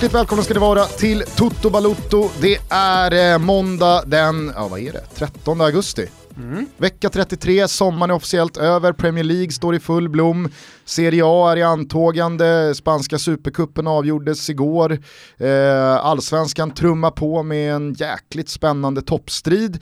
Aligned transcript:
Hjärtligt 0.00 0.14
välkomna 0.14 0.42
ska 0.42 0.54
ni 0.54 0.60
vara 0.60 0.84
till 0.84 1.22
Toto 1.36 1.70
Balutto. 1.70 2.28
Det 2.40 2.58
är 2.70 3.32
eh, 3.32 3.38
måndag 3.38 4.02
den, 4.06 4.52
ja 4.56 4.68
vad 4.68 4.80
är 4.80 4.92
det, 4.92 5.04
13 5.14 5.60
augusti. 5.60 6.06
Mm. 6.36 6.66
Vecka 6.76 7.10
33, 7.10 7.68
sommaren 7.68 8.10
är 8.10 8.14
officiellt 8.14 8.56
över, 8.56 8.92
Premier 8.92 9.24
League 9.24 9.50
står 9.50 9.74
i 9.74 9.80
full 9.80 10.08
blom, 10.08 10.48
Serie 10.84 11.22
A 11.24 11.52
är 11.52 11.56
i 11.56 11.62
antågande, 11.62 12.74
spanska 12.74 13.18
supercupen 13.18 13.86
avgjordes 13.86 14.50
igår, 14.50 14.98
eh, 15.38 15.96
allsvenskan 15.96 16.70
trummar 16.70 17.10
på 17.10 17.42
med 17.42 17.74
en 17.74 17.94
jäkligt 17.94 18.48
spännande 18.48 19.02
toppstrid 19.02 19.80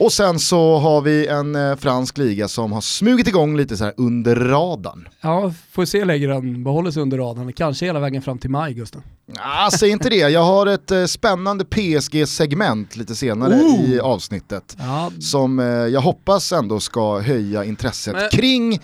och 0.00 0.12
sen 0.12 0.38
så 0.38 0.78
har 0.78 1.00
vi 1.00 1.26
en 1.26 1.54
eh, 1.54 1.76
fransk 1.76 2.18
liga 2.18 2.48
som 2.48 2.72
har 2.72 2.80
smugit 2.80 3.28
igång 3.28 3.56
lite 3.56 3.76
så 3.76 3.84
här 3.84 3.94
under 3.96 4.36
radarn. 4.36 5.08
Ja, 5.20 5.52
får 5.70 5.84
se 5.84 6.04
länge 6.04 6.26
den 6.26 6.64
behåller 6.64 6.90
sig 6.90 7.02
under 7.02 7.18
radarn. 7.18 7.52
Kanske 7.52 7.86
hela 7.86 8.00
vägen 8.00 8.22
fram 8.22 8.38
till 8.38 8.50
maj, 8.50 8.74
Gustav. 8.74 9.02
Ah, 9.38 9.70
säg 9.70 9.90
inte 9.90 10.08
det, 10.08 10.16
jag 10.16 10.44
har 10.44 10.66
ett 10.66 10.90
eh, 10.90 11.04
spännande 11.04 11.64
PSG-segment 11.64 12.96
lite 12.96 13.14
senare 13.14 13.54
oh. 13.54 13.90
i 13.90 14.00
avsnittet. 14.00 14.76
Ja. 14.78 15.12
Som 15.20 15.58
eh, 15.58 15.66
jag 15.66 16.00
hoppas 16.00 16.52
ändå 16.52 16.80
ska 16.80 17.18
höja 17.18 17.64
intresset 17.64 18.14
Men... 18.14 18.30
kring 18.30 18.80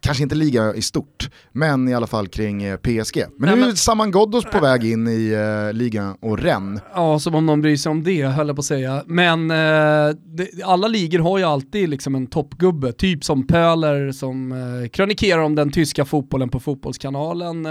kanske 0.00 0.22
inte 0.22 0.34
liga 0.34 0.74
i 0.74 0.82
stort, 0.82 1.30
men 1.52 1.88
i 1.88 1.94
alla 1.94 2.06
fall 2.06 2.28
kring 2.28 2.62
eh, 2.62 2.76
PSG. 2.76 3.24
Men 3.36 3.50
Nej, 3.50 3.58
nu 3.58 3.70
är 3.70 3.74
Saman 3.74 4.10
Ghoddos 4.10 4.44
på 4.44 4.60
väg 4.60 4.84
in 4.84 5.08
i 5.08 5.34
uh, 5.34 5.72
ligan 5.72 6.16
och 6.20 6.38
Rennes. 6.38 6.82
Ja, 6.94 7.18
som 7.18 7.34
om 7.34 7.46
någon 7.46 7.62
bryr 7.62 7.76
sig 7.76 7.90
om 7.90 8.02
det 8.02 8.24
höll 8.24 8.46
jag 8.46 8.56
på 8.56 8.60
att 8.60 8.66
säga. 8.66 9.02
Men 9.06 9.50
uh, 9.50 10.16
det, 10.24 10.62
alla 10.64 10.88
ligor 10.88 11.18
har 11.18 11.38
ju 11.38 11.44
alltid 11.44 11.88
liksom 11.88 12.14
en 12.14 12.26
toppgubbe, 12.26 12.92
typ 12.92 13.24
som 13.24 13.46
Pöler 13.46 14.12
som 14.12 14.52
uh, 14.52 14.88
krönikerar 14.88 15.42
om 15.42 15.54
den 15.54 15.70
tyska 15.70 16.04
fotbollen 16.04 16.48
på 16.48 16.60
Fotbollskanalen. 16.60 17.66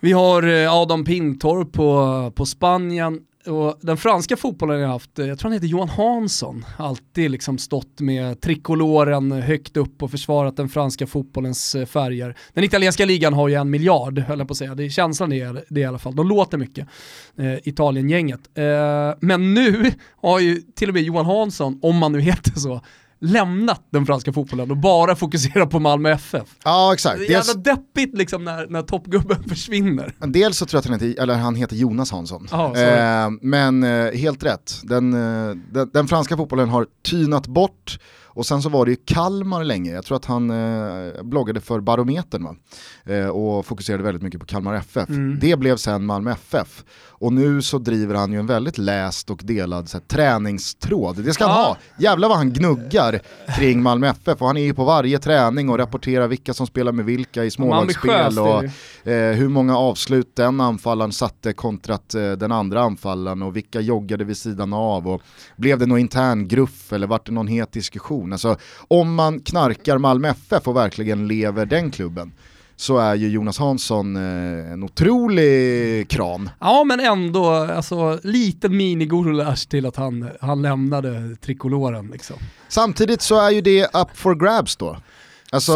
vi 0.00 0.12
har 0.12 0.42
Adam 0.82 1.04
Pintorp 1.04 1.72
på, 1.72 2.32
på 2.36 2.46
Spanien. 2.46 3.20
Och 3.46 3.78
den 3.80 3.96
franska 3.96 4.36
fotbollen 4.36 4.80
har 4.80 4.88
haft, 4.88 5.18
eh, 5.18 5.26
jag 5.26 5.38
tror 5.38 5.48
han 5.48 5.52
heter 5.52 5.66
Johan 5.66 5.88
Hansson, 5.88 6.64
alltid 6.78 7.30
liksom 7.30 7.58
stått 7.58 8.00
med 8.00 8.40
trikoloren 8.40 9.32
högt 9.32 9.76
upp 9.76 10.02
och 10.02 10.10
försvarat 10.10 10.56
den 10.56 10.68
franska 10.68 11.06
fotbollens 11.06 11.74
eh, 11.74 11.86
färger. 11.86 12.36
Den 12.52 12.64
italienska 12.64 13.04
ligan 13.04 13.34
har 13.34 13.48
ju 13.48 13.54
en 13.54 13.70
miljard, 13.70 14.18
höll 14.18 14.38
jag 14.38 14.48
på 14.48 14.52
att 14.52 14.58
säga. 14.58 14.74
Det 14.74 14.84
är 14.84 14.88
känslan 14.88 15.30
det 15.30 15.40
är 15.40 15.64
det 15.68 15.80
i 15.80 15.84
alla 15.84 15.98
fall. 15.98 16.16
De 16.16 16.28
låter 16.28 16.58
mycket, 16.58 16.88
eh, 17.38 17.68
Italien-gänget. 17.68 18.40
Eh, 18.54 18.64
men 19.20 19.54
nu 19.54 19.90
har 20.16 20.40
ju 20.40 20.60
till 20.74 20.88
och 20.88 20.94
med 20.94 21.02
Johan 21.02 21.26
Hansson, 21.26 21.78
om 21.82 21.96
man 21.96 22.12
nu 22.12 22.20
heter 22.20 22.52
så, 22.60 22.80
lämnat 23.24 23.82
den 23.90 24.06
franska 24.06 24.32
fotbollen 24.32 24.70
och 24.70 24.76
bara 24.76 25.16
fokuserar 25.16 25.66
på 25.66 25.78
Malmö 25.78 26.10
FF. 26.10 26.48
Ja 26.64 26.92
exakt. 26.92 27.18
Det 27.18 27.26
är 27.26 27.30
jävla 27.30 27.54
deppigt 27.54 28.18
liksom 28.18 28.44
när, 28.44 28.66
när 28.66 28.82
toppgubben 28.82 29.42
försvinner. 29.48 30.14
Dels 30.18 30.58
så 30.58 30.66
tror 30.66 30.76
jag 30.76 30.80
att 30.80 31.00
han 31.00 31.08
heter, 31.08 31.22
eller 31.22 31.34
han 31.34 31.54
heter 31.54 31.76
Jonas 31.76 32.10
Hansson. 32.10 32.48
Oh, 32.52 32.78
eh, 32.78 33.30
men 33.40 33.84
eh, 33.84 34.12
helt 34.12 34.44
rätt, 34.44 34.80
den, 34.82 35.12
eh, 35.14 35.56
den, 35.72 35.90
den 35.92 36.08
franska 36.08 36.36
fotbollen 36.36 36.68
har 36.68 36.86
tynat 37.02 37.46
bort 37.46 37.98
och 38.34 38.46
sen 38.46 38.62
så 38.62 38.68
var 38.68 38.84
det 38.84 38.90
ju 38.90 38.96
Kalmar 39.04 39.64
länge, 39.64 39.92
jag 39.92 40.04
tror 40.04 40.16
att 40.16 40.24
han 40.24 40.50
eh, 40.50 41.22
bloggade 41.22 41.60
för 41.60 41.80
Barometern 41.80 42.44
va? 42.44 42.56
Eh, 43.04 43.26
och 43.26 43.66
fokuserade 43.66 44.02
väldigt 44.02 44.22
mycket 44.22 44.40
på 44.40 44.46
Kalmar 44.46 44.74
FF. 44.74 45.08
Mm. 45.08 45.38
Det 45.40 45.56
blev 45.56 45.76
sen 45.76 46.06
Malmö 46.06 46.32
FF. 46.32 46.84
Och 47.16 47.32
nu 47.32 47.62
så 47.62 47.78
driver 47.78 48.14
han 48.14 48.32
ju 48.32 48.38
en 48.38 48.46
väldigt 48.46 48.78
läst 48.78 49.30
och 49.30 49.40
delad 49.44 49.88
så 49.88 49.96
här, 49.96 50.04
träningstråd. 50.04 51.24
Det 51.24 51.32
ska 51.32 51.46
han 51.46 51.64
ha. 51.64 51.76
Jävlar 51.98 52.28
vad 52.28 52.36
han 52.36 52.52
gnuggar 52.52 53.13
kring 53.56 53.82
Malmö 53.82 54.06
FF 54.06 54.40
och 54.42 54.46
han 54.46 54.56
är 54.56 54.62
ju 54.62 54.74
på 54.74 54.84
varje 54.84 55.18
träning 55.18 55.68
och 55.68 55.78
rapporterar 55.78 56.28
vilka 56.28 56.54
som 56.54 56.66
spelar 56.66 56.92
med 56.92 57.04
vilka 57.04 57.44
i 57.44 57.50
smålagsspel 57.50 58.38
och 58.38 58.64
eh, 59.08 59.32
hur 59.32 59.48
många 59.48 59.78
avslut 59.78 60.36
den 60.36 60.60
anfallaren 60.60 61.12
satte 61.12 61.52
kontra 61.52 61.94
eh, 61.94 62.32
den 62.32 62.52
andra 62.52 62.80
anfallaren 62.80 63.42
och 63.42 63.56
vilka 63.56 63.80
joggade 63.80 64.24
vid 64.24 64.36
sidan 64.36 64.72
av 64.72 65.08
och 65.08 65.22
blev 65.56 65.78
det 65.78 65.86
någon 65.86 65.98
intern 65.98 66.48
gruff 66.48 66.92
eller 66.92 67.06
vart 67.06 67.26
det 67.26 67.32
någon 67.32 67.48
het 67.48 67.72
diskussion? 67.72 68.32
Alltså 68.32 68.56
om 68.88 69.14
man 69.14 69.40
knarkar 69.40 69.98
Malmö 69.98 70.28
FF 70.28 70.68
och 70.68 70.76
verkligen 70.76 71.28
lever 71.28 71.66
den 71.66 71.90
klubben 71.90 72.32
så 72.76 72.98
är 72.98 73.14
ju 73.14 73.28
Jonas 73.28 73.58
Hansson 73.58 74.16
eh, 74.16 74.72
en 74.72 74.82
otrolig 74.82 76.08
kran. 76.08 76.50
Ja 76.60 76.84
men 76.84 77.00
ändå, 77.00 77.50
alltså 77.50 78.18
liten 78.22 78.76
mini 78.76 79.08
till 79.68 79.86
att 79.86 79.96
han, 79.96 80.28
han 80.40 80.62
lämnade 80.62 81.36
trikoloren 81.36 82.06
liksom. 82.06 82.36
Samtidigt 82.68 83.22
så 83.22 83.40
är 83.40 83.50
ju 83.50 83.60
det 83.60 83.84
up 83.84 84.08
for 84.14 84.34
grabs 84.34 84.76
då. 84.76 84.96
Alltså 85.52 85.74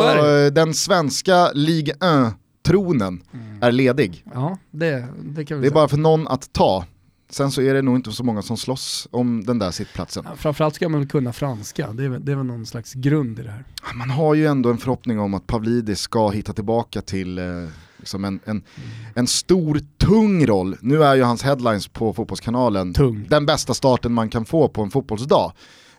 den 0.52 0.74
svenska 0.74 1.50
Ligue 1.52 1.94
1-tronen 1.94 3.22
mm. 3.32 3.62
är 3.62 3.72
ledig. 3.72 4.24
Ja, 4.34 4.58
det, 4.70 5.06
det 5.22 5.44
kan 5.44 5.60
vi 5.60 5.62
Det 5.62 5.72
är 5.72 5.74
bara 5.74 5.88
för 5.88 5.96
någon 5.96 6.28
att 6.28 6.52
ta. 6.52 6.84
Sen 7.30 7.50
så 7.50 7.62
är 7.62 7.74
det 7.74 7.82
nog 7.82 7.96
inte 7.96 8.12
så 8.12 8.24
många 8.24 8.42
som 8.42 8.56
slåss 8.56 9.08
om 9.10 9.44
den 9.44 9.58
där 9.58 9.70
sittplatsen. 9.70 10.24
Ja, 10.28 10.36
framförallt 10.36 10.74
ska 10.74 10.88
man 10.88 11.00
väl 11.00 11.08
kunna 11.08 11.32
franska, 11.32 11.92
det 11.92 12.04
är, 12.04 12.08
det 12.08 12.32
är 12.32 12.36
väl 12.36 12.46
någon 12.46 12.66
slags 12.66 12.94
grund 12.94 13.38
i 13.38 13.42
det 13.42 13.50
här. 13.50 13.64
Man 13.94 14.10
har 14.10 14.34
ju 14.34 14.46
ändå 14.46 14.70
en 14.70 14.78
förhoppning 14.78 15.20
om 15.20 15.34
att 15.34 15.46
Pavlidis 15.46 16.00
ska 16.00 16.28
hitta 16.28 16.52
tillbaka 16.52 17.00
till 17.00 17.38
eh, 17.38 17.44
liksom 17.98 18.24
en, 18.24 18.40
en, 18.44 18.62
en 19.14 19.26
stor, 19.26 19.80
tung 19.98 20.46
roll. 20.46 20.76
Nu 20.80 21.04
är 21.04 21.14
ju 21.14 21.22
hans 21.22 21.42
headlines 21.42 21.88
på 21.88 22.12
Fotbollskanalen 22.14 22.94
tung. 22.94 23.26
den 23.28 23.46
bästa 23.46 23.74
starten 23.74 24.12
man 24.12 24.28
kan 24.28 24.44
få 24.44 24.68
på 24.68 24.82
en 24.82 24.90
fotbollsdag. 24.90 25.52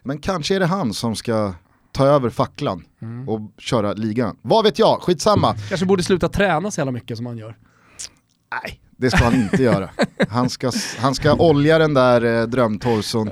Men 0.04 0.18
kanske 0.18 0.56
är 0.56 0.60
det 0.60 0.66
han 0.66 0.94
som 0.94 1.16
ska 1.16 1.54
ta 1.92 2.06
över 2.06 2.30
facklan 2.30 2.86
mm. 3.02 3.30
och 3.30 3.42
köra 3.58 3.94
ligan. 3.94 4.38
Vad 4.42 4.64
vet 4.64 4.80
jag, 4.80 5.02
skitsamma. 5.02 5.56
Kanske 5.70 5.86
borde 5.86 6.04
sluta 6.04 6.30
träna 6.30 6.72
så 6.72 6.80
jävla 6.80 6.92
mycket 6.92 7.18
som 7.18 7.26
han 7.26 7.38
gör. 7.38 7.58
Nej, 8.64 8.80
det 9.00 9.12
ska 9.12 9.24
han 9.24 9.34
inte 9.34 9.64
göra. 9.64 9.90
Han 10.30 10.50
ska, 10.50 10.72
han 11.00 11.16
ska 11.16 11.34
olja 11.34 11.78
den 11.78 11.94
där 11.94 12.42
eh, 12.42 12.48
drömtorson 12.48 13.30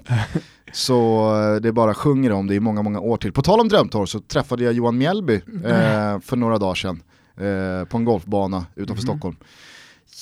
så 0.73 1.31
eh, 1.41 1.55
det 1.55 1.71
bara 1.71 1.93
sjunger 1.93 2.31
om 2.31 2.47
det 2.47 2.55
i 2.55 2.59
många, 2.59 2.81
många 2.81 2.99
år 2.99 3.17
till. 3.17 3.31
På 3.31 3.41
tal 3.41 3.59
om 3.59 3.67
drömtorr 3.67 4.05
så 4.05 4.19
träffade 4.19 4.63
jag 4.63 4.73
Johan 4.73 4.97
Mjällby 4.97 5.35
eh, 5.35 6.19
för 6.19 6.35
några 6.35 6.57
dagar 6.57 6.75
sedan 6.75 7.01
eh, 7.37 7.85
på 7.85 7.97
en 7.97 8.05
golfbana 8.05 8.65
utanför 8.75 9.03
mm. 9.03 9.15
Stockholm. 9.15 9.35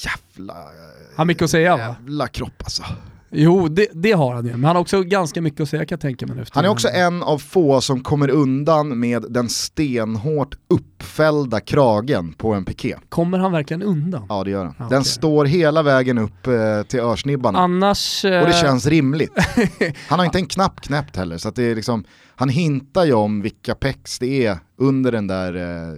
Jävla, 0.04 0.54
eh, 0.54 1.18
har 1.18 1.26
mycket 1.26 1.44
att 1.44 1.50
säga 1.50 1.78
Jävla 1.78 2.28
kropp 2.28 2.64
alltså. 2.64 2.84
Jo, 3.32 3.68
det, 3.68 3.88
det, 3.94 4.12
har 4.12 4.36
han 4.36 4.46
ju. 4.46 4.52
Men 4.52 4.64
han 4.64 4.76
har 4.76 4.82
också 4.82 5.04
ganska 5.04 5.42
mycket 5.42 5.62
att 5.62 5.70
säga 5.70 5.86
kan 5.86 5.96
jag 5.96 6.02
tänka 6.02 6.28
mig. 6.28 6.46
Han 6.52 6.66
är 6.66 6.70
också 6.70 6.90
en 6.90 7.24
av 7.24 7.38
få 7.38 7.82
som 7.82 8.04
kommer 8.04 8.30
undan 8.30 9.00
med 9.00 9.26
den 9.30 9.50
stenhårt 9.50 10.56
uppfällda 10.68 11.60
kragen 11.60 12.34
på 12.34 12.54
en 12.54 12.66
piké. 12.66 12.96
Kommer 13.10 13.38
han 13.40 13.52
verkligen 13.52 13.84
undan? 13.84 14.26
Ja 14.30 14.44
det 14.44 14.52
gör 14.52 14.66
han. 14.66 14.76
Ah, 14.78 14.90
den 14.90 15.00
okay. 15.00 15.04
står 15.04 15.46
hela 15.46 15.84
vägen 15.84 16.18
upp 16.18 16.48
eh, 16.48 16.84
till 16.88 17.00
örsnibbarna. 17.00 17.60
Annars... 17.60 18.26
Eh... 18.26 18.42
Och 18.42 18.48
det 18.48 18.54
känns 18.54 18.86
rimligt. 18.86 19.34
Han 20.10 20.20
har 20.20 20.26
inte 20.26 20.38
en 20.38 20.46
knapp 20.46 20.82
knäppt 20.82 21.16
heller, 21.16 21.38
så 21.38 21.52
det 21.52 21.64
är 21.64 21.76
liksom, 21.76 22.04
han 22.36 22.50
hintar 22.50 23.06
ju 23.06 23.14
om 23.14 23.42
vilka 23.42 23.76
pex 23.76 24.20
det 24.20 24.46
är 24.46 24.58
under 24.78 25.12
den 25.12 25.28
där 25.28 25.56
eh, 25.56 25.94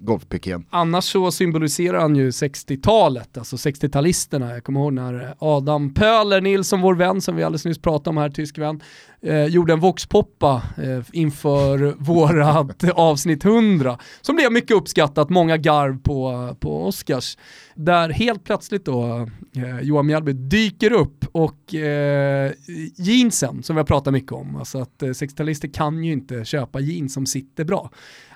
golfpiken. 0.00 0.64
Annars 0.70 1.04
så 1.04 1.30
symboliserar 1.30 2.00
han 2.00 2.16
ju 2.16 2.30
60-talet, 2.30 3.38
alltså 3.38 3.56
60-talisterna. 3.56 4.52
Jag 4.52 4.64
kommer 4.64 4.80
ihåg 4.80 4.92
när 4.92 5.34
Adam 5.38 5.94
Pöler 5.94 6.40
Nilsson, 6.40 6.80
vår 6.80 6.94
vän 6.94 7.20
som 7.20 7.36
vi 7.36 7.42
alldeles 7.42 7.64
nyss 7.64 7.78
pratade 7.78 8.10
om 8.10 8.16
här, 8.16 8.30
tysk 8.30 8.58
vän, 8.58 8.80
eh, 9.22 9.44
gjorde 9.44 9.72
en 9.72 9.80
voxpoppa 9.80 10.62
eh, 10.76 11.00
inför 11.12 11.94
vårat 11.98 12.84
avsnitt 12.94 13.44
100 13.44 13.98
som 14.20 14.36
blev 14.36 14.52
mycket 14.52 14.76
uppskattat, 14.76 15.30
många 15.30 15.56
garv 15.56 15.98
på, 16.02 16.56
på 16.60 16.86
Oscars. 16.86 17.38
Där 17.74 18.08
helt 18.08 18.44
plötsligt 18.44 18.84
då 18.84 19.28
eh, 19.56 19.80
Johan 19.80 20.06
Mjällby 20.06 20.32
dyker 20.32 20.92
upp 20.92 21.24
och 21.32 21.74
eh, 21.74 22.52
jeansen 22.96 23.62
som 23.62 23.76
vi 23.76 23.80
har 23.80 23.86
pratat 23.86 24.12
mycket 24.12 24.32
om, 24.32 24.56
alltså 24.56 24.78
att 24.78 25.02
eh, 25.02 25.06
60-talister 25.06 25.72
kan 25.72 26.04
ju 26.04 26.12
inte 26.12 26.44
köpa 26.44 26.80
jeans 26.80 27.14
som 27.14 27.26
sitter 27.26 27.64
bra. 27.64 27.90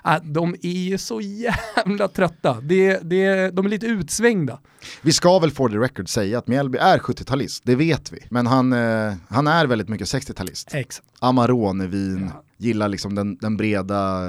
Äh, 0.05 0.15
de 0.23 0.55
är 0.61 0.89
ju 0.89 0.97
så 0.97 1.21
jävla 1.21 2.07
trötta, 2.07 2.61
det, 2.61 2.99
det, 3.03 3.49
de 3.51 3.65
är 3.65 3.69
lite 3.69 3.85
utsvängda. 3.85 4.59
Vi 5.01 5.11
ska 5.11 5.39
väl 5.39 5.51
for 5.51 5.69
the 5.69 5.77
record 5.77 6.09
säga 6.09 6.37
att 6.37 6.47
Mjällby 6.47 6.77
är 6.77 6.97
70-talist, 6.97 7.61
det 7.63 7.75
vet 7.75 8.11
vi. 8.11 8.19
Men 8.29 8.47
han, 8.47 8.73
eh, 8.73 9.13
han 9.29 9.47
är 9.47 9.65
väldigt 9.65 9.89
mycket 9.89 10.07
60-talist. 10.07 10.74
Exakt. 10.79 11.07
Amarone-vin, 11.19 12.31
ja. 12.33 12.43
gillar 12.57 12.87
liksom 12.87 13.15
den, 13.15 13.35
den 13.35 13.57
breda 13.57 14.21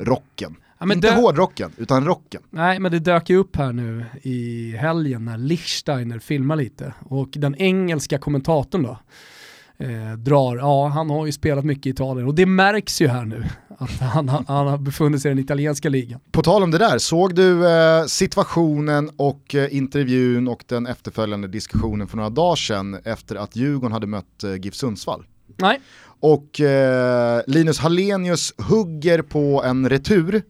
rocken. 0.00 0.56
Ja, 0.78 0.92
Inte 0.92 1.10
hårdrocken, 1.10 1.72
utan 1.76 2.04
rocken. 2.04 2.42
Nej, 2.50 2.78
men 2.78 2.92
det 2.92 2.98
dök 2.98 3.30
ju 3.30 3.36
upp 3.36 3.56
här 3.56 3.72
nu 3.72 4.04
i 4.22 4.72
helgen 4.76 5.24
när 5.24 5.38
Lichsteiner 5.38 6.18
filmar 6.18 6.56
lite. 6.56 6.94
Och 7.00 7.28
den 7.30 7.54
engelska 7.54 8.18
kommentatorn 8.18 8.82
då, 8.82 8.98
eh, 9.84 10.12
drar, 10.18 10.56
ja 10.56 10.86
han 10.88 11.10
har 11.10 11.26
ju 11.26 11.32
spelat 11.32 11.64
mycket 11.64 11.86
i 11.86 11.90
Italien 11.90 12.26
och 12.26 12.34
det 12.34 12.46
märks 12.46 13.00
ju 13.00 13.08
här 13.08 13.24
nu 13.24 13.44
att 13.80 14.00
han, 14.00 14.28
han, 14.28 14.44
han 14.48 14.66
har 14.66 14.78
befunnit 14.78 15.22
sig 15.22 15.30
i 15.30 15.34
den 15.34 15.44
italienska 15.44 15.88
ligan. 15.88 16.20
På 16.30 16.42
tal 16.42 16.62
om 16.62 16.70
det 16.70 16.78
där, 16.78 16.98
såg 16.98 17.34
du 17.34 17.68
eh, 17.68 18.04
situationen 18.04 19.10
och 19.16 19.54
eh, 19.54 19.76
intervjun 19.76 20.48
och 20.48 20.64
den 20.66 20.86
efterföljande 20.86 21.48
diskussionen 21.48 22.08
för 22.08 22.16
några 22.16 22.30
dagar 22.30 22.56
sedan 22.56 22.94
efter 23.04 23.36
att 23.36 23.56
Djurgården 23.56 23.92
hade 23.92 24.06
mött 24.06 24.44
eh, 24.44 24.54
GIF 24.54 24.74
Sundsvall? 24.74 25.24
Nej. 25.60 25.80
Och 26.20 26.60
eh, 26.60 27.42
Linus 27.46 27.78
Hallenius 27.78 28.54
hugger 28.58 29.22
på 29.22 29.62
en 29.64 29.88
retur 29.88 30.42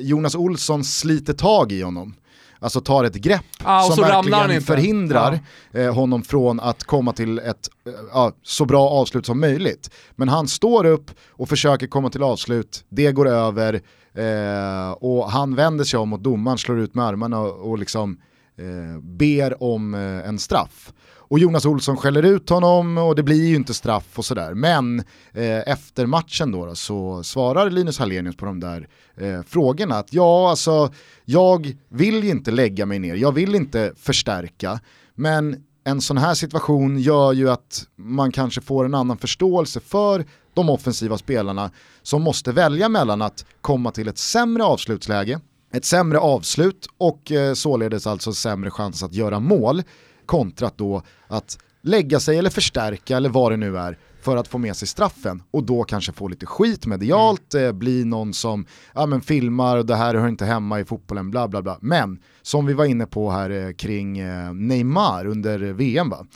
Jonas 0.00 0.34
Olsson 0.34 0.84
sliter 0.84 1.32
tag 1.32 1.72
i 1.72 1.82
honom. 1.82 2.14
alltså 2.58 2.80
tar 2.80 3.04
ett 3.04 3.14
grepp 3.14 3.44
ah, 3.64 3.82
som 3.82 4.04
verkligen 4.04 4.62
förhindrar 4.62 5.40
ja. 5.72 5.80
eh, 5.80 5.94
honom 5.94 6.22
från 6.22 6.60
att 6.60 6.84
komma 6.84 7.12
till 7.12 7.38
ett 7.38 7.68
eh, 8.14 8.30
så 8.42 8.64
bra 8.64 8.88
avslut 8.88 9.26
som 9.26 9.40
möjligt. 9.40 9.90
Men 10.16 10.28
han 10.28 10.48
står 10.48 10.84
upp 10.84 11.10
och 11.28 11.48
försöker 11.48 11.86
komma 11.86 12.10
till 12.10 12.22
avslut, 12.22 12.84
det 12.88 13.12
går 13.12 13.28
över 13.28 13.74
eh, 14.14 14.90
och 14.90 15.30
han 15.30 15.54
vänder 15.54 15.84
sig 15.84 15.98
om 15.98 16.08
mot 16.08 16.22
domaren, 16.22 16.58
slår 16.58 16.78
ut 16.80 16.94
med 16.94 17.04
armarna 17.04 17.40
och, 17.40 17.70
och 17.70 17.78
liksom 17.78 18.20
eh, 18.58 19.00
ber 19.02 19.62
om 19.62 19.94
en 19.94 20.38
straff. 20.38 20.92
Och 21.30 21.38
Jonas 21.38 21.66
Olsson 21.66 21.96
skäller 21.96 22.22
ut 22.22 22.50
honom 22.50 22.98
och 22.98 23.14
det 23.14 23.22
blir 23.22 23.48
ju 23.48 23.56
inte 23.56 23.74
straff 23.74 24.18
och 24.18 24.24
sådär. 24.24 24.54
Men 24.54 24.98
eh, 25.32 25.58
efter 25.66 26.06
matchen 26.06 26.52
då, 26.52 26.66
då, 26.66 26.74
så 26.74 27.22
svarar 27.22 27.70
Linus 27.70 27.98
Hallenius 27.98 28.36
på 28.36 28.46
de 28.46 28.60
där 28.60 28.88
eh, 29.16 29.42
frågorna 29.42 29.98
att 29.98 30.12
ja, 30.12 30.50
alltså 30.50 30.92
jag 31.24 31.76
vill 31.88 32.24
ju 32.24 32.30
inte 32.30 32.50
lägga 32.50 32.86
mig 32.86 32.98
ner, 32.98 33.14
jag 33.14 33.32
vill 33.32 33.54
inte 33.54 33.92
förstärka, 33.96 34.80
men 35.14 35.56
en 35.84 36.00
sån 36.00 36.18
här 36.18 36.34
situation 36.34 36.98
gör 36.98 37.32
ju 37.32 37.50
att 37.50 37.84
man 37.96 38.32
kanske 38.32 38.60
får 38.60 38.84
en 38.84 38.94
annan 38.94 39.18
förståelse 39.18 39.80
för 39.80 40.24
de 40.54 40.70
offensiva 40.70 41.18
spelarna 41.18 41.70
som 42.02 42.22
måste 42.22 42.52
välja 42.52 42.88
mellan 42.88 43.22
att 43.22 43.44
komma 43.60 43.90
till 43.90 44.08
ett 44.08 44.18
sämre 44.18 44.64
avslutsläge, 44.64 45.40
ett 45.72 45.84
sämre 45.84 46.18
avslut 46.18 46.86
och 46.98 47.32
eh, 47.32 47.54
således 47.54 48.06
alltså 48.06 48.32
sämre 48.32 48.70
chans 48.70 49.02
att 49.02 49.14
göra 49.14 49.40
mål 49.40 49.82
kontrat 50.30 50.78
då 50.78 51.02
att 51.28 51.58
lägga 51.82 52.20
sig 52.20 52.38
eller 52.38 52.50
förstärka 52.50 53.16
eller 53.16 53.28
vad 53.28 53.52
det 53.52 53.56
nu 53.56 53.78
är 53.78 53.98
för 54.22 54.36
att 54.36 54.48
få 54.48 54.58
med 54.58 54.76
sig 54.76 54.88
straffen 54.88 55.42
och 55.50 55.62
då 55.62 55.84
kanske 55.84 56.12
få 56.12 56.28
lite 56.28 56.46
skit 56.46 56.86
medialt, 56.86 57.54
mm. 57.54 57.66
eh, 57.66 57.72
bli 57.72 58.04
någon 58.04 58.32
som 58.32 58.66
ja, 58.94 59.06
men 59.06 59.20
filmar 59.20 59.76
och 59.76 59.86
det 59.86 59.96
här 59.96 60.14
hör 60.14 60.28
inte 60.28 60.44
hemma 60.44 60.80
i 60.80 60.84
fotbollen, 60.84 61.30
bla 61.30 61.48
bla 61.48 61.62
bla. 61.62 61.78
Men 61.80 62.18
som 62.42 62.66
vi 62.66 62.72
var 62.72 62.84
inne 62.84 63.06
på 63.06 63.30
här 63.30 63.50
eh, 63.50 63.72
kring 63.72 64.18
eh, 64.18 64.52
Neymar 64.52 65.26
under 65.26 65.58
VM, 65.58 66.10
va? 66.10 66.26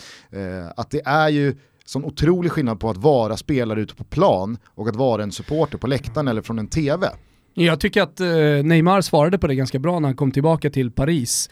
Att 0.76 0.90
det 0.90 1.02
är 1.04 1.28
ju 1.28 1.56
sån 1.84 2.04
otrolig 2.04 2.52
skillnad 2.52 2.80
på 2.80 2.90
att 2.90 2.96
vara 2.96 3.36
spelare 3.36 3.80
ute 3.80 3.94
på 3.94 4.04
plan 4.04 4.58
och 4.74 4.88
att 4.88 4.96
vara 4.96 5.22
en 5.22 5.32
supporter 5.32 5.78
på 5.78 5.86
läktaren 5.86 6.28
eller 6.28 6.42
från 6.42 6.58
en 6.58 6.68
tv. 6.68 7.10
Jag 7.54 7.80
tycker 7.80 8.02
att 8.02 8.18
Neymar 8.64 9.00
svarade 9.00 9.38
på 9.38 9.46
det 9.46 9.54
ganska 9.54 9.78
bra 9.78 9.98
när 9.98 10.08
han 10.08 10.16
kom 10.16 10.30
tillbaka 10.30 10.70
till 10.70 10.90
Paris. 10.90 11.50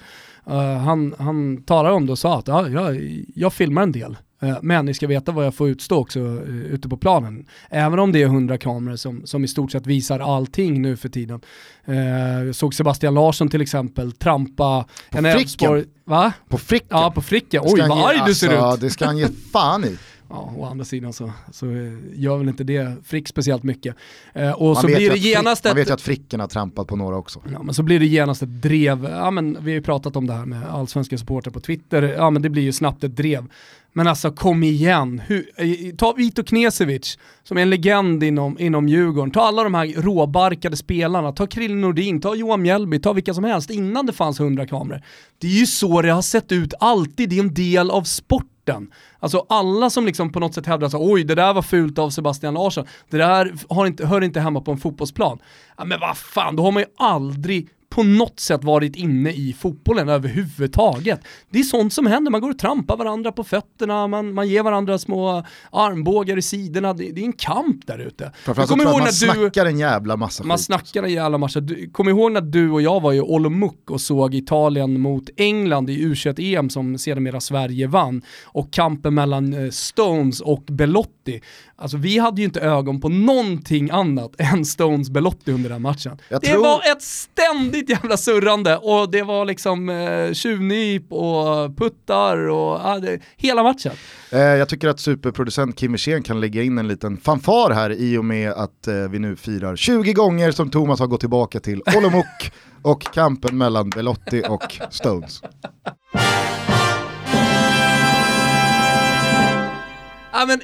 Uh, 0.51 0.77
han, 0.77 1.15
han 1.19 1.63
talade 1.63 1.95
om 1.95 2.07
det 2.07 2.13
och 2.13 2.19
sa 2.19 2.39
att 2.39 2.49
ja, 2.49 2.69
jag, 2.69 3.23
jag 3.35 3.53
filmar 3.53 3.83
en 3.83 3.93
del. 3.93 4.17
Uh, 4.43 4.59
men 4.63 4.87
ni 4.87 4.95
ska 4.95 5.07
veta 5.07 5.33
vad 5.33 5.47
jag 5.47 5.55
får 5.55 5.69
utstå 5.69 5.97
också 5.97 6.21
uh, 6.21 6.65
ute 6.65 6.89
på 6.89 6.97
planen. 6.97 7.47
Även 7.71 7.99
om 7.99 8.13
det 8.13 8.23
är 8.23 8.27
hundra 8.27 8.59
kameror 8.59 8.97
som, 8.97 9.27
som 9.27 9.45
i 9.45 9.49
stort 9.49 9.73
sett 9.73 9.87
visar 9.87 10.21
allting 10.21 10.83
nu 10.83 10.97
för 10.97 11.09
tiden. 11.09 11.41
Uh, 11.89 12.53
såg 12.53 12.75
Sebastian 12.75 13.15
Larsson 13.15 13.49
till 13.49 13.61
exempel 13.61 14.13
trampa 14.13 14.87
på 15.11 15.19
en 15.19 15.25
Elfsborg... 15.25 15.85
Va? 16.05 16.33
På 16.49 16.59
fricken? 16.59 16.89
Ja, 16.91 17.11
på 17.11 17.23
fricken. 17.23 17.63
Oj 17.65 17.81
vad 17.89 18.11
arg 18.11 18.23
du 18.27 18.35
ser 18.35 18.49
alltså, 18.49 18.75
ut. 18.75 18.81
Det 18.81 18.91
ska 18.91 19.07
han 19.07 19.19
ge 19.19 19.29
fan 19.53 19.85
i. 19.85 19.99
Ja, 20.33 20.53
å 20.57 20.65
andra 20.65 20.85
sidan 20.85 21.13
så, 21.13 21.33
så 21.51 21.67
gör 22.15 22.39
väl 22.39 22.49
inte 22.49 22.65
det 22.65 22.97
Frick 23.05 23.29
speciellt 23.29 23.63
mycket. 23.63 23.97
Eh, 24.35 24.51
och 24.51 24.77
så 24.77 24.87
blir 24.87 25.11
det 25.11 25.19
genast 25.19 25.63
Frick, 25.63 25.71
ett... 25.71 25.75
Man 25.75 25.77
vet 25.77 25.89
ju 25.89 25.95
att 25.95 26.01
Fricken 26.01 26.41
har 26.41 26.49
trampat 26.49 26.87
på 26.87 26.97
några 26.97 27.17
också. 27.17 27.43
Ja, 27.53 27.63
men 27.63 27.75
så 27.75 27.83
blir 27.83 28.01
det 28.01 28.07
genast 28.07 28.43
ett 28.43 28.63
drev. 28.63 29.05
Ja, 29.05 29.31
men 29.31 29.53
vi 29.61 29.71
har 29.71 29.77
ju 29.77 29.83
pratat 29.83 30.17
om 30.17 30.27
det 30.27 30.33
här 30.33 30.47
med 30.47 30.67
allsvenska 30.69 31.19
supportrar 31.19 31.53
på 31.53 31.61
Twitter. 31.61 32.03
Ja, 32.03 32.31
men 32.31 32.43
det 32.43 32.51
blir 32.51 32.63
ju 32.63 32.73
snabbt 32.73 33.05
ett 33.05 33.17
drev. 33.17 33.49
Men 33.93 34.07
alltså 34.07 34.31
kom 34.31 34.63
igen, 34.63 35.23
Hur, 35.27 35.51
eh, 35.57 35.95
ta 35.97 36.13
Vito 36.13 36.43
Knesevic 36.43 37.19
som 37.43 37.59
är 37.59 37.63
en 37.63 37.71
legend 37.71 38.23
inom, 38.23 38.59
inom 38.59 38.89
Djurgården, 38.89 39.31
ta 39.31 39.41
alla 39.41 39.63
de 39.63 39.75
här 39.75 40.03
råbarkade 40.03 40.77
spelarna, 40.77 41.33
ta 41.33 41.47
Krille 41.47 41.75
Nordin, 41.75 42.21
ta 42.21 42.35
Johan 42.35 42.63
Mjällby, 42.63 42.99
ta 42.99 43.13
vilka 43.13 43.35
som 43.35 43.45
helst 43.45 43.71
innan 43.71 44.07
det 44.07 44.13
fanns 44.13 44.41
hundra 44.41 44.67
kameror. 44.67 45.03
Det 45.39 45.47
är 45.47 45.51
ju 45.61 45.67
så 45.67 46.03
det 46.03 46.11
har 46.11 46.23
sett 46.23 46.53
ut 46.53 46.75
alltid, 46.81 47.29
det 47.29 47.39
är 47.39 47.41
en 47.41 47.55
del 47.55 47.91
av 47.91 48.03
sporten. 48.03 48.91
Alltså 49.19 49.47
alla 49.49 49.91
som 49.91 50.07
liksom 50.07 50.33
på 50.33 50.41
något 50.41 50.55
sätt 50.55 50.67
hävdar 50.67 50.87
att 50.87 50.95
oj 50.95 51.25
det 51.25 51.35
där 51.35 51.55
var 51.55 51.63
fult 51.63 51.99
av 51.99 52.11
Sebastian 52.11 52.55
Larsson, 52.55 52.87
det 53.11 53.17
där 53.17 53.55
har 53.69 53.87
inte, 53.87 54.07
hör 54.07 54.21
inte 54.21 54.41
hemma 54.41 54.61
på 54.61 54.73
en 54.73 54.79
fotbollsplan. 54.79 55.39
Ja, 55.79 55.85
men 55.85 56.01
vad 56.01 56.17
fan, 56.17 56.57
då 56.57 56.63
har 56.63 56.73
man 56.73 56.83
ju 56.83 56.89
aldrig 56.97 57.69
på 57.93 58.03
något 58.03 58.41
sätt 58.41 58.65
varit 58.65 58.97
inne 58.97 59.31
i 59.31 59.57
fotbollen 59.59 60.09
överhuvudtaget. 60.09 61.21
Det 61.51 61.59
är 61.59 61.63
sånt 61.63 61.93
som 61.93 62.07
händer, 62.07 62.31
man 62.31 62.41
går 62.41 62.51
och 62.51 62.59
trampar 62.59 62.97
varandra 62.97 63.33
på 63.33 63.45
fötterna, 63.45 64.07
man, 64.07 64.35
man 64.35 64.49
ger 64.49 64.63
varandra 64.63 64.99
små 64.99 65.45
armbågar 65.73 66.39
i 66.39 66.43
sidorna, 66.43 66.93
det, 66.93 67.11
det 67.13 67.21
är 67.21 67.25
en 67.25 67.33
kamp 67.33 67.87
där 67.87 67.99
ute. 67.99 68.33
Framförallt 68.45 68.71
så 68.71 68.77
tror 68.77 68.87
jag 68.87 68.99
man 68.99 69.07
du, 69.07 69.13
snackar 69.13 69.67
en 69.67 69.79
jävla 69.79 70.17
massa 70.17 70.45
Man 70.45 70.57
skit. 70.57 70.67
snackar 70.67 71.03
en 71.03 71.13
jävla 71.13 71.39
massa. 71.39 71.61
Kom 71.93 72.09
ihåg 72.09 72.33
när 72.33 72.41
du 72.41 72.71
och 72.71 72.83
jag 72.83 73.01
var 73.01 73.13
i 73.13 73.21
Olomouc 73.21 73.73
och 73.91 74.01
såg 74.01 74.35
Italien 74.35 75.01
mot 75.01 75.25
England 75.37 75.91
i 75.91 76.07
U21-EM 76.07 76.71
som 76.71 76.99
sedermera 76.99 77.41
Sverige 77.41 77.87
vann 77.87 78.23
och 78.45 78.73
kampen 78.73 79.15
mellan 79.15 79.53
eh, 79.65 79.71
Stones 79.71 80.41
och 80.41 80.63
Belotti. 80.63 81.41
Alltså 81.77 81.97
vi 81.97 82.19
hade 82.19 82.41
ju 82.41 82.45
inte 82.45 82.61
ögon 82.61 83.01
på 83.01 83.09
någonting 83.09 83.91
annat 83.91 84.35
än 84.39 84.65
Stones 84.65 85.11
Belotti 85.11 85.53
under 85.53 85.71
den 85.71 85.83
matchen. 85.83 86.19
Jag 86.29 86.41
det 86.41 86.47
tror... 86.47 86.63
var 86.63 86.93
ett 86.93 87.03
ständigt 87.03 87.82
jävla 87.91 88.17
surrande 88.17 88.77
och 88.77 89.11
det 89.11 89.23
var 89.23 89.45
liksom 89.45 89.89
eh, 89.89 90.33
tjuvnyp 90.33 91.13
och 91.13 91.77
puttar 91.77 92.37
och 92.49 92.87
ah, 92.87 92.99
det, 92.99 93.21
hela 93.37 93.63
matchen. 93.63 93.93
Eh, 94.31 94.41
jag 94.41 94.69
tycker 94.69 94.89
att 94.89 95.01
superproducent 95.01 95.77
Kim 95.77 95.93
Wirsén 95.93 96.23
kan 96.23 96.41
lägga 96.41 96.63
in 96.63 96.79
en 96.79 96.89
liten 96.89 97.17
fanfar 97.17 97.71
här 97.71 97.91
i 97.91 98.19
och 98.19 98.25
med 98.25 98.53
att 98.53 98.87
eh, 98.87 98.95
vi 98.95 99.19
nu 99.19 99.37
firar 99.37 99.77
20 99.77 100.13
gånger 100.13 100.51
som 100.51 100.71
Thomas 100.71 101.01
har 101.01 101.07
gått 101.07 101.21
tillbaka 101.21 101.61
till 101.61 101.83
Olomouc 101.97 102.27
och 102.83 103.03
kampen 103.03 103.59
mellan 103.59 103.91
Belotti 103.91 104.43
och 104.49 104.79
Stones. 104.91 105.43
Ja 110.33 110.47
men 110.47 110.61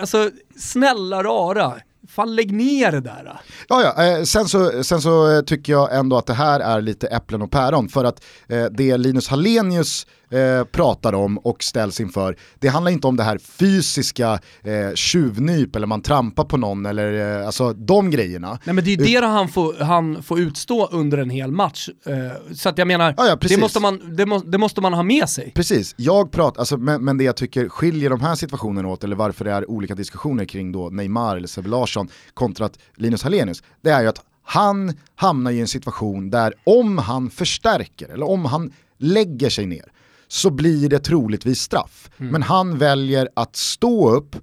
alltså, 0.00 0.30
snälla 0.56 1.22
rara, 1.22 1.72
fan 2.14 2.34
lägg 2.34 2.52
ner 2.52 2.92
det 2.92 3.00
där. 3.00 3.40
Ja, 3.68 3.82
ja. 3.96 4.04
Eh, 4.04 4.22
sen, 4.22 4.48
så, 4.48 4.84
sen 4.84 5.00
så 5.00 5.36
eh, 5.36 5.42
tycker 5.42 5.72
jag 5.72 5.96
ändå 5.96 6.16
att 6.16 6.26
det 6.26 6.34
här 6.34 6.60
är 6.60 6.80
lite 6.80 7.06
äpplen 7.06 7.42
och 7.42 7.50
päron 7.50 7.88
för 7.88 8.04
att 8.04 8.24
eh, 8.48 8.64
det 8.64 8.96
Linus 8.96 9.28
Hallenius 9.28 10.06
eh, 10.34 10.64
pratar 10.64 11.12
om 11.12 11.38
och 11.38 11.62
ställs 11.62 12.00
inför, 12.00 12.36
det 12.58 12.68
handlar 12.68 12.92
inte 12.92 13.06
om 13.06 13.16
det 13.16 13.22
här 13.22 13.38
fysiska 13.38 14.38
eh, 14.62 14.94
tjuvnyp 14.94 15.76
eller 15.76 15.86
man 15.86 16.02
trampar 16.02 16.44
på 16.44 16.56
någon 16.56 16.86
eller 16.86 17.40
eh, 17.40 17.46
alltså 17.46 17.72
de 17.72 18.10
grejerna. 18.10 18.58
Nej 18.64 18.74
men 18.74 18.84
det 18.84 18.90
är 18.90 18.96
ju 18.96 19.20
det 19.20 19.26
han 19.26 19.48
får, 19.48 19.84
han 19.84 20.22
får 20.22 20.40
utstå 20.40 20.88
under 20.92 21.18
en 21.18 21.30
hel 21.30 21.52
match. 21.52 21.88
Eh, 22.06 22.54
så 22.54 22.68
att 22.68 22.78
jag 22.78 22.88
menar, 22.88 23.14
ja, 23.16 23.26
ja, 23.26 23.36
det, 23.48 23.60
måste 23.60 23.80
man, 23.80 24.16
det, 24.16 24.26
må, 24.26 24.38
det, 24.38 24.58
måste 24.58 24.80
man 24.80 24.94
ha 24.94 25.02
med 25.02 25.28
sig. 25.28 25.52
Precis, 25.54 25.94
jag 25.96 26.32
pratar, 26.32 26.60
alltså, 26.60 26.76
men, 26.76 27.04
men, 27.04 27.18
det 27.18 27.24
jag 27.24 27.36
tycker 27.36 27.68
skiljer 27.68 28.10
de 28.10 28.20
här 28.20 28.34
situationerna 28.34 28.88
åt, 28.88 29.04
eller 29.04 29.16
varför 29.16 29.44
det 29.44 29.52
är 29.52 29.70
olika 29.70 29.94
diskussioner 29.94 30.44
kring 30.44 30.72
då 30.72 30.90
Neymar 30.90 31.36
eller 31.36 31.48
Sebbe 31.48 31.68
Larsson 31.68 32.08
kontra 32.34 32.68
Linus 32.96 33.22
Hallenius, 33.22 33.62
det 33.82 33.90
är 33.90 34.02
ju 34.02 34.08
att 34.08 34.20
han 34.44 34.92
hamnar 35.14 35.50
i 35.50 35.60
en 35.60 35.68
situation 35.68 36.30
där 36.30 36.54
om 36.64 36.98
han 36.98 37.30
förstärker, 37.30 38.08
eller 38.08 38.28
om 38.28 38.44
han 38.44 38.72
lägger 38.98 39.50
sig 39.50 39.66
ner, 39.66 39.92
så 40.28 40.50
blir 40.50 40.88
det 40.88 40.98
troligtvis 40.98 41.60
straff. 41.60 42.10
Mm. 42.18 42.32
Men 42.32 42.42
han 42.42 42.78
väljer 42.78 43.28
att 43.36 43.56
stå 43.56 44.10
upp 44.10 44.36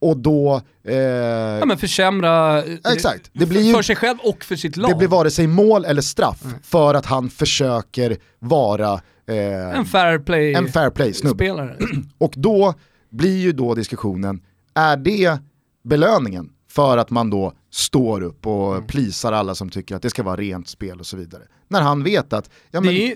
och 0.00 0.16
då... 0.16 0.62
Eh, 0.84 0.96
ja 0.96 1.66
men 1.66 1.78
försämra 1.78 2.64
eh, 2.64 2.92
exakt. 2.92 3.30
Det 3.32 3.46
blir 3.46 3.60
ju, 3.60 3.74
för 3.74 3.82
sig 3.82 3.96
själv 3.96 4.18
och 4.22 4.44
för 4.44 4.56
sitt 4.56 4.76
lag. 4.76 4.90
Det 4.90 4.96
blir 4.96 5.08
vare 5.08 5.30
sig 5.30 5.46
mål 5.46 5.84
eller 5.84 6.02
straff 6.02 6.44
mm. 6.44 6.56
för 6.62 6.94
att 6.94 7.06
han 7.06 7.30
försöker 7.30 8.16
vara 8.38 8.92
eh, 9.26 9.78
en 9.78 9.84
fair 9.84 10.18
play, 10.18 10.54
en 10.54 10.68
fair 10.68 10.90
play 10.90 11.12
spelare. 11.12 11.76
och 12.18 12.34
då 12.36 12.74
blir 13.10 13.38
ju 13.38 13.52
då 13.52 13.74
diskussionen, 13.74 14.40
är 14.74 14.96
det 14.96 15.38
belöningen 15.84 16.50
för 16.70 16.98
att 16.98 17.10
man 17.10 17.30
då 17.30 17.52
står 17.70 18.22
upp 18.22 18.46
och 18.46 18.74
mm. 18.74 18.86
plisar 18.86 19.32
alla 19.32 19.54
som 19.54 19.70
tycker 19.70 19.96
att 19.96 20.02
det 20.02 20.10
ska 20.10 20.22
vara 20.22 20.36
rent 20.36 20.68
spel 20.68 21.00
och 21.00 21.06
så 21.06 21.16
vidare. 21.16 21.42
När 21.68 21.80
han 21.80 22.02
vet 22.02 22.32
att 22.32 22.50
ja, 22.70 22.80
men, 22.80 22.94
är... 22.94 23.14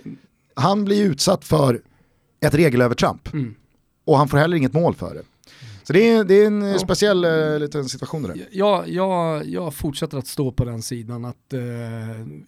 han 0.59 0.85
blir 0.85 1.05
utsatt 1.05 1.45
för 1.45 1.81
ett 2.41 2.55
regelövertramp 2.55 3.33
mm. 3.33 3.55
och 4.05 4.19
han 4.19 4.29
får 4.29 4.39
heller 4.39 4.57
inget 4.57 4.73
mål 4.73 4.95
för 4.95 5.15
det. 5.15 5.23
Så 5.83 5.93
det 5.93 6.09
är, 6.09 6.25
det 6.25 6.35
är 6.35 6.47
en 6.47 6.63
ja. 6.63 6.79
speciell 6.79 7.25
uh, 7.25 7.59
liten 7.59 7.85
situation 7.85 8.23
där. 8.23 8.47
Jag, 8.51 8.89
jag, 8.89 9.47
jag 9.47 9.75
fortsätter 9.75 10.19
att 10.19 10.27
stå 10.27 10.53
på 10.53 10.65
den 10.65 10.83
sidan 10.83 11.25
att 11.25 11.55
uh, 11.55 11.61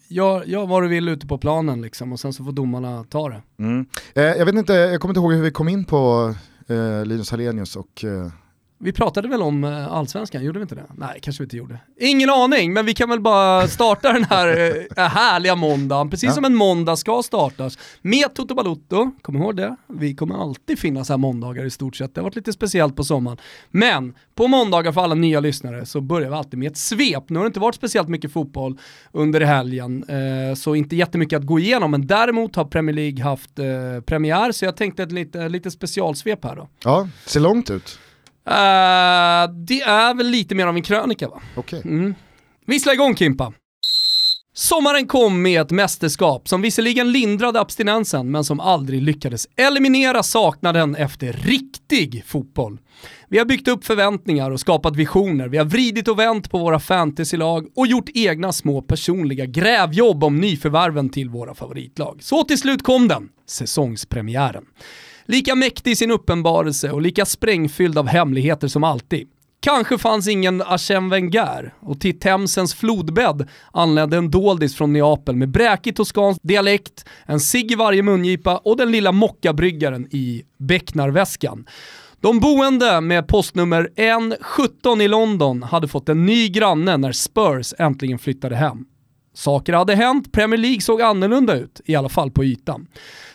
jag, 0.07 0.47
jag 0.47 0.67
vad 0.67 0.83
du 0.83 0.87
vill 0.87 1.09
ute 1.09 1.27
på 1.27 1.37
planen 1.37 1.81
liksom 1.81 2.13
och 2.13 2.19
sen 2.19 2.33
så 2.33 2.43
får 2.43 2.51
domarna 2.51 3.03
ta 3.03 3.29
det. 3.29 3.41
Mm. 3.59 3.85
Uh, 4.17 4.23
jag 4.23 4.45
vet 4.45 4.55
inte, 4.55 4.73
jag 4.73 5.01
kommer 5.01 5.11
inte 5.11 5.19
ihåg 5.19 5.33
hur 5.33 5.41
vi 5.41 5.51
kom 5.51 5.69
in 5.69 5.85
på 5.85 6.33
uh, 6.69 7.05
Linus 7.05 7.31
Hallenius 7.31 7.75
och 7.75 8.05
Vi 8.83 8.91
pratade 8.91 9.27
väl 9.27 9.41
om 9.41 9.63
eh, 9.63 9.93
allsvenskan, 9.93 10.43
gjorde 10.43 10.59
vi 10.59 10.63
inte 10.63 10.75
det? 10.75 10.85
Nej, 10.95 11.19
kanske 11.21 11.43
vi 11.43 11.45
inte 11.45 11.57
gjorde. 11.57 11.79
Ingen 11.99 12.29
aning, 12.29 12.73
men 12.73 12.85
vi 12.85 12.93
kan 12.93 13.09
väl 13.09 13.19
bara 13.19 13.67
starta 13.67 14.13
den 14.13 14.23
här 14.23 14.77
äh, 14.97 15.03
härliga 15.03 15.55
måndagen, 15.55 16.09
precis 16.09 16.27
ja. 16.27 16.33
som 16.33 16.45
en 16.45 16.55
måndag 16.55 16.95
ska 16.95 17.23
startas, 17.23 17.77
med 18.01 18.33
Toto 18.33 18.55
Balutto, 18.55 19.11
kom 19.21 19.35
ihåg 19.35 19.55
det, 19.55 19.75
vi 19.87 20.15
kommer 20.15 20.35
alltid 20.35 20.79
finnas 20.79 21.09
här 21.09 21.17
måndagar 21.17 21.65
i 21.65 21.69
stort 21.69 21.95
sett, 21.95 22.15
det 22.15 22.21
har 22.21 22.23
varit 22.23 22.35
lite 22.35 22.53
speciellt 22.53 22.95
på 22.95 23.03
sommaren. 23.03 23.37
Men 23.69 24.13
på 24.35 24.47
måndagar 24.47 24.91
för 24.91 25.01
alla 25.01 25.15
nya 25.15 25.39
lyssnare 25.39 25.85
så 25.85 26.01
börjar 26.01 26.29
vi 26.29 26.35
alltid 26.35 26.59
med 26.59 26.71
ett 26.71 26.77
svep. 26.77 27.29
Nu 27.29 27.39
har 27.39 27.43
det 27.43 27.47
inte 27.47 27.59
varit 27.59 27.75
speciellt 27.75 28.09
mycket 28.09 28.31
fotboll 28.31 28.77
under 29.11 29.41
helgen, 29.41 30.03
eh, 30.03 30.55
så 30.55 30.75
inte 30.75 30.95
jättemycket 30.95 31.39
att 31.39 31.45
gå 31.45 31.59
igenom, 31.59 31.91
men 31.91 32.07
däremot 32.07 32.55
har 32.55 32.65
Premier 32.65 32.95
League 32.95 33.23
haft 33.23 33.59
eh, 33.59 33.65
premiär, 34.05 34.51
så 34.51 34.65
jag 34.65 34.77
tänkte 34.77 35.03
ett 35.03 35.11
lite, 35.11 35.49
lite 35.49 35.71
specialsvep 35.71 36.43
här 36.43 36.55
då. 36.55 36.69
Ja, 36.83 37.07
ser 37.25 37.39
långt 37.39 37.69
ut. 37.69 37.99
Uh, 38.47 39.53
det 39.65 39.81
är 39.81 40.13
väl 40.13 40.27
lite 40.27 40.55
mer 40.55 40.67
av 40.67 40.75
en 40.75 40.83
krönika 40.83 41.27
va? 41.27 41.41
Okej. 41.55 41.79
Okay. 41.79 41.91
Mm. 41.91 42.15
Vissla 42.65 42.93
igång 42.93 43.15
Kimpa. 43.15 43.53
Sommaren 44.53 45.07
kom 45.07 45.41
med 45.41 45.61
ett 45.61 45.71
mästerskap 45.71 46.47
som 46.47 46.61
visserligen 46.61 47.11
lindrade 47.11 47.59
abstinensen 47.59 48.31
men 48.31 48.43
som 48.43 48.59
aldrig 48.59 49.01
lyckades 49.01 49.47
eliminera 49.55 50.23
saknaden 50.23 50.95
efter 50.95 51.33
riktig 51.33 52.23
fotboll. 52.27 52.79
Vi 53.29 53.37
har 53.37 53.45
byggt 53.45 53.67
upp 53.67 53.85
förväntningar 53.85 54.51
och 54.51 54.59
skapat 54.59 54.95
visioner, 54.95 55.47
vi 55.47 55.57
har 55.57 55.65
vridit 55.65 56.07
och 56.07 56.19
vänt 56.19 56.51
på 56.51 56.57
våra 56.57 56.79
fantasylag 56.79 57.67
och 57.75 57.87
gjort 57.87 58.09
egna 58.13 58.51
små 58.51 58.81
personliga 58.81 59.45
grävjobb 59.45 60.23
om 60.23 60.37
nyförvärven 60.37 61.09
till 61.09 61.29
våra 61.29 61.55
favoritlag. 61.55 62.23
Så 62.23 62.43
till 62.43 62.57
slut 62.57 62.83
kom 62.83 63.07
den, 63.07 63.29
säsongspremiären. 63.47 64.65
Lika 65.31 65.55
mäktig 65.55 65.91
i 65.91 65.95
sin 65.95 66.11
uppenbarelse 66.11 66.91
och 66.91 67.01
lika 67.01 67.25
sprängfylld 67.25 67.97
av 67.97 68.07
hemligheter 68.07 68.67
som 68.67 68.83
alltid. 68.83 69.27
Kanske 69.59 69.97
fanns 69.97 70.27
ingen 70.27 70.61
Arsène 70.61 71.09
Wenger 71.09 71.73
och 71.79 71.99
till 71.99 72.19
Themsens 72.19 72.73
flodbädd 72.73 73.47
anlände 73.71 74.17
en 74.17 74.31
doldis 74.31 74.75
från 74.75 74.93
Neapel 74.93 75.35
med 75.35 75.49
bräkig 75.49 75.95
toskansk 75.95 76.39
dialekt, 76.43 77.05
en 77.25 77.39
cigg 77.39 77.71
i 77.71 77.75
varje 77.75 78.03
mungipa 78.03 78.57
och 78.57 78.77
den 78.77 78.91
lilla 78.91 79.11
mockabryggaren 79.11 80.07
i 80.11 80.43
becknarväskan. 80.57 81.65
De 82.21 82.39
boende 82.39 83.01
med 83.01 83.27
postnummer 83.27 83.89
N17 83.95 85.01
i 85.01 85.07
London 85.07 85.63
hade 85.63 85.87
fått 85.87 86.09
en 86.09 86.25
ny 86.25 86.49
granne 86.49 86.97
när 86.97 87.11
Spurs 87.11 87.73
äntligen 87.77 88.19
flyttade 88.19 88.55
hem. 88.55 88.85
Saker 89.33 89.73
hade 89.73 89.95
hänt, 89.95 90.31
Premier 90.31 90.57
League 90.57 90.81
såg 90.81 91.01
annorlunda 91.01 91.55
ut, 91.55 91.81
i 91.85 91.95
alla 91.95 92.09
fall 92.09 92.31
på 92.31 92.43
ytan. 92.43 92.87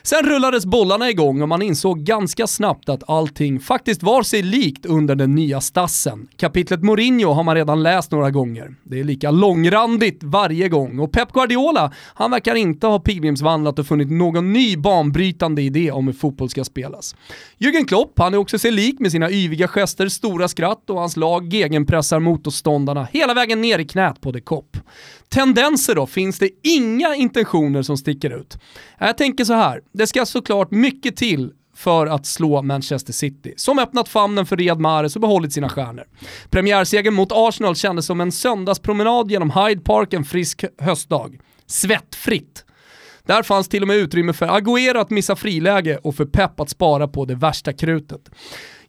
Sen 0.06 0.26
rullades 0.26 0.66
bollarna 0.66 1.10
igång 1.10 1.42
och 1.42 1.48
man 1.48 1.62
insåg 1.62 1.98
ganska 1.98 2.46
snabbt 2.46 2.88
att 2.88 3.10
allting 3.10 3.60
faktiskt 3.60 4.02
var 4.02 4.22
sig 4.22 4.42
likt 4.42 4.86
under 4.86 5.14
den 5.14 5.34
nya 5.34 5.60
stassen. 5.60 6.28
Kapitlet 6.36 6.82
Mourinho 6.82 7.32
har 7.32 7.42
man 7.42 7.54
redan 7.54 7.82
läst 7.82 8.10
några 8.10 8.30
gånger. 8.30 8.74
Det 8.82 9.00
är 9.00 9.04
lika 9.04 9.30
långrandigt 9.30 10.20
varje 10.22 10.68
gång 10.68 10.98
och 10.98 11.12
Pep 11.12 11.32
Guardiola, 11.32 11.92
han 12.14 12.30
verkar 12.30 12.54
inte 12.54 12.86
ha 12.86 12.98
pilgrimsvandrat 12.98 13.78
och 13.78 13.86
funnit 13.86 14.10
någon 14.10 14.52
ny 14.52 14.76
banbrytande 14.76 15.62
idé 15.62 15.90
om 15.90 16.06
hur 16.06 16.14
fotboll 16.14 16.48
ska 16.48 16.64
spelas. 16.64 17.16
Jürgen 17.58 17.86
Klopp, 17.86 18.18
han 18.18 18.34
är 18.34 18.38
också 18.38 18.58
sig 18.58 18.70
lik 18.70 19.00
med 19.00 19.12
sina 19.12 19.30
yviga 19.30 19.68
gester, 19.68 20.08
stora 20.08 20.48
skratt 20.48 20.90
och 20.90 20.98
hans 20.98 21.16
lag 21.16 21.54
gegenpressar 21.54 22.20
motståndarna 22.20 23.08
hela 23.12 23.34
vägen 23.34 23.60
ner 23.60 23.78
i 23.78 23.84
knät 23.84 24.20
på 24.20 24.32
de 24.32 24.40
Kopp. 24.40 24.76
Tendenser 25.28 25.94
då, 25.94 26.06
finns 26.06 26.38
det 26.38 26.50
inga 26.62 27.14
intentioner 27.14 27.82
som 27.82 27.96
sticker 27.96 28.30
ut? 28.30 28.58
Jag 28.98 29.18
tänker 29.18 29.44
så 29.44 29.54
här, 29.54 29.80
det 29.92 30.06
ska 30.06 30.26
såklart 30.26 30.70
mycket 30.70 31.16
till 31.16 31.52
för 31.76 32.06
att 32.06 32.26
slå 32.26 32.62
Manchester 32.62 33.12
City, 33.12 33.54
som 33.56 33.78
öppnat 33.78 34.08
famnen 34.08 34.46
för 34.46 34.56
Riyad 34.56 34.80
Mahrez 34.80 35.16
och 35.16 35.20
behållit 35.20 35.52
sina 35.52 35.68
stjärnor. 35.68 36.04
Premiärsegern 36.50 37.14
mot 37.14 37.32
Arsenal 37.32 37.76
kändes 37.76 38.06
som 38.06 38.20
en 38.20 38.32
söndagspromenad 38.32 39.30
genom 39.30 39.50
Hyde 39.50 39.80
Park 39.80 40.12
en 40.12 40.24
frisk 40.24 40.64
höstdag. 40.78 41.38
Svettfritt. 41.66 42.64
Där 43.26 43.42
fanns 43.42 43.68
till 43.68 43.82
och 43.82 43.88
med 43.88 43.96
utrymme 43.96 44.32
för 44.32 44.46
Agüero 44.46 45.00
att 45.00 45.10
missa 45.10 45.36
friläge 45.36 45.96
och 45.96 46.14
för 46.14 46.24
Pep 46.24 46.60
att 46.60 46.70
spara 46.70 47.08
på 47.08 47.24
det 47.24 47.34
värsta 47.34 47.72
krutet. 47.72 48.30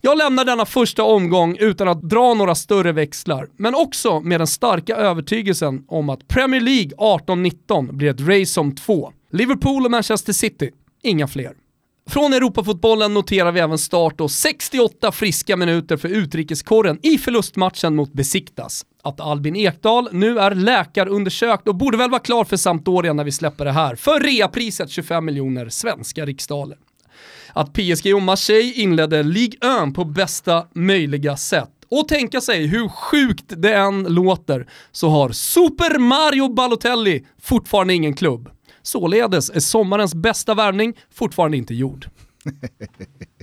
Jag 0.01 0.17
lämnar 0.17 0.45
denna 0.45 0.65
första 0.65 1.03
omgång 1.03 1.57
utan 1.59 1.87
att 1.87 2.01
dra 2.01 2.33
några 2.33 2.55
större 2.55 2.91
växlar, 2.91 3.47
men 3.57 3.75
också 3.75 4.19
med 4.19 4.39
den 4.39 4.47
starka 4.47 4.95
övertygelsen 4.95 5.83
om 5.87 6.09
att 6.09 6.27
Premier 6.27 6.61
League 6.61 6.91
18-19 6.97 7.91
blir 7.91 8.09
ett 8.09 8.21
race 8.21 8.59
om 8.59 8.75
två. 8.75 9.11
Liverpool 9.31 9.85
och 9.85 9.91
Manchester 9.91 10.33
City, 10.33 10.71
inga 11.03 11.27
fler. 11.27 11.53
Från 12.09 12.33
Europafotbollen 12.33 13.13
noterar 13.13 13.51
vi 13.51 13.59
även 13.59 13.77
start 13.77 14.21
och 14.21 14.31
68 14.31 15.11
friska 15.11 15.57
minuter 15.57 15.97
för 15.97 16.09
utrikeskorren 16.09 16.99
i 17.03 17.17
förlustmatchen 17.17 17.95
mot 17.95 18.13
Besiktas. 18.13 18.85
Att 19.03 19.19
Albin 19.19 19.55
Ekdal 19.55 20.09
nu 20.11 20.39
är 20.39 20.55
läkarundersökt 20.55 21.67
och 21.67 21.75
borde 21.75 21.97
väl 21.97 22.09
vara 22.09 22.21
klar 22.21 22.43
för 22.43 22.57
Sampdoria 22.57 23.13
när 23.13 23.23
vi 23.23 23.31
släpper 23.31 23.65
det 23.65 23.71
här, 23.71 23.95
för 23.95 24.19
reapriset 24.19 24.89
25 24.89 25.25
miljoner 25.25 25.69
svenska 25.69 26.25
riksdaler 26.25 26.77
att 27.57 27.73
PSG 27.73 28.15
och 28.15 28.21
Marseille 28.21 28.73
inledde 28.73 29.23
Ligue 29.23 29.83
1 29.87 29.93
på 29.95 30.05
bästa 30.05 30.67
möjliga 30.73 31.37
sätt. 31.37 31.69
Och 31.89 32.07
tänka 32.07 32.41
sig 32.41 32.67
hur 32.67 32.89
sjukt 32.89 33.45
det 33.47 33.73
än 33.73 34.03
låter 34.03 34.67
så 34.91 35.09
har 35.09 35.29
Super 35.29 35.99
Mario 35.99 36.53
Balotelli 36.53 37.25
fortfarande 37.41 37.93
ingen 37.93 38.13
klubb. 38.13 38.49
Således 38.81 39.49
är 39.49 39.59
sommarens 39.59 40.15
bästa 40.15 40.53
värvning 40.53 40.93
fortfarande 41.13 41.57
inte 41.57 41.73
gjord. 41.73 42.09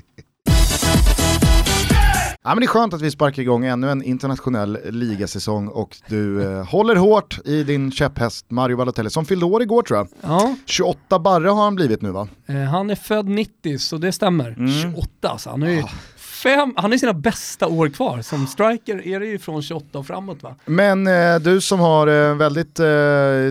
Ja, 2.46 2.50
men 2.50 2.60
det 2.60 2.64
är 2.64 2.68
skönt 2.68 2.94
att 2.94 3.02
vi 3.02 3.10
sparkar 3.10 3.42
igång 3.42 3.64
ännu 3.64 3.90
en 3.90 4.02
internationell 4.02 4.78
ligasäsong 4.90 5.68
och 5.68 5.96
du 6.08 6.42
eh, 6.42 6.66
håller 6.66 6.96
hårt 6.96 7.38
i 7.44 7.62
din 7.62 7.92
käpphäst 7.92 8.50
Mario 8.50 8.76
Balotelli 8.76 9.10
som 9.10 9.24
fyllde 9.24 9.46
år 9.46 9.62
igår 9.62 9.82
tror 9.82 9.98
jag. 9.98 10.08
Ja. 10.20 10.56
28 10.66 11.18
barre 11.18 11.48
har 11.48 11.64
han 11.64 11.74
blivit 11.74 12.02
nu 12.02 12.10
va? 12.10 12.28
Eh, 12.46 12.56
han 12.56 12.90
är 12.90 12.94
född 12.94 13.28
90 13.28 13.78
så 13.78 13.96
det 13.96 14.12
stämmer. 14.12 14.48
Mm. 14.58 14.82
28 14.82 15.28
alltså, 15.28 15.50
han 15.50 15.62
är 15.62 15.70
ju 15.70 15.82
ah 15.82 15.90
fem, 16.44 16.72
han 16.76 16.90
har 16.90 16.98
sina 16.98 17.12
bästa 17.12 17.68
år 17.68 17.88
kvar. 17.88 18.22
Som 18.22 18.46
striker 18.46 19.06
är 19.06 19.20
det 19.20 19.26
ju 19.26 19.38
från 19.38 19.62
28 19.62 19.98
och 19.98 20.06
framåt 20.06 20.42
va? 20.42 20.54
Men 20.64 21.06
eh, 21.06 21.38
du 21.40 21.60
som 21.60 21.80
har 21.80 22.06
eh, 22.06 22.36
väldigt 22.36 22.80
eh, 22.80 22.86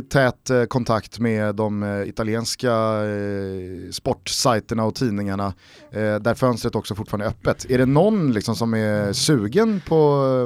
tät 0.09 0.49
eh, 0.49 0.63
kontakt 0.63 1.19
med 1.19 1.55
de 1.55 1.83
eh, 1.83 2.09
italienska 2.09 2.71
eh, 2.71 3.91
sportsajterna 3.91 4.83
och 4.85 4.95
tidningarna, 4.95 5.53
där 6.21 6.33
fönstret 6.35 6.75
också 6.75 6.95
fortfarande 6.95 7.25
är 7.25 7.29
öppet. 7.29 7.65
Är 7.69 7.77
det 7.77 7.85
någon 7.85 8.33
liksom, 8.33 8.55
som 8.55 8.73
är 8.73 9.13
sugen 9.13 9.81
på 9.87 9.97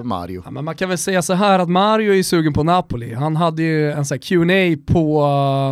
Mario? 0.05 0.41
Ja, 0.45 0.51
men 0.51 0.65
man 0.65 0.75
kan 0.75 0.89
väl 0.89 0.97
säga 0.97 1.21
så 1.21 1.33
här 1.33 1.59
att 1.59 1.69
Mario 1.69 2.13
är 2.13 2.23
sugen 2.23 2.53
på 2.53 2.63
Napoli. 2.63 3.13
Han 3.13 3.35
hade 3.35 3.63
ju 3.63 3.91
en 3.91 4.05
sån 4.05 4.15
här 4.15 4.21
Q&A 4.21 4.93
på, 4.93 5.21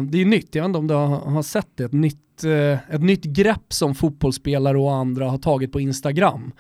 det 0.10 0.18
är 0.18 0.20
ju 0.20 0.26
nytt, 0.26 0.56
jag 0.56 0.64
vet 0.64 0.68
inte 0.68 0.80
om 0.80 0.88
du 0.88 0.94
har 0.94 1.44
sett 1.44 1.68
det, 1.76 1.84
ett 1.84 1.94
nytt 1.94 2.35
Eh, 2.44 2.96
ett 2.96 3.02
nytt 3.02 3.24
grepp 3.24 3.74
som 3.74 3.96
fotbollsspelare 3.96 4.78
och 4.78 4.94
andra 4.94 5.30
har 5.30 5.38
tagit 5.38 5.72
på 5.72 5.80
Instagram. 5.80 6.52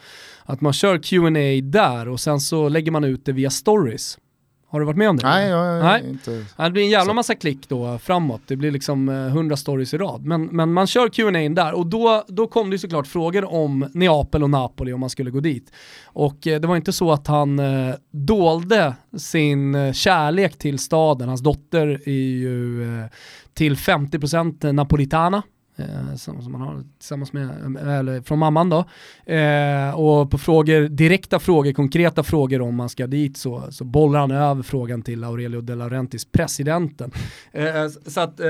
Att 0.43 0.61
man 0.61 0.73
kör 0.73 0.97
Q&A 0.97 1.61
där 1.63 2.07
och 2.07 2.19
sen 2.19 2.39
så 2.39 2.69
lägger 2.69 2.91
man 2.91 3.03
ut 3.03 3.25
det 3.25 3.31
via 3.31 3.49
stories. 3.49 4.17
Har 4.75 4.79
du 4.79 4.85
varit 4.85 4.97
med 4.97 5.09
om 5.09 5.17
det? 5.17 5.23
Nej, 5.23 5.49
jag 5.49 5.83
Nej. 5.83 6.09
inte. 6.09 6.45
Det 6.57 6.71
blir 6.71 6.83
en 6.83 6.89
jävla 6.89 7.13
massa 7.13 7.35
klick 7.35 7.69
då 7.69 7.97
framåt. 7.97 8.41
Det 8.47 8.55
blir 8.55 8.71
liksom 8.71 9.09
100 9.09 9.53
eh, 9.53 9.57
stories 9.57 9.93
i 9.93 9.97
rad. 9.97 10.25
Men, 10.25 10.45
men 10.45 10.73
man 10.73 10.87
kör 10.87 11.09
Q&A 11.09 11.49
där 11.49 11.73
och 11.73 11.87
då, 11.87 12.23
då 12.27 12.47
kom 12.47 12.69
det 12.69 12.79
såklart 12.79 13.07
frågor 13.07 13.53
om 13.53 13.89
Neapel 13.93 14.43
och 14.43 14.49
Napoli 14.49 14.93
om 14.93 14.99
man 14.99 15.09
skulle 15.09 15.31
gå 15.31 15.39
dit. 15.39 15.71
Och 16.05 16.47
eh, 16.47 16.61
det 16.61 16.67
var 16.67 16.75
inte 16.75 16.93
så 16.93 17.11
att 17.11 17.27
han 17.27 17.59
eh, 17.59 17.95
dolde 18.11 18.95
sin 19.17 19.93
kärlek 19.93 20.57
till 20.57 20.79
staden. 20.79 21.27
Hans 21.27 21.41
dotter 21.41 22.01
är 22.05 22.11
ju 22.11 22.83
eh, 22.99 23.05
till 23.53 23.75
50% 23.75 24.71
napolitana 24.71 25.43
eh, 25.75 26.15
som, 26.15 26.41
som, 26.41 26.51
man 26.51 26.61
har 26.61 26.83
tillsammans 26.97 27.33
med, 27.33 27.77
eller 27.77 28.21
från 28.21 28.39
mamman 28.39 28.69
då. 28.69 28.85
Eh, 29.33 29.99
och 29.99 30.31
på 30.31 30.37
frågor, 30.37 30.89
direkta 30.89 31.39
frågor, 31.39 31.73
konkreta 31.73 32.23
frågor 32.23 32.61
om 32.61 32.75
man 32.75 32.89
ska 32.89 33.07
dit 33.07 33.37
så, 33.37 33.63
så 33.69 33.83
bollar 33.83 34.19
han 34.19 34.31
över 34.31 34.63
frågan 34.63 35.01
till 35.01 35.23
Aurelio 35.23 35.61
De 35.61 35.75
Laurentiis, 35.75 36.25
presidenten. 36.25 37.11
Eh, 37.51 37.87
så 38.05 38.19
att 38.19 38.39
eh, 38.39 38.45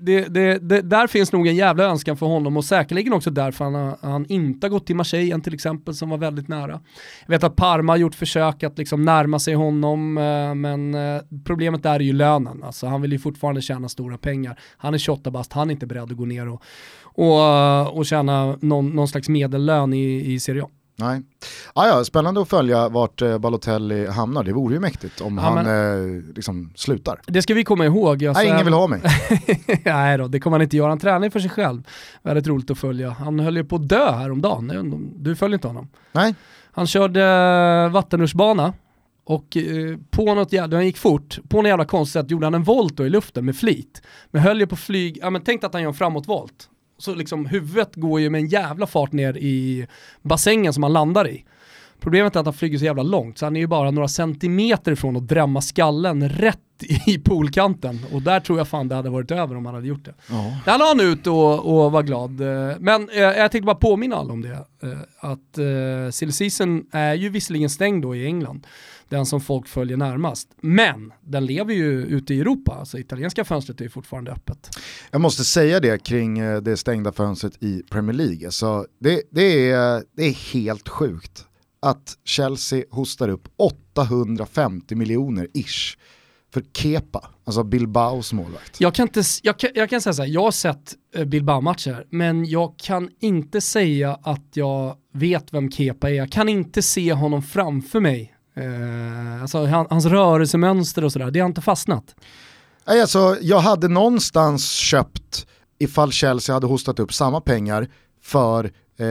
det, 0.00 0.24
det, 0.28 0.58
det, 0.58 0.80
där 0.82 1.06
finns 1.06 1.32
nog 1.32 1.46
en 1.46 1.56
jävla 1.56 1.84
önskan 1.84 2.16
för 2.16 2.26
honom 2.26 2.56
och 2.56 2.64
säkerligen 2.64 3.12
också 3.12 3.30
därför 3.30 3.64
han, 3.64 3.96
han 4.00 4.26
inte 4.28 4.66
har 4.66 4.70
gått 4.70 4.86
till 4.86 4.96
Marseille 4.96 5.40
till 5.40 5.54
exempel 5.54 5.94
som 5.94 6.10
var 6.10 6.18
väldigt 6.18 6.48
nära. 6.48 6.80
Jag 7.26 7.34
vet 7.34 7.44
att 7.44 7.56
Parma 7.56 7.92
har 7.92 7.96
gjort 7.96 8.14
försök 8.14 8.62
att 8.62 8.78
liksom 8.78 9.02
närma 9.02 9.38
sig 9.38 9.54
honom 9.54 10.18
eh, 10.18 10.54
men 10.54 10.94
eh, 10.94 11.22
problemet 11.44 11.82
där 11.82 11.94
är 11.94 12.00
ju 12.00 12.12
lönen. 12.12 12.62
Alltså 12.62 12.86
han 12.86 13.02
vill 13.02 13.12
ju 13.12 13.18
fortfarande 13.18 13.62
tjäna 13.62 13.88
stora 13.88 14.18
pengar. 14.18 14.58
Han 14.76 14.94
är 14.94 14.98
28 14.98 15.30
bast, 15.30 15.52
han 15.52 15.70
är 15.70 15.72
inte 15.72 15.86
beredd 15.86 16.02
att 16.02 16.16
gå 16.16 16.24
ner 16.24 16.48
och 16.48 16.63
och, 17.02 17.96
och 17.96 18.06
tjäna 18.06 18.56
någon, 18.60 18.90
någon 18.90 19.08
slags 19.08 19.28
medellön 19.28 19.92
i, 19.92 20.32
i 20.32 20.40
Serie 20.40 20.62
A. 20.62 20.68
Nej. 20.96 21.22
Ah, 21.72 21.86
ja, 21.86 22.04
spännande 22.04 22.40
att 22.40 22.48
följa 22.48 22.88
vart 22.88 23.22
eh, 23.22 23.38
Balotelli 23.38 24.06
hamnar. 24.06 24.44
Det 24.44 24.52
vore 24.52 24.74
ju 24.74 24.80
mäktigt 24.80 25.20
om 25.20 25.38
ja, 25.38 25.42
han 25.44 25.54
men, 25.54 26.18
eh, 26.18 26.34
liksom 26.34 26.72
slutar. 26.74 27.20
Det 27.26 27.42
ska 27.42 27.54
vi 27.54 27.64
komma 27.64 27.84
ihåg. 27.84 28.24
Alltså, 28.24 28.42
Nej, 28.42 28.52
ingen 28.52 28.64
vill 28.64 28.74
ha 28.74 28.86
mig. 28.86 29.00
Nej 29.84 30.18
då, 30.18 30.28
det 30.28 30.40
kommer 30.40 30.56
han 30.56 30.62
inte 30.62 30.76
göra. 30.76 30.88
Han 30.88 30.98
tränar 30.98 31.30
för 31.30 31.40
sig 31.40 31.50
själv. 31.50 31.82
Väldigt 32.22 32.46
roligt 32.46 32.70
att 32.70 32.78
följa. 32.78 33.10
Han 33.10 33.40
höll 33.40 33.56
ju 33.56 33.64
på 33.64 33.76
att 33.76 33.88
dö 33.88 34.12
häromdagen. 34.12 35.12
Du 35.16 35.36
följer 35.36 35.54
inte 35.54 35.68
honom? 35.68 35.88
Nej. 36.12 36.34
Han 36.72 36.86
körde 36.86 37.88
vattenrutschbana 37.88 38.72
och 39.24 39.56
eh, 39.56 39.96
på 40.10 40.34
något 40.34 40.52
jävla, 40.52 40.76
han 40.76 40.86
gick 40.86 40.96
fort, 40.96 41.38
på 41.48 41.56
något 41.56 41.68
jävla 41.68 41.84
konstigt 41.84 42.12
sätt 42.12 42.30
gjorde 42.30 42.46
han 42.46 42.54
en 42.54 42.62
volt 42.62 42.96
då 42.96 43.06
i 43.06 43.10
luften 43.10 43.44
med 43.44 43.56
flit. 43.56 44.02
Men 44.30 44.42
höll 44.42 44.60
ju 44.60 44.66
på 44.66 44.76
flyg, 44.76 45.18
ja 45.20 45.30
men 45.30 45.42
tänk 45.42 45.64
att 45.64 45.72
han 45.72 45.82
gör 45.82 45.88
en 45.88 45.94
framåtvolt. 45.94 46.68
Så 46.98 47.14
liksom 47.14 47.46
huvudet 47.46 47.94
går 47.94 48.20
ju 48.20 48.30
med 48.30 48.40
en 48.40 48.48
jävla 48.48 48.86
fart 48.86 49.12
ner 49.12 49.36
i 49.36 49.86
bassängen 50.22 50.72
som 50.72 50.82
han 50.82 50.92
landar 50.92 51.28
i. 51.28 51.44
Problemet 52.00 52.36
är 52.36 52.40
att 52.40 52.46
han 52.46 52.54
flyger 52.54 52.78
så 52.78 52.84
jävla 52.84 53.02
långt 53.02 53.38
så 53.38 53.46
han 53.46 53.56
är 53.56 53.60
ju 53.60 53.66
bara 53.66 53.90
några 53.90 54.08
centimeter 54.08 54.92
ifrån 54.92 55.16
att 55.16 55.28
drämma 55.28 55.60
skallen 55.60 56.28
rätt 56.28 56.58
i 57.06 57.18
poolkanten 57.18 58.00
och 58.12 58.22
där 58.22 58.40
tror 58.40 58.58
jag 58.58 58.68
fan 58.68 58.88
det 58.88 58.94
hade 58.94 59.10
varit 59.10 59.30
över 59.30 59.56
om 59.56 59.66
han 59.66 59.74
hade 59.74 59.86
gjort 59.86 60.04
det. 60.04 60.14
Ja. 60.30 60.56
Där 60.64 60.78
la 60.78 60.84
han 60.84 61.00
ut 61.00 61.26
och, 61.26 61.84
och 61.84 61.92
var 61.92 62.02
glad. 62.02 62.30
Men 62.80 63.08
eh, 63.08 63.20
jag 63.20 63.50
tänkte 63.50 63.66
bara 63.66 63.74
påminna 63.74 64.16
alla 64.16 64.32
om 64.32 64.42
det. 64.42 64.52
Eh, 64.82 64.98
att 65.18 65.58
eh, 65.58 67.00
är 67.00 67.14
ju 67.14 67.28
visserligen 67.28 67.70
stängd 67.70 68.02
då 68.02 68.16
i 68.16 68.26
England 68.26 68.66
den 69.08 69.26
som 69.26 69.40
folk 69.40 69.68
följer 69.68 69.96
närmast. 69.96 70.48
Men 70.60 71.12
den 71.20 71.46
lever 71.46 71.74
ju 71.74 72.02
ute 72.02 72.34
i 72.34 72.40
Europa, 72.40 72.72
alltså 72.72 72.98
italienska 72.98 73.44
fönstret 73.44 73.80
är 73.80 73.84
ju 73.84 73.90
fortfarande 73.90 74.32
öppet. 74.32 74.70
Jag 75.10 75.20
måste 75.20 75.44
säga 75.44 75.80
det 75.80 76.04
kring 76.04 76.38
eh, 76.38 76.60
det 76.60 76.76
stängda 76.76 77.12
fönstret 77.12 77.62
i 77.62 77.82
Premier 77.90 78.16
League. 78.16 78.46
Alltså, 78.46 78.86
det, 79.00 79.22
det, 79.30 79.70
är, 79.70 80.04
det 80.16 80.22
är 80.22 80.52
helt 80.52 80.88
sjukt 80.88 81.46
att 81.82 82.18
Chelsea 82.24 82.84
hostar 82.90 83.28
upp 83.28 83.48
850 83.56 84.94
miljoner 84.94 85.48
ish 85.54 85.96
för 86.54 86.62
Kepa, 86.76 87.30
alltså 87.44 87.64
Bilbaos 87.64 88.32
målvakt. 88.32 88.80
Jag 88.80 88.94
kan, 88.94 89.08
inte, 89.08 89.22
jag 89.42 89.58
kan, 89.58 89.70
jag 89.74 89.90
kan 89.90 90.00
säga 90.00 90.12
så 90.12 90.22
här, 90.22 90.28
jag 90.28 90.42
har 90.42 90.50
sett 90.50 90.94
eh, 91.14 91.24
Bilbao-matcher, 91.24 92.06
men 92.10 92.44
jag 92.44 92.76
kan 92.76 93.10
inte 93.20 93.60
säga 93.60 94.18
att 94.22 94.48
jag 94.54 94.96
vet 95.12 95.52
vem 95.52 95.70
Kepa 95.70 96.10
är. 96.10 96.14
Jag 96.14 96.32
kan 96.32 96.48
inte 96.48 96.82
se 96.82 97.12
honom 97.12 97.42
framför 97.42 98.00
mig 98.00 98.33
Eh, 98.56 99.42
alltså 99.42 99.66
han, 99.66 99.86
hans 99.90 100.06
rörelsemönster 100.06 101.04
och 101.04 101.12
sådär, 101.12 101.30
det 101.30 101.40
har 101.40 101.46
inte 101.46 101.60
fastnat. 101.60 102.14
Nej, 102.86 103.00
alltså, 103.00 103.36
jag 103.40 103.58
hade 103.58 103.88
någonstans 103.88 104.70
köpt 104.70 105.46
ifall 105.78 106.12
Chelsea 106.12 106.54
hade 106.54 106.66
hostat 106.66 106.98
upp 106.98 107.14
samma 107.14 107.40
pengar 107.40 107.88
för 108.22 108.70
eh, 108.98 109.06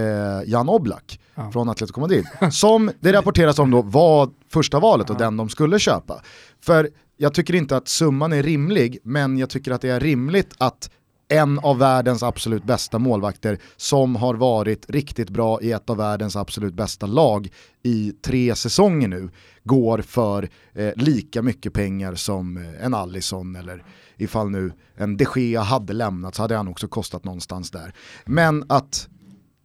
Jan 0.45 0.69
Oblak 0.69 1.19
ja. 1.35 1.51
från 1.51 1.69
Atletico 1.69 2.00
Madrid. 2.00 2.25
Som 2.51 2.91
det 3.00 3.13
rapporteras 3.13 3.59
om 3.59 3.71
då 3.71 3.81
var 3.81 4.29
första 4.50 4.79
valet 4.79 5.09
och 5.09 5.15
ja. 5.15 5.19
den 5.19 5.38
de 5.38 5.50
skulle 5.50 5.79
köpa. 5.79 6.21
För 6.62 6.89
jag 7.17 7.33
tycker 7.33 7.55
inte 7.55 7.77
att 7.77 7.88
summan 7.88 8.33
är 8.33 8.43
rimlig, 8.43 8.97
men 9.03 9.38
jag 9.38 9.50
tycker 9.50 9.71
att 9.71 9.81
det 9.81 9.89
är 9.89 10.00
rimligt 10.00 10.53
att 10.57 10.89
en 11.33 11.59
av 11.59 11.77
världens 11.77 12.23
absolut 12.23 12.63
bästa 12.63 12.99
målvakter 12.99 13.59
som 13.77 14.15
har 14.15 14.33
varit 14.33 14.89
riktigt 14.89 15.29
bra 15.29 15.61
i 15.61 15.71
ett 15.71 15.89
av 15.89 15.97
världens 15.97 16.35
absolut 16.35 16.73
bästa 16.73 17.05
lag 17.05 17.49
i 17.83 18.13
tre 18.25 18.55
säsonger 18.55 19.07
nu 19.07 19.29
går 19.63 20.01
för 20.01 20.49
eh, 20.73 20.91
lika 20.95 21.41
mycket 21.41 21.73
pengar 21.73 22.15
som 22.15 22.57
eh, 22.57 22.85
en 22.85 22.93
Allison 22.93 23.55
eller 23.55 23.83
ifall 24.17 24.49
nu 24.49 24.71
en 24.95 25.17
de 25.17 25.25
Gea 25.35 25.61
hade 25.61 25.93
lämnat 25.93 26.35
så 26.35 26.41
hade 26.41 26.55
han 26.55 26.67
också 26.67 26.87
kostat 26.87 27.23
någonstans 27.23 27.71
där. 27.71 27.93
Men 28.25 28.65
att 28.69 29.07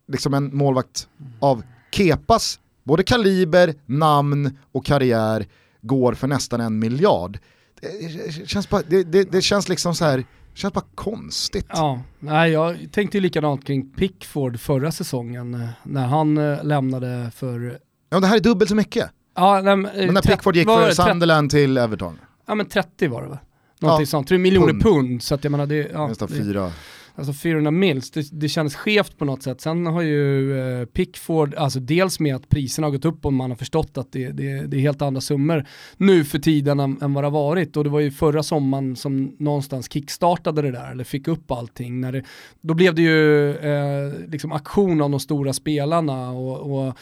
liksom 0.09 0.35
en 0.35 0.57
målvakt 0.57 1.09
av 1.41 1.63
Kepas, 1.91 2.61
både 2.85 3.03
kaliber, 3.03 3.75
namn 3.87 4.59
och 4.73 4.85
karriär 4.85 5.47
går 5.83 6.15
för 6.15 6.27
nästan 6.27 6.61
en 6.61 6.79
miljard. 6.79 7.39
Det 7.81 8.49
känns, 8.49 8.69
bara, 8.69 8.83
det, 8.89 9.03
det, 9.03 9.33
det 9.33 9.43
känns 9.43 9.69
liksom 9.69 9.95
så 9.95 10.05
här 10.05 10.25
känns 10.59 10.75
bara 10.75 10.85
konstigt. 10.95 11.67
Ja, 11.69 12.03
nej, 12.19 12.51
jag 12.51 12.93
tänkte 12.93 13.21
likadant 13.21 13.65
kring 13.67 13.91
Pickford 13.91 14.61
förra 14.61 14.93
säsongen 14.93 15.55
eh, 15.55 15.69
när 15.83 16.07
han 16.07 16.39
eh, 16.39 16.65
lämnade 16.65 17.31
för... 17.35 17.79
Ja, 18.11 18.21
det 18.21 18.27
här 18.27 18.37
är 18.37 18.41
dubbelt 18.41 18.69
så 18.69 18.75
mycket. 18.75 19.11
Ja, 19.35 19.61
nej, 19.61 19.77
men 19.77 20.15
när 20.15 20.23
Pickford 20.23 20.57
gick 20.57 20.69
från 20.69 20.95
Sunderland 20.95 21.51
till 21.51 21.79
Everton. 21.79 22.19
Ja 22.47 22.55
men 22.55 22.67
30 22.67 23.09
var 23.09 23.23
det 23.23 23.29
va? 23.29 23.39
Någonting 23.81 24.03
ja, 24.03 24.07
sånt, 24.07 24.29
3 24.29 24.39
miljoner 24.39 24.73
pund. 24.73 24.83
pund. 24.83 25.23
så 25.23 25.35
att 25.35 25.45
jag 25.45 25.51
menar 25.51 25.67
det... 25.67 25.91
Ja, 25.93 26.07
Nästan 26.07 26.29
fyra 26.29 26.73
alltså 27.19 27.33
400 27.33 27.71
mils, 27.71 28.11
det, 28.11 28.29
det 28.33 28.49
kändes 28.49 28.75
skevt 28.75 29.19
på 29.19 29.25
något 29.25 29.43
sätt. 29.43 29.61
Sen 29.61 29.87
har 29.87 30.03
ju 30.03 30.59
eh, 30.61 30.85
Pickford, 30.87 31.55
alltså 31.55 31.81
dels 31.81 32.21
med 32.21 32.37
att 32.37 32.49
priserna 32.49 32.87
har 32.87 32.93
gått 32.93 33.05
upp 33.05 33.27
och 33.27 33.33
man 33.33 33.51
har 33.51 33.57
förstått 33.57 33.99
att 33.99 34.13
det, 34.13 34.29
det, 34.29 34.67
det 34.67 34.77
är 34.77 34.81
helt 34.81 35.03
andra 35.03 35.21
summor 35.21 35.67
nu 35.97 36.25
för 36.25 36.39
tiden 36.39 36.81
än, 36.81 37.03
än, 37.03 37.15
vad 37.15 37.25
det 37.25 37.27
har 37.27 37.33
varit. 37.33 37.77
Och 37.77 37.85
det 37.85 37.91
var 37.91 38.01
ju 38.01 38.11
förra 38.11 38.43
sommaren 38.43 38.97
som 38.97 39.37
någonstans 39.39 39.93
kickstartade 39.93 40.63
det 40.63 40.71
där, 40.71 40.91
eller 40.91 41.05
fick 41.05 41.29
upp 41.29 41.51
allting. 41.51 42.01
När 42.01 42.13
det, 42.13 42.23
då 42.61 42.75
blev 42.75 42.95
det 42.95 43.03
ju 43.03 43.51
eh, 43.57 44.13
liksom 44.29 44.53
aktion 44.53 45.01
av 45.03 45.11
de 45.11 45.21
stora 45.21 45.53
spelarna 45.53 46.31
och, 46.31 46.87
och 46.87 46.99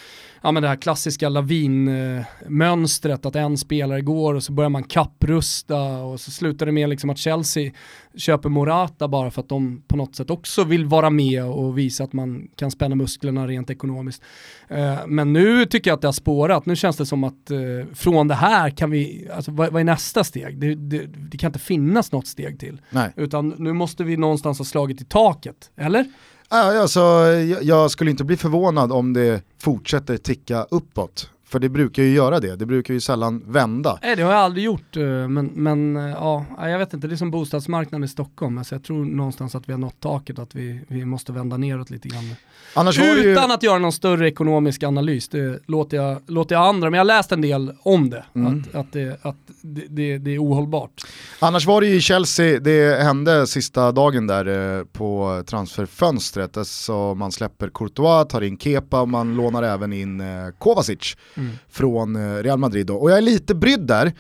ja, 0.47 0.53
men 0.53 0.63
det 0.63 0.69
här 0.69 0.77
klassiska 0.77 1.29
lavinmönstret, 1.29 3.27
att 3.27 3.37
en 3.37 3.59
spelare 3.59 4.01
går 4.01 4.35
och 4.35 4.43
så 4.43 4.53
börjar 4.53 4.69
man 4.69 4.83
kapprusta 4.83 5.83
och 5.83 6.21
så 6.21 6.31
slutar 6.31 6.67
det 6.67 6.73
med 6.73 6.89
liksom 6.89 7.11
att 7.11 7.19
Chelsea 7.19 7.73
köper 8.17 8.49
Morata 8.49 9.09
bara 9.09 9.31
för 9.31 9.43
att 9.43 9.49
de 9.49 9.83
på 9.89 9.97
något 9.97 10.17
sätt 10.17 10.31
också 10.31 10.65
vill 10.65 10.85
vara 10.85 11.11
med 11.11 11.45
och 11.45 11.79
visa 11.79 12.05
att 12.05 12.13
man 12.13 12.49
kan 12.57 12.71
spänna 12.71 12.95
musklerna 12.95 13.47
rent 13.47 13.71
ekonomiskt. 13.71 14.23
Eh, 14.69 14.99
men 15.07 15.33
nu 15.33 15.65
tycker 15.65 15.91
jag 15.91 15.97
att 15.97 16.01
det 16.01 16.09
har 16.09 16.13
spårat, 16.13 16.67
nu 16.67 16.77
känns 16.77 16.97
det 16.97 17.07
som 17.07 17.25
att 17.25 17.51
eh, 17.51 17.59
från 17.95 18.29
det 18.29 18.35
här 18.35 18.71
kan 18.71 18.91
vi, 18.91 19.29
alltså 19.35 19.51
vad, 19.51 19.73
vad 19.73 19.81
är 19.81 19.85
nästa 19.85 20.25
steg? 20.25 20.59
Det, 20.59 20.75
det, 20.75 21.07
det, 21.07 21.39
kan 21.39 21.49
inte 21.49 21.59
finnas 21.59 22.13
något 22.13 22.27
steg 22.27 22.61
till. 22.61 22.81
Nej. 22.91 23.13
Utan 23.17 23.55
nu 23.59 23.73
måste 23.73 24.05
vi 24.05 24.17
någonstans 24.17 24.59
ha 24.59 24.65
slagit 24.65 25.01
i 25.01 25.05
taket, 25.05 25.71
eller? 25.77 26.07
Alltså, 26.49 27.01
jag, 27.01 27.63
jag 27.63 27.91
skulle 27.91 28.11
inte 28.11 28.25
bli 28.25 28.37
förvånad 28.37 28.93
om 28.93 29.13
det 29.13 29.43
fortsätter 29.59 30.17
ticka 30.17 30.67
uppåt. 30.71 31.31
För 31.49 31.59
det 31.59 31.69
brukar 31.69 32.03
ju 32.03 32.15
göra 32.15 32.41
det, 32.41 32.57
det 32.57 32.67
brukar 32.67 32.95
ju 32.95 33.01
sällan 33.01 33.43
vända. 33.47 33.99
Nej 34.03 34.17
det 34.17 34.23
har 34.23 34.33
jag 34.33 34.41
aldrig 34.41 34.65
gjort, 34.65 34.97
eh, 34.97 35.03
men, 35.29 35.47
men 35.47 35.97
eh, 35.97 36.03
ja, 36.03 36.47
jag 36.59 36.79
vet 36.79 36.95
inte, 36.95 37.07
det 37.07 37.15
är 37.15 37.17
som 37.17 37.31
bostadsmarknaden 37.31 38.05
i 38.05 38.09
Stockholm. 38.09 38.59
Alltså 38.59 38.75
jag 38.75 38.85
tror 38.85 39.05
någonstans 39.05 39.55
att 39.55 39.69
vi 39.69 39.73
har 39.73 39.79
nått 39.79 40.01
taket, 40.01 40.39
att 40.39 40.55
vi, 40.55 40.81
vi 40.89 41.05
måste 41.05 41.33
vända 41.33 41.57
neråt 41.57 41.91
lite 41.91 42.09
grann. 42.09 42.35
Annars 42.75 42.99
Utan 42.99 43.49
ju... 43.49 43.55
att 43.55 43.63
göra 43.63 43.79
någon 43.79 43.93
större 43.93 44.29
ekonomisk 44.29 44.83
analys, 44.83 45.29
det 45.29 45.61
låter 45.67 45.97
jag, 45.97 46.19
låter 46.27 46.55
jag 46.55 46.67
andra, 46.67 46.91
men 46.91 46.99
jag 46.99 47.01
har 47.01 47.17
läst 47.17 47.33
en 47.33 47.41
del 47.41 47.73
om 47.83 48.11
det, 48.11 48.25
mm. 48.35 48.65
att, 48.69 48.75
att, 48.75 48.93
det, 48.93 49.25
att 49.25 49.37
det, 49.61 49.87
det, 49.89 50.19
det, 50.19 50.31
är 50.31 50.39
ohållbart. 50.39 51.03
Annars 51.39 51.67
var 51.67 51.81
det 51.81 51.87
ju 51.87 51.95
i 51.95 52.01
Chelsea, 52.01 52.61
det 52.61 53.03
hände 53.03 53.47
sista 53.47 53.93
dagen 53.93 54.27
där 54.27 54.79
eh, 54.79 54.85
på 54.85 55.43
transferfönstret, 55.47 56.57
alltså 56.57 57.15
man 57.15 57.33
släpper 57.33 57.69
Courtois, 57.69 58.29
tar 58.29 58.41
in 58.41 58.59
Kepa, 58.59 59.05
man 59.05 59.37
lånar 59.37 59.63
även 59.63 59.93
in 59.93 60.23
Kovacic 60.59 61.17
mm. 61.37 61.51
från 61.69 62.17
eh, 62.17 62.43
Real 62.43 62.59
Madrid. 62.59 62.87
Då. 62.87 62.97
Och 62.97 63.11
jag 63.11 63.19
är 63.19 63.23
lite 63.23 63.55
brydd 63.55 63.87
där, 63.87 64.13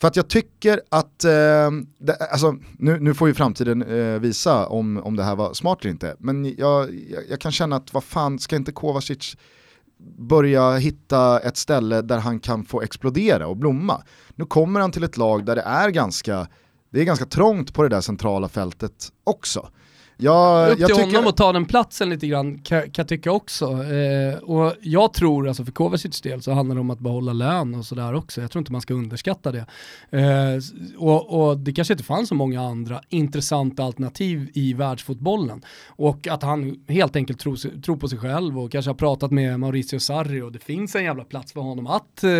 för 0.00 0.08
att 0.08 0.16
jag 0.16 0.28
tycker 0.28 0.80
att, 0.88 1.24
eh, 1.24 1.70
det, 1.98 2.16
alltså, 2.32 2.56
nu, 2.78 3.00
nu 3.00 3.14
får 3.14 3.28
ju 3.28 3.34
framtiden 3.34 3.82
eh, 3.82 4.20
visa 4.20 4.66
om, 4.66 4.96
om 4.96 5.16
det 5.16 5.24
här 5.24 5.36
var 5.36 5.54
smart 5.54 5.78
eller 5.80 5.90
inte, 5.90 6.16
men 6.18 6.44
jag, 6.44 6.94
jag, 7.10 7.22
jag, 7.30 7.40
kan 7.40 7.52
känna 7.52 7.76
att 7.76 7.94
vad 7.94 8.04
fan, 8.04 8.38
ska 8.38 8.56
inte 8.56 8.72
Kovacic 8.72 9.36
börja 10.18 10.76
hitta 10.76 11.40
ett 11.40 11.56
ställe 11.56 12.02
där 12.02 12.18
han 12.18 12.40
kan 12.40 12.64
få 12.64 12.82
explodera 12.82 13.46
och 13.46 13.56
blomma? 13.56 14.02
Nu 14.34 14.44
kommer 14.44 14.80
han 14.80 14.92
till 14.92 15.04
ett 15.04 15.16
lag 15.16 15.44
där 15.44 15.56
det 15.56 15.62
är 15.62 15.90
ganska, 15.90 16.46
det 16.90 17.00
är 17.00 17.04
ganska 17.04 17.26
trångt 17.26 17.74
på 17.74 17.82
det 17.82 17.88
där 17.88 18.00
centrala 18.00 18.48
fältet 18.48 19.08
också. 19.24 19.68
Jag, 20.20 20.70
Upp 20.70 20.76
till 20.76 20.80
jag 20.80 20.96
tycker... 20.96 21.06
honom 21.06 21.26
att 21.26 21.36
ta 21.36 21.52
den 21.52 21.64
platsen 21.64 22.10
lite 22.10 22.26
grann 22.26 22.58
kan, 22.58 22.82
kan 22.82 22.90
jag 22.96 23.08
tycka 23.08 23.32
också. 23.32 23.64
Eh, 23.64 24.38
och 24.38 24.74
jag 24.80 25.12
tror, 25.12 25.48
alltså 25.48 25.64
för 25.64 25.72
Kovacics 25.72 26.20
del 26.20 26.42
så 26.42 26.52
handlar 26.52 26.74
det 26.74 26.80
om 26.80 26.90
att 26.90 26.98
behålla 26.98 27.32
lön 27.32 27.74
och 27.74 27.84
sådär 27.84 28.14
också. 28.14 28.40
Jag 28.40 28.50
tror 28.50 28.60
inte 28.60 28.72
man 28.72 28.80
ska 28.80 28.94
underskatta 28.94 29.52
det. 29.52 29.66
Eh, 30.10 30.60
och, 30.96 31.48
och, 31.48 31.58
det 31.58 31.72
kanske 31.72 31.94
inte 31.94 32.04
fanns 32.04 32.28
så 32.28 32.34
många 32.34 32.60
andra 32.60 33.00
intressanta 33.08 33.84
alternativ 33.84 34.50
i 34.54 34.72
världsfotbollen. 34.74 35.62
Och 35.86 36.26
att 36.26 36.42
han 36.42 36.84
helt 36.88 37.16
enkelt 37.16 37.40
tror, 37.40 37.80
tror 37.80 37.96
på 37.96 38.08
sig 38.08 38.18
själv 38.18 38.58
och 38.58 38.72
kanske 38.72 38.88
har 38.88 38.96
pratat 38.96 39.30
med 39.30 39.60
Mauricio 39.60 39.98
Sarri 39.98 40.42
och 40.42 40.52
det 40.52 40.58
finns 40.58 40.94
en 40.94 41.04
jävla 41.04 41.24
plats 41.24 41.52
för 41.52 41.60
honom 41.60 41.86
att 41.86 42.24
eh, 42.24 42.30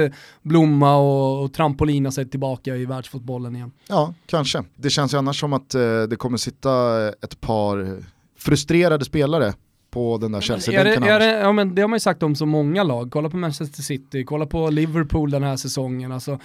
blomma 0.43 0.97
och, 0.97 1.45
och 1.45 1.53
trampolina 1.53 2.11
sig 2.11 2.29
tillbaka 2.29 2.77
i 2.77 2.87
världsfotbollen 2.87 3.57
igen. 3.57 3.73
Ja, 3.89 4.15
kanske. 4.27 4.65
Det 4.77 4.91
känns 4.91 5.15
ju 5.15 5.19
annars 5.19 5.41
som 5.41 5.53
att 5.53 5.75
eh, 5.75 6.03
det 6.03 6.17
kommer 6.17 6.39
sitta 6.39 7.09
ett 7.09 7.41
par 7.41 7.68
har 7.69 8.03
frustrerade 8.39 9.05
spelare 9.05 9.53
på 9.91 10.19
den 10.19 10.33
där 10.33 10.41
Chelsea-bänken. 10.41 11.05
Ja 11.23 11.53
men 11.53 11.75
det 11.75 11.83
har 11.83 11.89
man 11.89 11.97
ju 11.97 12.01
sagt 12.01 12.23
om 12.23 12.35
så 12.35 12.47
många 12.47 12.83
lag. 12.83 13.11
Kolla 13.11 13.31
på 13.31 13.37
Manchester 13.37 13.83
City, 13.83 14.25
kolla 14.25 14.47
på 14.47 14.71
Liverpool 14.71 15.31
den 15.31 15.43
här 15.43 15.57
säsongen. 15.57 16.13
Alltså, 16.13 16.39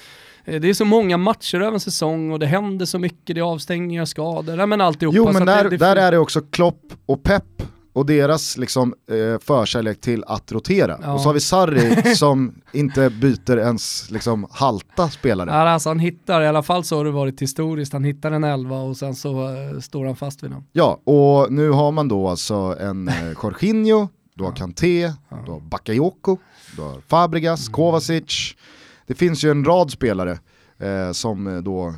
eh, 0.46 0.62
det 0.62 0.70
är 0.70 0.74
så 0.74 0.86
många 0.86 1.18
matcher 1.18 1.62
över 1.62 1.74
en 1.74 1.80
säsong 1.80 2.32
och 2.32 2.40
det 2.40 2.46
händer 2.46 2.86
så 2.86 3.00
mycket, 3.00 3.36
det 3.36 3.40
är 3.42 3.44
avstängningar, 3.44 4.06
skador, 4.06 4.58
ja, 4.60 4.66
men 4.66 4.82
alltihopa. 4.82 5.18
Jo 5.18 5.32
men 5.32 5.46
där, 5.46 5.64
det, 5.64 5.70
det 5.70 5.78
där 5.78 5.96
är 5.96 6.12
det 6.12 6.18
också 6.18 6.42
Klopp 6.42 6.94
och 7.06 7.24
Pep 7.24 7.64
och 7.94 8.06
deras 8.06 8.58
liksom, 8.58 8.94
eh, 9.10 9.40
förkärlek 9.40 10.02
till 10.02 10.24
att 10.28 10.52
rotera. 10.52 11.00
Ja. 11.02 11.14
Och 11.14 11.22
så 11.22 11.30
har 11.30 11.34
vi 11.34 11.40
Sarri 11.40 12.16
som 12.16 12.56
inte 12.72 13.10
byter 13.10 13.58
ens 13.58 14.12
liksom, 14.12 14.48
halta 14.52 15.10
spelare. 15.10 15.50
Ja, 15.50 15.70
alltså 15.70 15.90
han 15.90 16.00
hittar, 16.00 16.42
i 16.42 16.48
alla 16.48 16.64
fall 16.64 16.84
så 16.84 16.98
har 16.98 17.06
det 17.06 17.12
varit 17.12 17.42
historiskt, 17.42 17.94
han 17.94 18.04
hittar 18.04 18.32
en 18.32 18.44
elva 18.44 18.78
och 18.78 18.98
sen 18.98 19.16
så 19.16 19.48
eh, 19.48 19.80
står 19.80 20.06
han 20.06 20.16
fast 20.16 20.44
vid 20.44 20.52
den. 20.52 20.64
Ja, 20.72 21.00
och 21.04 21.52
nu 21.52 21.70
har 21.70 21.92
man 21.92 22.08
då 22.08 22.28
alltså 22.28 22.76
en 22.80 23.08
eh, 23.08 23.14
Jorginho 23.44 24.08
du 24.36 24.44
har 24.44 24.52
Kanté, 24.52 25.14
du 25.46 25.52
har 25.52 25.60
Bakayoko, 25.60 26.38
du 26.76 26.82
har 26.82 27.02
Fabregas, 27.08 27.68
mm. 27.68 27.74
Kovacic. 27.74 28.56
Det 29.08 29.14
finns 29.14 29.44
ju 29.44 29.52
en 29.52 29.66
rad 29.66 29.92
spelare 29.92 30.40
eh, 30.78 31.12
som 31.12 31.48
eh, 31.48 31.58
då 31.58 31.94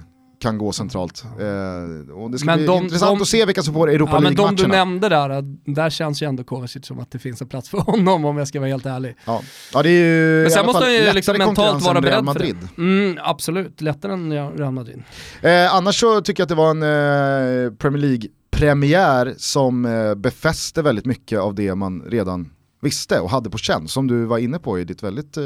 kan 0.46 0.58
gå 0.58 0.72
centralt. 0.72 1.24
Eh, 1.24 2.14
och 2.16 2.32
det 2.32 2.38
ska 2.38 2.46
men 2.46 2.58
bli 2.58 2.66
de, 2.66 2.84
intressant 2.84 3.20
de, 3.20 3.22
att 3.22 3.28
se 3.28 3.46
vilka 3.46 3.64
som 3.64 3.74
får 3.74 3.90
Europa 3.90 4.12
ja. 4.14 4.20
Men 4.20 4.36
de 4.36 4.56
du 4.56 4.68
nämnde 4.68 5.10
där, 5.10 5.44
där 5.66 5.90
känns 5.90 6.22
ju 6.22 6.28
ändå 6.28 6.44
Kovacic 6.44 6.86
som 6.86 7.00
att 7.00 7.12
det 7.12 7.20
finns 7.20 7.42
en 7.42 7.48
plats 7.48 7.70
för 7.70 7.78
honom 7.78 8.26
om 8.26 8.38
jag 8.38 8.48
ska 8.48 8.60
vara 8.60 8.70
helt 8.70 8.86
ärlig. 8.86 9.16
Ja, 9.26 9.42
ja 9.74 9.84
det 9.84 9.90
är 9.90 10.06
ju 10.06 10.42
men 10.42 10.52
sen 10.52 10.66
måste 10.66 10.84
han 10.84 10.94
ju 10.94 11.14
liksom 11.14 11.38
mentalt 11.38 11.84
vara 11.84 12.02
beredd 12.02 12.24
Madrid. 12.24 12.56
för 12.60 12.68
det. 12.76 12.82
Mm, 12.82 13.18
absolut, 13.22 13.82
lättare 13.82 14.14
än 14.14 14.54
Real 14.58 14.72
Madrid. 14.72 15.04
Eh, 15.42 15.76
annars 15.76 16.00
så 16.00 16.22
tycker 16.22 16.42
jag 16.42 16.46
att 16.46 16.50
det 16.50 16.56
var 16.56 16.72
en 16.72 16.84
eh, 16.84 17.74
Premier 17.74 18.02
League-premiär 18.02 19.34
som 19.38 19.86
eh, 19.86 20.16
befäste 20.16 20.82
väldigt 20.82 21.06
mycket 21.06 21.40
av 21.40 21.56
det 21.56 21.76
man 21.76 22.02
redan 22.02 22.50
visste 22.82 23.20
och 23.20 23.30
hade 23.30 23.50
på 23.50 23.58
känn, 23.58 23.88
som 23.88 24.08
du 24.08 24.26
var 24.26 24.38
inne 24.38 24.60
på 24.60 24.80
i 24.80 24.84
ditt 24.84 25.04
väldigt 25.04 25.38
eh, 25.38 25.44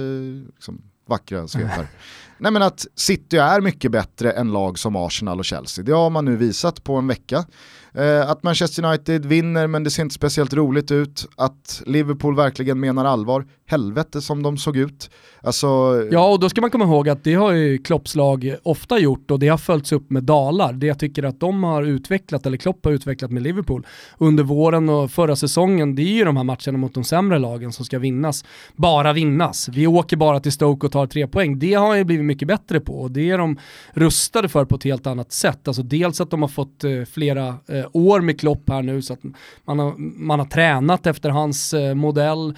liksom, 0.55 0.81
vackra 1.07 1.47
svep 1.47 1.67
här. 1.67 1.87
Nej 2.39 2.51
men 2.51 2.61
att 2.61 2.87
City 2.95 3.37
är 3.37 3.61
mycket 3.61 3.91
bättre 3.91 4.31
än 4.31 4.51
lag 4.51 4.79
som 4.79 4.95
Arsenal 4.95 5.39
och 5.39 5.45
Chelsea. 5.45 5.85
Det 5.85 5.91
har 5.91 6.09
man 6.09 6.25
nu 6.25 6.35
visat 6.35 6.83
på 6.83 6.95
en 6.95 7.07
vecka. 7.07 7.45
Eh, 7.93 8.29
att 8.29 8.43
Manchester 8.43 8.85
United 8.85 9.25
vinner 9.25 9.67
men 9.67 9.83
det 9.83 9.89
ser 9.89 10.03
inte 10.03 10.15
speciellt 10.15 10.53
roligt 10.53 10.91
ut. 10.91 11.27
Att 11.37 11.81
Liverpool 11.85 12.35
verkligen 12.35 12.79
menar 12.79 13.05
allvar. 13.05 13.45
Helvete 13.67 14.21
som 14.21 14.43
de 14.43 14.57
såg 14.57 14.77
ut. 14.77 15.09
Alltså... 15.43 15.67
Ja 16.11 16.31
och 16.31 16.39
då 16.39 16.49
ska 16.49 16.61
man 16.61 16.69
komma 16.69 16.85
ihåg 16.85 17.09
att 17.09 17.23
det 17.23 17.33
har 17.33 17.51
ju 17.51 17.77
Klopps 17.77 18.15
lag 18.15 18.55
ofta 18.63 18.99
gjort 18.99 19.31
och 19.31 19.39
det 19.39 19.47
har 19.47 19.57
följts 19.57 19.91
upp 19.91 20.09
med 20.09 20.23
dalar. 20.23 20.73
Det 20.73 20.87
jag 20.87 20.99
tycker 20.99 21.23
att 21.23 21.39
de 21.39 21.63
har 21.63 21.83
utvecklat, 21.83 22.45
eller 22.45 22.57
Klopp 22.57 22.85
har 22.85 22.91
utvecklat 22.91 23.31
med 23.31 23.43
Liverpool 23.43 23.85
under 24.17 24.43
våren 24.43 24.89
och 24.89 25.11
förra 25.11 25.35
säsongen, 25.35 25.95
det 25.95 26.01
är 26.01 26.13
ju 26.13 26.25
de 26.25 26.37
här 26.37 26.43
matcherna 26.43 26.77
mot 26.77 26.93
de 26.93 27.03
sämre 27.03 27.39
lagen 27.39 27.71
som 27.71 27.85
ska 27.85 27.99
vinnas. 27.99 28.45
Bara 28.75 29.13
vinnas. 29.13 29.69
Vi 29.69 29.87
åker 29.87 30.17
bara 30.17 30.39
till 30.39 30.51
Stoke 30.51 30.85
och 30.85 30.91
tar 30.91 31.07
tre 31.07 31.27
poäng. 31.27 31.59
Det 31.59 31.73
har 31.73 31.95
ju 31.95 32.03
blivit 32.03 32.25
mycket 32.29 32.47
bättre 32.47 32.79
på 32.79 33.01
och 33.01 33.11
det 33.11 33.29
är 33.29 33.37
de 33.37 33.59
rustade 33.93 34.49
för 34.49 34.65
på 34.65 34.75
ett 34.75 34.83
helt 34.83 35.07
annat 35.07 35.31
sätt. 35.31 35.67
Alltså 35.67 35.83
dels 35.83 36.21
att 36.21 36.31
de 36.31 36.41
har 36.41 36.49
fått 36.49 36.83
eh, 36.83 37.03
flera 37.11 37.47
eh, 37.47 37.85
år 37.93 38.21
med 38.21 38.39
Klopp 38.39 38.69
här 38.69 38.81
nu 38.81 39.01
så 39.01 39.13
att 39.13 39.19
man 39.65 39.79
har, 39.79 39.93
man 39.97 40.39
har 40.39 40.45
tränat 40.45 41.07
efter 41.07 41.29
hans 41.29 41.73
eh, 41.73 41.95
modell 41.95 42.57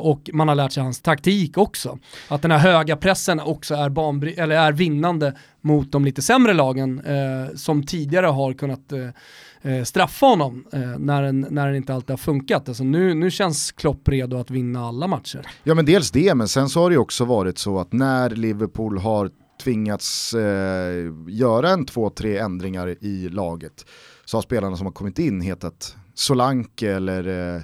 och 0.00 0.30
man 0.32 0.48
har 0.48 0.54
lärt 0.54 0.72
sig 0.72 0.82
hans 0.82 1.00
taktik 1.00 1.58
också. 1.58 1.98
Att 2.28 2.42
den 2.42 2.50
här 2.50 2.58
höga 2.58 2.96
pressen 2.96 3.40
också 3.40 3.74
är, 3.74 3.88
banbry- 3.88 4.40
eller 4.40 4.56
är 4.56 4.72
vinnande 4.72 5.34
mot 5.60 5.92
de 5.92 6.04
lite 6.04 6.22
sämre 6.22 6.52
lagen 6.52 7.02
som 7.54 7.86
tidigare 7.86 8.26
har 8.26 8.52
kunnat 8.52 8.92
eh, 9.62 9.82
straffa 9.82 10.26
honom 10.26 10.64
eh, 10.72 10.80
när, 10.80 11.22
den, 11.22 11.46
när 11.50 11.66
den 11.66 11.76
inte 11.76 11.94
alltid 11.94 12.10
har 12.10 12.16
funkat. 12.16 12.68
Alltså 12.68 12.84
nu, 12.84 13.14
nu 13.14 13.30
känns 13.30 13.72
Klopp 13.72 14.08
redo 14.08 14.36
att 14.36 14.50
vinna 14.50 14.86
alla 14.86 15.06
matcher. 15.06 15.46
Ja 15.64 15.74
men 15.74 15.84
dels 15.84 16.10
det, 16.10 16.34
men 16.34 16.48
sen 16.48 16.68
så 16.68 16.80
har 16.80 16.90
det 16.90 16.98
också 16.98 17.24
varit 17.24 17.58
så 17.58 17.78
att 17.78 17.92
när 17.92 18.30
Liverpool 18.30 18.98
har 18.98 19.30
tvingats 19.62 20.34
eh, 20.34 21.12
göra 21.28 21.70
en 21.70 21.86
två, 21.86 22.10
tre 22.10 22.38
ändringar 22.38 23.04
i 23.04 23.28
laget 23.28 23.86
så 24.24 24.36
har 24.36 24.42
spelarna 24.42 24.76
som 24.76 24.86
har 24.86 24.92
kommit 24.92 25.18
in 25.18 25.40
hetat 25.40 25.96
Solanke 26.14 26.92
eller 26.92 27.54
eh, 27.56 27.62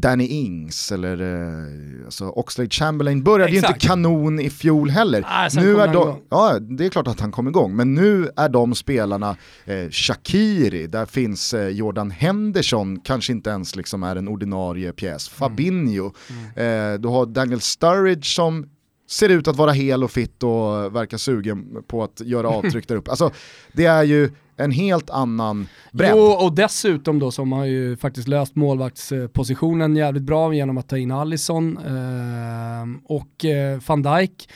Danny 0.00 0.26
Ings 0.26 0.92
eller 0.92 1.20
eh, 1.20 2.04
alltså 2.04 2.28
Oxlade 2.28 2.70
Chamberlain 2.70 3.22
började 3.22 3.52
Exakt. 3.52 3.70
ju 3.70 3.74
inte 3.74 3.86
kanon 3.86 4.40
i 4.40 4.50
fjol 4.50 4.90
heller. 4.90 5.24
Ah, 5.26 5.48
nu 5.54 5.80
är 5.80 5.92
de, 5.92 6.16
ja, 6.28 6.58
det 6.58 6.86
är 6.86 6.88
klart 6.88 7.08
att 7.08 7.20
han 7.20 7.32
kom 7.32 7.48
igång, 7.48 7.76
men 7.76 7.94
nu 7.94 8.30
är 8.36 8.48
de 8.48 8.74
spelarna 8.74 9.36
eh, 9.64 9.90
Shakiri, 9.90 10.86
där 10.86 11.06
finns 11.06 11.54
eh, 11.54 11.68
Jordan 11.68 12.10
Henderson, 12.10 13.00
kanske 13.00 13.32
inte 13.32 13.50
ens 13.50 13.76
liksom 13.76 14.02
är 14.02 14.16
en 14.16 14.28
ordinarie 14.28 14.92
pjäs, 14.92 15.28
mm. 15.28 15.38
Fabinho, 15.38 16.12
mm. 16.30 16.94
Eh, 16.94 17.00
du 17.00 17.08
har 17.08 17.26
Daniel 17.26 17.60
Sturridge 17.60 18.26
som 18.26 18.66
ser 19.10 19.28
ut 19.28 19.48
att 19.48 19.56
vara 19.56 19.72
hel 19.72 20.04
och 20.04 20.10
fitt 20.10 20.42
och 20.42 20.96
verkar 20.96 21.16
sugen 21.16 21.82
på 21.86 22.02
att 22.02 22.20
göra 22.20 22.48
avtryck 22.48 22.88
där 22.88 22.96
uppe. 22.96 23.10
Alltså, 23.10 23.30
det 23.72 23.84
är 23.86 24.02
ju 24.02 24.30
en 24.58 24.70
helt 24.70 25.10
annan 25.10 25.66
bredd. 25.92 26.10
Jo, 26.14 26.18
och 26.18 26.54
dessutom 26.54 27.18
då 27.18 27.30
som 27.30 27.52
har 27.52 27.64
ju 27.64 27.96
faktiskt 27.96 28.28
löst 28.28 28.56
målvaktspositionen 28.56 29.96
jävligt 29.96 30.22
bra 30.22 30.54
genom 30.54 30.78
att 30.78 30.88
ta 30.88 30.98
in 30.98 31.10
Allison 31.10 31.78
eh, 31.78 33.12
och 33.12 33.44
van 33.86 34.02
Dijk. 34.02 34.48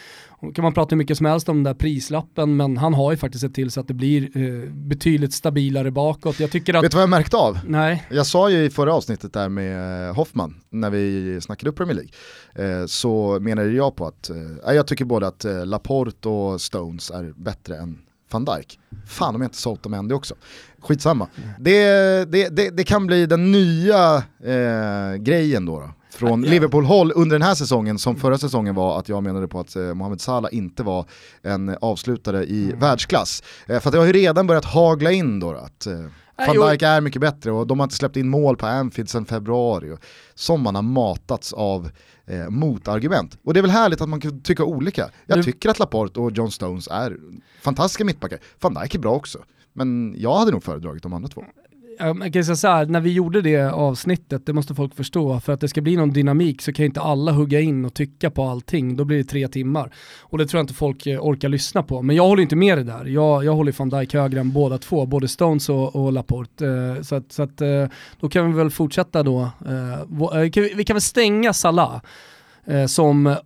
kan 0.54 0.62
man 0.62 0.72
prata 0.72 0.90
hur 0.90 0.96
mycket 0.96 1.16
som 1.16 1.26
helst 1.26 1.48
om 1.48 1.56
den 1.56 1.64
där 1.64 1.74
prislappen, 1.74 2.56
men 2.56 2.76
han 2.76 2.94
har 2.94 3.10
ju 3.10 3.16
faktiskt 3.16 3.42
sett 3.42 3.54
till 3.54 3.70
så 3.70 3.80
att 3.80 3.88
det 3.88 3.94
blir 3.94 4.36
eh, 4.36 4.70
betydligt 4.72 5.34
stabilare 5.34 5.90
bakåt. 5.90 6.40
Jag 6.40 6.50
tycker 6.50 6.74
att... 6.74 6.84
Vet 6.84 6.90
du 6.90 6.96
vad 6.96 7.02
jag 7.02 7.10
märkte 7.10 7.36
av? 7.36 7.58
Nej. 7.66 8.06
Jag 8.10 8.26
sa 8.26 8.50
ju 8.50 8.64
i 8.64 8.70
förra 8.70 8.94
avsnittet 8.94 9.32
där 9.32 9.48
med 9.48 10.08
eh, 10.08 10.14
Hoffman, 10.14 10.54
när 10.70 10.90
vi 10.90 11.40
snackade 11.40 11.70
upp 11.70 11.76
Premier 11.76 11.96
League, 11.96 12.80
eh, 12.80 12.86
så 12.86 13.40
menade 13.40 13.70
jag 13.70 13.96
på 13.96 14.06
att, 14.06 14.30
eh, 14.30 14.74
jag 14.74 14.86
tycker 14.86 15.04
både 15.04 15.26
att 15.26 15.44
eh, 15.44 15.66
Laporte 15.66 16.28
och 16.28 16.60
Stones 16.60 17.10
är 17.10 17.32
bättre 17.36 17.76
än 17.76 17.98
van 18.32 18.44
Dijk. 18.44 18.78
Fan 19.06 19.34
om 19.34 19.40
jag 19.40 19.46
inte 19.46 19.58
sålt 19.58 19.82
dem 19.82 19.94
än 19.94 20.08
det 20.08 20.14
också. 20.14 20.34
Skitsamma. 20.80 21.28
Mm. 21.36 21.48
Det, 21.58 21.84
det, 22.32 22.48
det, 22.48 22.70
det, 22.70 22.84
kan 22.84 23.06
bli 23.06 23.26
den 23.26 23.52
nya 23.52 24.22
eh, 24.44 25.14
grejen 25.16 25.66
då. 25.66 25.80
då 25.80 25.90
från. 26.14 26.42
Liverpool-håll 26.42 27.12
under 27.14 27.38
den 27.38 27.46
här 27.48 27.54
säsongen 27.54 27.98
som 27.98 28.16
förra 28.16 28.38
säsongen 28.38 28.74
var 28.74 28.98
att 28.98 29.08
jag 29.08 29.22
menade 29.22 29.48
på 29.48 29.60
att 29.60 29.76
eh, 29.76 29.94
Mohamed 29.94 30.20
Salah 30.20 30.54
inte 30.54 30.82
var 30.82 31.06
en 31.42 31.76
avslutare 31.80 32.44
i 32.44 32.64
mm. 32.64 32.78
världsklass. 32.78 33.42
Eh, 33.66 33.80
för 33.80 33.88
att 33.88 33.92
det 33.92 33.98
har 33.98 34.06
ju 34.06 34.12
redan 34.12 34.46
börjat 34.46 34.64
hagla 34.64 35.12
in 35.12 35.40
då 35.40 35.50
att 35.50 35.86
eh, 35.86 35.94
Van 36.36 36.70
Dijk 36.70 36.82
är 36.82 37.00
mycket 37.00 37.20
bättre 37.20 37.52
och 37.52 37.66
de 37.66 37.80
har 37.80 37.84
inte 37.84 37.96
släppt 37.96 38.16
in 38.16 38.28
mål 38.28 38.56
på 38.56 38.66
Anfield 38.66 39.10
sedan 39.10 39.24
februari. 39.24 39.96
Som 40.34 40.62
man 40.62 40.74
har 40.74 40.82
matats 40.82 41.52
av 41.52 41.90
eh, 42.26 42.48
motargument. 42.48 43.38
Och 43.44 43.54
det 43.54 43.60
är 43.60 43.62
väl 43.62 43.70
härligt 43.70 44.00
att 44.00 44.08
man 44.08 44.20
kan 44.20 44.40
tycka 44.40 44.64
olika. 44.64 45.10
Jag 45.26 45.38
du... 45.38 45.42
tycker 45.42 45.68
att 45.68 45.78
Laporte 45.78 46.20
och 46.20 46.32
John 46.32 46.50
Stones 46.50 46.88
är 46.88 47.16
fantastiska 47.62 48.04
mittbackar. 48.04 48.38
Van 48.60 48.74
Dijk 48.74 48.94
är 48.94 48.98
bra 48.98 49.12
också. 49.12 49.38
Men 49.72 50.14
jag 50.18 50.34
hade 50.38 50.50
nog 50.50 50.64
föredragit 50.64 51.02
de 51.02 51.12
andra 51.12 51.28
två 51.28 51.44
Ehm, 52.02 52.22
jag 52.22 52.32
kan 52.32 52.44
säga 52.44 52.56
så 52.56 52.68
här, 52.68 52.86
när 52.86 53.00
vi 53.00 53.12
gjorde 53.12 53.42
det 53.42 53.72
avsnittet, 53.72 54.46
det 54.46 54.52
måste 54.52 54.74
folk 54.74 54.94
förstå, 54.94 55.40
för 55.40 55.52
att 55.52 55.60
det 55.60 55.68
ska 55.68 55.80
bli 55.80 55.96
någon 55.96 56.10
dynamik 56.10 56.62
så 56.62 56.72
kan 56.72 56.84
inte 56.84 57.00
alla 57.00 57.32
hugga 57.32 57.60
in 57.60 57.84
och 57.84 57.94
tycka 57.94 58.30
på 58.30 58.44
allting, 58.44 58.96
då 58.96 59.04
blir 59.04 59.18
det 59.18 59.24
tre 59.24 59.48
timmar. 59.48 59.92
Och 60.20 60.38
det 60.38 60.46
tror 60.46 60.58
jag 60.58 60.64
inte 60.64 60.74
folk 60.74 61.06
eh, 61.06 61.20
orkar 61.20 61.48
lyssna 61.48 61.82
på. 61.82 62.02
Men 62.02 62.16
jag 62.16 62.26
håller 62.26 62.42
inte 62.42 62.56
med 62.56 62.78
det 62.78 62.84
där, 62.84 63.04
jag, 63.04 63.44
jag 63.44 63.54
håller 63.54 63.74
van 63.78 63.88
Dijk 63.88 64.14
högre 64.14 64.40
än 64.40 64.52
båda 64.52 64.78
två, 64.78 65.06
både 65.06 65.28
Stones 65.28 65.68
och, 65.68 65.96
och 65.96 66.12
Laporte. 66.12 66.66
Eh, 66.66 67.02
så 67.02 67.14
att, 67.14 67.32
så 67.32 67.42
att, 67.42 67.60
eh, 67.60 67.86
då 68.20 68.28
kan 68.28 68.52
vi 68.52 68.58
väl 68.58 68.70
fortsätta 68.70 69.22
då, 69.22 69.50
eh, 69.66 70.38
eh, 70.40 70.74
vi 70.76 70.84
kan 70.84 70.94
väl 70.94 71.00
stänga 71.00 71.52
Salah 71.52 72.00
som 72.86 73.36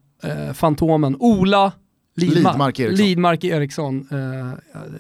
Fantomen. 0.55 1.17
Ola 1.21 1.73
Lidmark, 2.17 2.53
Lidmark 2.53 2.81
Eriksson. 2.81 3.07
Lidmark 3.07 3.45
Eriksson 3.45 4.09
eh, 4.11 4.53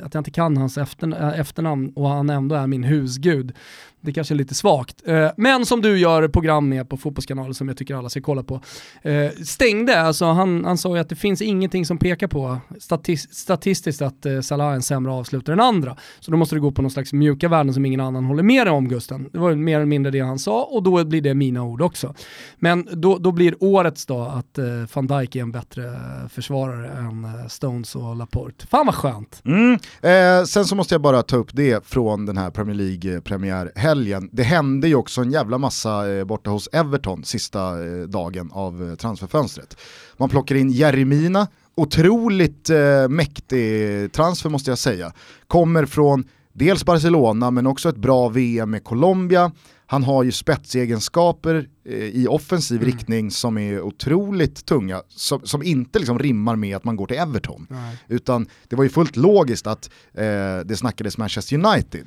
att 0.06 0.14
jag 0.14 0.20
inte 0.20 0.30
kan 0.30 0.56
hans 0.56 0.78
efter, 0.78 1.32
efternamn 1.40 1.92
och 1.94 2.08
han 2.08 2.30
ändå 2.30 2.54
är 2.54 2.66
min 2.66 2.84
husgud. 2.84 3.52
Det 4.06 4.12
kanske 4.12 4.34
är 4.34 4.36
lite 4.36 4.54
svagt. 4.54 5.08
Eh, 5.08 5.30
men 5.36 5.66
som 5.66 5.82
du 5.82 5.98
gör 5.98 6.28
program 6.28 6.68
med 6.68 6.88
på 6.88 6.96
Fotbollskanalen 6.96 7.54
som 7.54 7.68
jag 7.68 7.76
tycker 7.76 7.94
alla 7.94 8.08
ska 8.08 8.20
kolla 8.20 8.42
på. 8.42 8.60
Eh, 9.02 9.30
stängde, 9.44 10.00
alltså 10.00 10.24
han, 10.24 10.64
han 10.64 10.78
sa 10.78 10.94
ju 10.94 11.00
att 11.00 11.08
det 11.08 11.16
finns 11.16 11.42
ingenting 11.42 11.86
som 11.86 11.98
pekar 11.98 12.26
på 12.26 12.58
statist, 12.80 13.34
statistiskt 13.34 14.02
att 14.02 14.26
eh, 14.26 14.40
Salah 14.40 14.70
är 14.70 14.74
en 14.74 14.82
sämre 14.82 15.12
avslutare 15.12 15.52
än 15.52 15.60
andra. 15.60 15.96
Så 16.20 16.30
då 16.30 16.36
måste 16.36 16.54
du 16.54 16.60
gå 16.60 16.70
på 16.70 16.82
någon 16.82 16.90
slags 16.90 17.12
mjuka 17.12 17.48
värden 17.48 17.74
som 17.74 17.86
ingen 17.86 18.00
annan 18.00 18.24
håller 18.24 18.42
med 18.42 18.68
om 18.68 18.88
Gusten. 18.88 19.28
Det 19.32 19.38
var 19.38 19.54
mer 19.54 19.76
eller 19.76 19.86
mindre 19.86 20.12
det 20.12 20.20
han 20.20 20.38
sa 20.38 20.62
och 20.62 20.82
då 20.82 21.04
blir 21.04 21.20
det 21.20 21.34
mina 21.34 21.62
ord 21.62 21.82
också. 21.82 22.14
Men 22.58 22.88
då, 22.92 23.18
då 23.18 23.32
blir 23.32 23.54
årets 23.60 24.06
då 24.06 24.20
att 24.20 24.58
van 24.94 25.06
Dijk 25.06 25.36
är 25.36 25.40
en 25.40 25.52
bättre 25.52 25.82
försvarare 26.28 26.88
än 26.88 27.26
Stones 27.48 27.96
och 27.96 28.16
Laporte. 28.16 28.66
Fan 28.66 28.86
vad 28.86 28.94
skönt. 28.94 29.42
Mm. 29.44 29.78
Eh, 30.02 30.44
sen 30.44 30.64
så 30.64 30.74
måste 30.74 30.94
jag 30.94 31.02
bara 31.02 31.22
ta 31.22 31.36
upp 31.36 31.50
det 31.52 31.86
från 31.86 32.26
den 32.26 32.36
här 32.36 32.50
Premier 32.50 32.74
League-premiär 32.74 33.72
helgen. 33.96 34.28
Det 34.32 34.42
hände 34.42 34.88
ju 34.88 34.94
också 34.94 35.20
en 35.20 35.30
jävla 35.30 35.58
massa 35.58 36.12
eh, 36.12 36.24
borta 36.24 36.50
hos 36.50 36.68
Everton 36.72 37.24
sista 37.24 37.86
eh, 37.86 38.02
dagen 38.02 38.50
av 38.52 38.90
eh, 38.90 38.94
transferfönstret. 38.94 39.76
Man 40.16 40.28
plockar 40.28 40.54
in 40.54 40.70
Jeremina, 40.70 41.48
otroligt 41.74 42.70
eh, 42.70 43.08
mäktig 43.08 44.12
transfer 44.12 44.50
måste 44.50 44.70
jag 44.70 44.78
säga. 44.78 45.12
Kommer 45.46 45.86
från 45.86 46.24
dels 46.52 46.84
Barcelona 46.84 47.50
men 47.50 47.66
också 47.66 47.88
ett 47.88 47.96
bra 47.96 48.28
VM 48.28 48.70
med 48.70 48.84
Colombia. 48.84 49.52
Han 49.88 50.04
har 50.04 50.22
ju 50.22 50.32
spetsegenskaper 50.32 51.68
eh, 51.84 51.94
i 51.94 52.26
offensiv 52.28 52.82
mm. 52.82 52.92
riktning 52.92 53.30
som 53.30 53.58
är 53.58 53.80
otroligt 53.80 54.66
tunga, 54.66 55.02
som, 55.08 55.40
som 55.44 55.62
inte 55.62 55.98
liksom 55.98 56.18
rimmar 56.18 56.56
med 56.56 56.76
att 56.76 56.84
man 56.84 56.96
går 56.96 57.06
till 57.06 57.16
Everton. 57.16 57.66
Nej. 57.70 57.96
Utan 58.08 58.46
det 58.68 58.76
var 58.76 58.84
ju 58.84 58.90
fullt 58.90 59.16
logiskt 59.16 59.66
att 59.66 59.90
eh, 60.14 60.58
det 60.64 60.76
snackades 60.76 61.18
Manchester 61.18 61.64
United. 61.66 62.06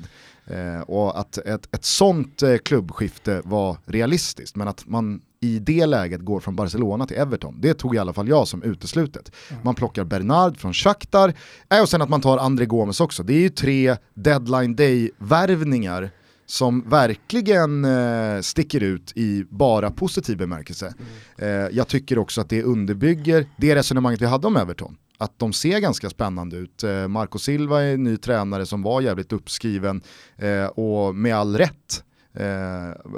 Eh, 0.50 0.80
och 0.80 1.20
att 1.20 1.38
ett, 1.38 1.74
ett 1.74 1.84
sånt 1.84 2.42
eh, 2.42 2.56
klubbskifte 2.56 3.42
var 3.44 3.76
realistiskt, 3.86 4.56
men 4.56 4.68
att 4.68 4.86
man 4.86 5.20
i 5.40 5.58
det 5.58 5.86
läget 5.86 6.20
går 6.20 6.40
från 6.40 6.56
Barcelona 6.56 7.06
till 7.06 7.16
Everton, 7.16 7.56
det 7.60 7.74
tog 7.74 7.94
i 7.94 7.98
alla 7.98 8.12
fall 8.12 8.28
jag 8.28 8.48
som 8.48 8.62
uteslutet. 8.62 9.32
Mm. 9.50 9.62
Man 9.64 9.74
plockar 9.74 10.04
Bernard 10.04 10.58
från 10.58 10.74
Shakhtar, 10.74 11.34
äh, 11.70 11.82
och 11.82 11.88
sen 11.88 12.02
att 12.02 12.08
man 12.08 12.20
tar 12.20 12.38
André 12.38 12.66
Gomes 12.66 13.00
också. 13.00 13.22
Det 13.22 13.34
är 13.34 13.40
ju 13.40 13.48
tre 13.48 13.96
deadline 14.14 14.76
day-värvningar 14.76 16.10
som 16.46 16.88
verkligen 16.88 17.84
eh, 17.84 18.40
sticker 18.40 18.82
ut 18.82 19.12
i 19.16 19.44
bara 19.50 19.90
positiv 19.90 20.36
bemärkelse. 20.36 20.94
Mm. 21.38 21.64
Eh, 21.64 21.76
jag 21.76 21.88
tycker 21.88 22.18
också 22.18 22.40
att 22.40 22.48
det 22.48 22.62
underbygger 22.62 23.46
det 23.56 23.74
resonemanget 23.74 24.20
vi 24.22 24.26
hade 24.26 24.46
om 24.46 24.56
Everton 24.56 24.96
att 25.20 25.38
de 25.38 25.52
ser 25.52 25.78
ganska 25.78 26.10
spännande 26.10 26.56
ut. 26.56 26.84
Eh, 26.84 27.08
Marco 27.08 27.38
Silva 27.38 27.82
är 27.82 27.94
en 27.94 28.02
ny 28.02 28.16
tränare 28.16 28.66
som 28.66 28.82
var 28.82 29.00
jävligt 29.00 29.32
uppskriven 29.32 30.02
eh, 30.36 30.64
och 30.64 31.14
med 31.14 31.36
all 31.36 31.58
rätt 31.58 32.04
eh, 32.34 32.44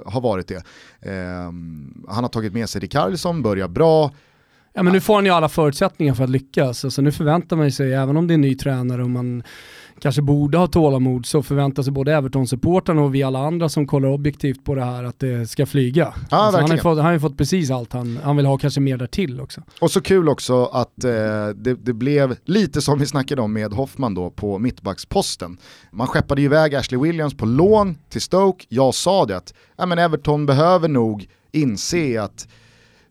har 0.06 0.20
varit 0.20 0.48
det. 0.48 0.64
Han 2.08 2.24
har 2.24 2.28
tagit 2.28 2.52
med 2.52 2.68
sig 2.68 2.80
Rikarlsson, 2.80 3.42
börjar 3.42 3.68
bra. 3.68 4.10
Ja 4.74 4.82
men 4.82 4.92
nu 4.92 5.00
får 5.00 5.14
han 5.14 5.24
ju 5.24 5.30
alla 5.30 5.48
förutsättningar 5.48 6.14
för 6.14 6.24
att 6.24 6.30
lyckas. 6.30 6.84
Alltså, 6.84 7.02
nu 7.02 7.12
förväntar 7.12 7.56
man 7.56 7.72
sig, 7.72 7.94
även 7.94 8.16
om 8.16 8.26
det 8.26 8.32
är 8.32 8.34
en 8.34 8.40
ny 8.40 8.54
tränare 8.54 9.02
och 9.02 9.10
man 9.10 9.42
kanske 10.02 10.22
borde 10.22 10.58
ha 10.58 10.66
tålamod 10.66 11.26
så 11.26 11.42
förväntar 11.42 11.82
sig 11.82 11.92
både 11.92 12.12
Everton-supportrarna 12.12 13.02
och 13.02 13.14
vi 13.14 13.22
alla 13.22 13.38
andra 13.38 13.68
som 13.68 13.86
kollar 13.86 14.08
objektivt 14.08 14.64
på 14.64 14.74
det 14.74 14.84
här 14.84 15.04
att 15.04 15.18
det 15.18 15.50
ska 15.50 15.66
flyga. 15.66 16.14
Ja, 16.30 16.36
alltså 16.36 16.60
han, 16.60 16.70
har 16.70 16.76
fått, 16.76 16.98
han 16.98 17.12
har 17.12 17.18
fått 17.18 17.36
precis 17.36 17.70
allt 17.70 17.92
han, 17.92 18.18
han 18.22 18.36
vill 18.36 18.46
ha, 18.46 18.58
kanske 18.58 18.80
mer 18.80 18.96
därtill 18.96 19.40
också. 19.40 19.62
Och 19.80 19.90
så 19.90 20.00
kul 20.00 20.28
också 20.28 20.64
att 20.64 21.04
eh, 21.04 21.10
det, 21.54 21.74
det, 21.74 21.92
blev 21.92 22.36
lite 22.44 22.82
som 22.82 22.98
vi 22.98 23.06
snackade 23.06 23.42
om 23.42 23.52
med 23.52 23.72
Hoffman 23.72 24.14
då 24.14 24.30
på 24.30 24.58
mittbacksposten. 24.58 25.58
Man 25.92 26.06
skeppade 26.06 26.40
ju 26.40 26.44
iväg 26.44 26.74
Ashley 26.74 27.00
Williams 27.00 27.34
på 27.34 27.46
lån 27.46 27.98
till 28.08 28.22
Stoke, 28.22 28.64
jag 28.68 28.94
sa 28.94 29.26
det 29.26 29.36
att 29.36 29.54
ja, 29.76 29.86
men 29.86 29.98
Everton 29.98 30.46
behöver 30.46 30.88
nog 30.88 31.28
inse 31.52 32.22
att 32.22 32.48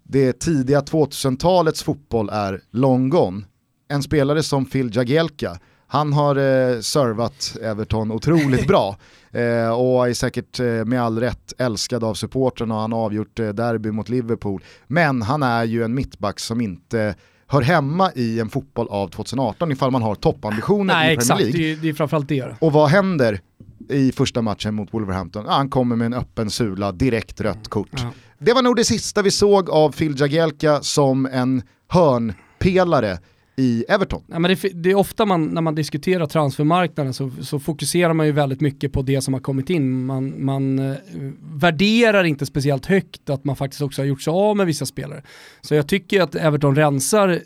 det 0.04 0.40
tidiga 0.40 0.82
2000-talets 0.82 1.84
fotboll 1.84 2.30
är 2.30 2.62
long 2.72 3.10
gone. 3.10 3.44
En 3.88 4.04
spelare 4.04 4.44
som 4.44 4.66
Phil 4.66 4.96
Jagielka 4.96 5.60
han 5.92 6.14
har 6.14 6.36
eh, 6.36 6.80
servat 6.80 7.58
Everton 7.62 8.12
otroligt 8.12 8.68
bra 8.68 8.98
eh, 9.32 9.70
och 9.70 10.10
är 10.10 10.14
säkert 10.14 10.60
eh, 10.60 10.66
med 10.66 11.02
all 11.02 11.20
rätt 11.20 11.54
älskad 11.58 12.04
av 12.04 12.14
supportrarna 12.14 12.76
och 12.76 12.82
han 12.82 12.92
har 12.92 13.00
avgjort 13.00 13.40
eh, 13.40 13.50
derby 13.50 13.92
mot 13.92 14.10
Liverpool. 14.10 14.64
Men 14.88 15.22
han 15.22 15.44
är 15.44 15.64
ju 15.64 15.84
en 15.84 15.94
mittback 15.94 16.40
som 16.40 16.62
inte 16.62 17.16
hör 17.48 17.62
hemma 17.62 18.12
i 18.16 18.40
en 18.40 18.50
fotboll 18.50 18.88
av 18.88 19.08
2018 19.08 19.72
ifall 19.72 19.92
man 19.92 20.02
har 20.02 20.16
toppambitioner 20.16 20.94
Nej, 20.94 21.14
i 21.14 21.18
Premier 21.18 21.38
League. 21.38 21.54
Nej 21.54 21.72
exakt, 21.72 21.82
det 21.82 21.90
är, 21.90 21.94
framförallt 21.94 22.30
det. 22.30 22.56
Och 22.60 22.72
vad 22.72 22.90
händer 22.90 23.42
i 23.90 24.12
första 24.12 24.42
matchen 24.42 24.76
mot 24.76 24.94
Wolverhampton? 24.94 25.46
Ja, 25.48 25.54
han 25.54 25.70
kommer 25.70 25.96
med 25.96 26.06
en 26.06 26.14
öppen 26.14 26.50
sula, 26.50 26.92
direkt 26.92 27.42
rött 27.42 27.68
kort. 27.68 28.02
Mm. 28.02 28.14
Det 28.40 28.54
var 28.54 28.62
nog 28.62 28.76
det 28.76 28.86
sista 28.86 29.22
vi 29.22 29.32
såg 29.32 29.70
av 29.70 29.92
Phil 29.92 30.20
Jagielka 30.20 30.82
som 30.82 31.26
en 31.26 31.64
hörnpelare 31.88 33.20
i 33.56 33.86
Everton. 33.88 34.22
Ja, 34.28 34.40
men 34.40 34.52
det, 34.52 34.70
det, 34.74 34.92
är 34.92 34.96
ofta 34.96 35.26
man, 35.26 35.46
när 35.46 35.62
man 35.62 35.76
diskuterar 35.76 36.26
transfermarknaden 36.26 37.14
så, 37.14 37.32
så, 37.42 37.60
fokuserar 37.60 38.14
man 38.14 38.26
ju 38.26 38.32
väldigt 38.32 38.62
mycket 38.62 38.94
på 38.94 39.02
det 39.02 39.22
som 39.22 39.34
har 39.34 39.42
kommit 39.42 39.70
in. 39.70 40.06
Man, 40.06 40.46
man 40.46 40.80
eh, 40.80 40.96
värderar 41.42 42.24
inte 42.24 42.46
speciellt 42.46 42.86
högt 42.86 43.30
att 43.30 43.44
man 43.44 43.56
faktiskt 43.56 43.82
också 43.82 44.02
har 44.02 44.08
gjort 44.08 44.22
sig 44.22 44.32
av 44.32 44.58
med 44.58 44.66
vissa 44.66 44.86
spelare. 44.86 45.24
Så 45.62 45.76
jag 45.76 45.88
tycker 45.88 46.22
att 46.22 46.36
Everton 46.36 46.76
rensar 46.76 47.42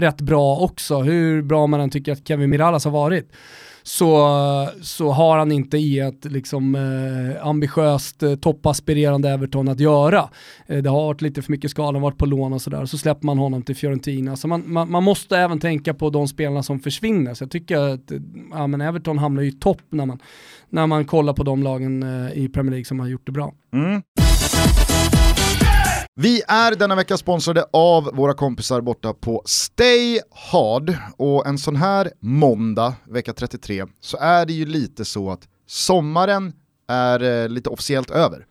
rätt 0.00 0.20
bra 0.20 0.56
också, 0.56 0.98
hur 0.98 1.42
bra 1.42 1.66
man 1.66 1.80
än 1.80 1.90
tycker 1.90 2.12
att 2.12 2.28
Kevin 2.28 2.50
Mirallas 2.50 2.84
har 2.84 2.92
varit 2.92 3.32
så, 3.86 4.68
så 4.80 5.10
har 5.10 5.38
han 5.38 5.52
inte 5.52 5.78
i 5.78 5.98
ett 5.98 6.24
liksom, 6.24 6.74
eh, 6.74 7.46
ambitiöst 7.46 8.22
eh, 8.22 8.34
toppaspirerande 8.34 9.30
Everton 9.30 9.68
att 9.68 9.80
göra. 9.80 10.28
Eh, 10.66 10.82
det 10.82 10.90
har 10.90 11.02
varit 11.02 11.22
lite 11.22 11.42
för 11.42 11.52
mycket 11.52 11.70
skador, 11.70 12.00
varit 12.00 12.18
på 12.18 12.26
lån 12.26 12.52
och 12.52 12.62
sådär, 12.62 12.86
så 12.86 12.98
släpper 12.98 13.26
man 13.26 13.38
honom 13.38 13.62
till 13.62 13.76
Fiorentina. 13.76 14.36
Så 14.36 14.48
man, 14.48 14.62
man, 14.66 14.90
man, 14.90 15.02
måste 15.02 15.38
även 15.38 15.60
tänka 15.60 15.94
på 15.94 16.10
de 16.10 16.28
spelarna 16.28 16.62
som 16.62 16.80
försvinner. 16.80 17.34
Så 17.34 17.44
jag 17.44 17.50
tycker 17.50 17.76
att 17.76 18.12
ja, 18.50 18.66
men 18.66 18.80
Everton 18.80 19.18
hamnar 19.18 19.42
i 19.42 19.52
topp 19.52 19.82
när 19.90 20.06
man, 20.06 20.18
när 20.68 20.86
man 20.86 21.04
kollar 21.04 21.32
på 21.32 21.42
de 21.42 21.62
lagen 21.62 22.02
eh, 22.02 22.38
i 22.38 22.48
Premier 22.48 22.70
League 22.70 22.84
som 22.84 23.00
har 23.00 23.08
gjort 23.08 23.26
det 23.26 23.32
bra. 23.32 23.54
Mm. 23.72 24.02
Vi 26.18 26.42
är 26.48 26.74
denna 26.76 26.94
vecka 26.94 27.16
sponsrade 27.16 27.64
av 27.72 28.04
våra 28.04 28.34
kompisar 28.34 28.80
borta 28.80 29.12
på 29.14 29.42
Stay 29.44 30.20
Hard 30.30 30.96
och 31.16 31.46
en 31.46 31.58
sån 31.58 31.76
här 31.76 32.10
måndag, 32.20 32.94
vecka 33.04 33.32
33, 33.32 33.86
så 34.00 34.16
är 34.16 34.46
det 34.46 34.52
ju 34.52 34.66
lite 34.66 35.04
så 35.04 35.30
att 35.30 35.48
sommaren 35.66 36.52
är 36.88 37.42
eh, 37.42 37.48
lite 37.48 37.70
officiellt 37.70 38.10
över. 38.10 38.46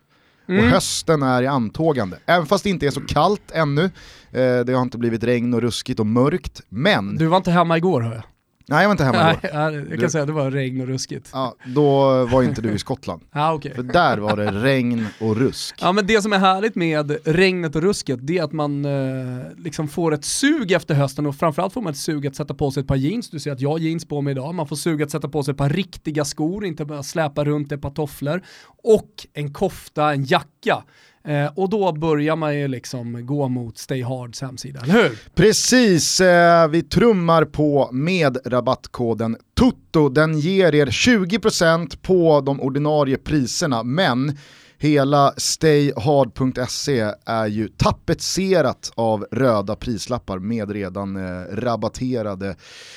Mm. 0.48 0.64
Och 0.64 0.70
hösten 0.70 1.22
är 1.22 1.42
i 1.42 1.46
antågande. 1.46 2.18
Även 2.26 2.46
fast 2.46 2.64
det 2.64 2.70
inte 2.70 2.86
är 2.86 2.90
så 2.90 3.00
kallt 3.00 3.50
ännu, 3.52 3.84
eh, 4.30 4.60
det 4.66 4.72
har 4.72 4.82
inte 4.82 4.98
blivit 4.98 5.24
regn 5.24 5.54
och 5.54 5.62
ruskigt 5.62 6.00
och 6.00 6.06
mörkt, 6.06 6.60
men... 6.68 7.16
Du 7.16 7.26
var 7.26 7.36
inte 7.36 7.50
hemma 7.50 7.76
igår 7.76 8.00
hör 8.00 8.14
jag. 8.14 8.24
Nej 8.68 8.80
jag 8.82 8.88
var 8.88 8.92
inte 8.92 9.04
hemma 9.04 9.30
igår. 9.30 9.40
Nej, 9.42 9.74
jag 9.74 9.88
kan 9.88 9.98
du... 9.98 10.10
säga 10.10 10.22
att 10.22 10.28
det 10.28 10.32
var 10.32 10.50
regn 10.50 10.80
och 10.80 10.86
ruskigt. 10.86 11.30
Ja, 11.32 11.54
då 11.66 12.24
var 12.26 12.42
inte 12.42 12.60
du 12.60 12.72
i 12.72 12.78
Skottland. 12.78 13.22
ah, 13.32 13.54
okay. 13.54 13.74
För 13.74 13.82
där 13.82 14.18
var 14.18 14.36
det 14.36 14.52
regn 14.52 15.06
och 15.20 15.36
rusk. 15.36 15.74
Ja 15.80 15.92
men 15.92 16.06
det 16.06 16.22
som 16.22 16.32
är 16.32 16.38
härligt 16.38 16.74
med 16.74 17.18
regnet 17.24 17.76
och 17.76 17.82
rusket, 17.82 18.18
det 18.22 18.38
är 18.38 18.42
att 18.42 18.52
man 18.52 18.84
eh, 18.84 19.42
liksom 19.56 19.88
får 19.88 20.14
ett 20.14 20.24
sug 20.24 20.72
efter 20.72 20.94
hösten 20.94 21.26
och 21.26 21.36
framförallt 21.36 21.72
får 21.72 21.80
man 21.82 21.92
ett 21.92 21.98
sug 21.98 22.26
att 22.26 22.36
sätta 22.36 22.54
på 22.54 22.70
sig 22.70 22.80
ett 22.80 22.86
par 22.86 22.96
jeans. 22.96 23.30
Du 23.30 23.40
ser 23.40 23.52
att 23.52 23.60
jag 23.60 23.70
har 23.70 23.78
jeans 23.78 24.04
på 24.04 24.20
mig 24.20 24.30
idag. 24.30 24.54
Man 24.54 24.66
får 24.66 24.76
sug 24.76 25.02
att 25.02 25.10
sätta 25.10 25.28
på 25.28 25.42
sig 25.42 25.52
ett 25.52 25.58
par 25.58 25.70
riktiga 25.70 26.24
skor, 26.24 26.64
inte 26.64 26.84
bara 26.84 27.02
släpa 27.02 27.44
runt 27.44 27.72
ett 27.72 27.82
par 27.82 27.90
tofflor. 27.90 28.42
Och 28.82 29.26
en 29.32 29.52
kofta, 29.52 30.12
en 30.12 30.24
jacka. 30.24 30.82
Eh, 31.26 31.50
och 31.54 31.70
då 31.70 31.92
börjar 31.92 32.36
man 32.36 32.58
ju 32.58 32.68
liksom 32.68 33.26
gå 33.26 33.48
mot 33.48 33.78
Stay 33.78 34.02
Hards 34.02 34.42
hemsida, 34.42 34.80
eller 34.80 34.92
hur? 34.92 35.18
Precis, 35.34 36.20
eh, 36.20 36.68
vi 36.68 36.82
trummar 36.82 37.44
på 37.44 37.88
med 37.92 38.38
rabattkoden 38.44 39.36
TUTTO. 39.58 40.08
Den 40.08 40.38
ger 40.38 40.74
er 40.74 40.86
20% 40.86 42.02
på 42.02 42.40
de 42.40 42.60
ordinarie 42.60 43.16
priserna, 43.16 43.82
men 43.82 44.38
Hela 44.78 45.34
stayhard.se 45.36 47.12
är 47.24 47.46
ju 47.46 47.68
tapetserat 47.68 48.92
av 48.94 49.26
röda 49.30 49.76
prislappar 49.76 50.38
med 50.38 50.70
redan 50.70 51.16
eh, 51.16 51.42
rabatterade 51.52 52.56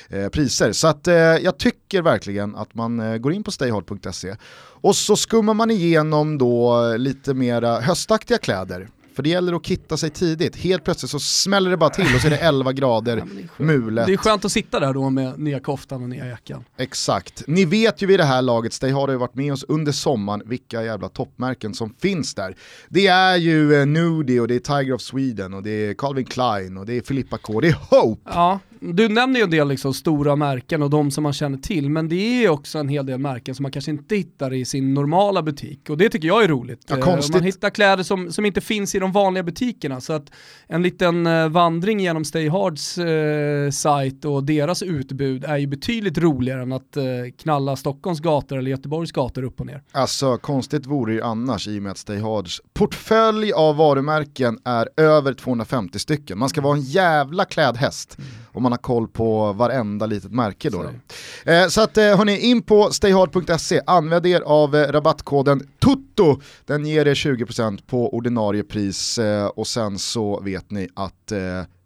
eh, 0.09 0.29
priser. 0.29 0.71
Så 0.71 0.87
att, 0.87 1.07
eh, 1.07 1.15
jag 1.15 1.57
tycker 1.57 2.01
verkligen 2.01 2.55
att 2.55 2.75
man 2.75 2.99
eh, 2.99 3.17
går 3.17 3.33
in 3.33 3.43
på 3.43 3.51
stayhard.se 3.51 4.35
och 4.81 4.95
så 4.95 5.15
skummar 5.15 5.53
man 5.53 5.71
igenom 5.71 6.37
då 6.37 6.83
lite 6.97 7.33
mera 7.33 7.79
höstaktiga 7.79 8.37
kläder 8.37 8.89
för 9.19 9.23
det 9.23 9.29
gäller 9.29 9.53
att 9.53 9.65
kitta 9.65 9.97
sig 9.97 10.09
tidigt. 10.09 10.55
Helt 10.55 10.83
plötsligt 10.83 11.11
så 11.11 11.19
smäller 11.19 11.71
det 11.71 11.77
bara 11.77 11.89
till 11.89 12.15
och 12.15 12.21
så 12.21 12.27
är 12.27 12.31
det 12.31 12.37
11 12.41 12.73
grader 12.73 13.17
ja, 13.17 13.25
mulet. 13.57 14.07
Det 14.07 14.13
är 14.13 14.17
skönt 14.17 14.45
att 14.45 14.51
sitta 14.51 14.79
där 14.79 14.93
då 14.93 15.09
med 15.09 15.39
nya 15.39 15.59
koftan 15.59 16.03
och 16.03 16.09
nya 16.09 16.27
jackan. 16.27 16.63
Exakt. 16.77 17.43
Ni 17.47 17.65
vet 17.65 18.01
ju 18.01 18.07
vid 18.07 18.19
det 18.19 18.23
här 18.23 18.41
laget, 18.41 18.73
Stay 18.73 18.91
har 18.91 19.09
ju 19.09 19.15
varit 19.15 19.35
med 19.35 19.53
oss 19.53 19.65
under 19.67 19.91
sommaren, 19.91 20.41
vilka 20.45 20.83
jävla 20.83 21.09
toppmärken 21.09 21.73
som 21.73 21.93
finns 22.01 22.35
där. 22.35 22.55
Det 22.89 23.07
är 23.07 23.35
ju 23.35 23.81
eh, 23.81 23.85
Nudie 23.85 24.39
och 24.39 24.47
det 24.47 24.55
är 24.55 24.59
Tiger 24.59 24.93
of 24.93 25.01
Sweden 25.01 25.53
och 25.53 25.63
det 25.63 25.69
är 25.71 25.93
Calvin 25.93 26.25
Klein 26.25 26.77
och 26.77 26.85
det 26.85 26.93
är 26.93 27.01
Filippa 27.01 27.37
K, 27.37 27.61
det 27.61 27.67
är 27.67 27.77
Hope. 27.89 28.21
Ja, 28.33 28.59
du 28.81 29.09
nämner 29.09 29.39
ju 29.39 29.43
en 29.43 29.49
del 29.49 29.67
liksom 29.67 29.93
stora 29.93 30.35
märken 30.35 30.83
och 30.83 30.89
de 30.89 31.11
som 31.11 31.23
man 31.23 31.33
känner 31.33 31.57
till, 31.57 31.89
men 31.89 32.09
det 32.09 32.45
är 32.45 32.49
också 32.49 32.77
en 32.77 32.89
hel 32.89 33.05
del 33.05 33.19
märken 33.19 33.55
som 33.55 33.63
man 33.63 33.71
kanske 33.71 33.91
inte 33.91 34.15
hittar 34.15 34.53
i 34.53 34.65
sin 34.65 34.93
normala 34.93 35.41
butik 35.41 35.89
och 35.89 35.97
det 35.97 36.09
tycker 36.09 36.27
jag 36.27 36.43
är 36.43 36.47
roligt. 36.47 36.85
Ja, 36.87 37.01
konstigt. 37.01 37.35
Man 37.35 37.43
hittar 37.43 37.69
kläder 37.69 38.03
som, 38.03 38.31
som 38.31 38.45
inte 38.45 38.61
finns 38.61 38.95
i 38.95 38.99
de 38.99 39.11
vanliga 39.11 39.43
butikerna 39.43 40.01
så 40.01 40.13
att 40.13 40.31
en 40.67 40.83
liten 40.83 41.27
eh, 41.27 41.49
vandring 41.49 41.99
genom 41.99 42.25
Stay 42.25 42.49
Hards 42.49 42.97
eh, 42.97 43.69
sajt 43.71 44.25
och 44.25 44.43
deras 44.43 44.83
utbud 44.83 45.43
är 45.43 45.57
ju 45.57 45.67
betydligt 45.67 46.17
roligare 46.17 46.61
än 46.61 46.71
att 46.71 46.97
eh, 46.97 47.03
knalla 47.37 47.75
Stockholms 47.75 48.19
gator 48.19 48.57
eller 48.57 48.71
Göteborgs 48.71 49.11
gator 49.11 49.43
upp 49.43 49.59
och 49.59 49.65
ner. 49.65 49.83
Alltså 49.91 50.37
konstigt 50.37 50.85
vore 50.85 51.13
ju 51.13 51.21
annars 51.21 51.67
i 51.67 51.79
och 51.79 51.83
med 51.83 51.91
att 51.91 51.97
Stay 51.97 52.19
Hards 52.19 52.61
portfölj 52.73 53.53
av 53.53 53.75
varumärken 53.75 54.59
är 54.63 54.89
över 54.97 55.33
250 55.33 55.99
stycken. 55.99 56.37
Man 56.37 56.49
ska 56.49 56.61
vara 56.61 56.75
en 56.75 56.81
jävla 56.81 57.45
klädhäst. 57.45 58.17
Mm 58.17 58.29
om 58.59 58.63
man 58.69 58.73
har 58.73 58.77
koll 58.77 59.07
på 59.07 59.53
varenda 59.53 60.05
litet 60.05 60.31
märke 60.31 60.69
då. 60.69 60.83
då. 60.83 61.51
Eh, 61.51 61.67
så 61.67 61.81
att 61.81 61.97
eh, 61.97 62.17
hörni, 62.17 62.39
in 62.39 62.61
på 62.61 62.89
stayhard.se, 62.91 63.81
använd 63.87 64.25
er 64.25 64.41
av 64.41 64.75
eh, 64.75 64.91
rabattkoden 64.91 65.67
TUTTO, 65.79 66.41
den 66.65 66.85
ger 66.85 67.07
er 67.07 67.13
20% 67.13 67.79
på 67.87 68.15
ordinarie 68.15 68.63
pris 68.63 69.17
eh, 69.17 69.45
och 69.45 69.67
sen 69.67 69.99
så 69.99 70.41
vet 70.41 70.71
ni 70.71 70.87
att 70.95 71.31
eh, 71.31 71.39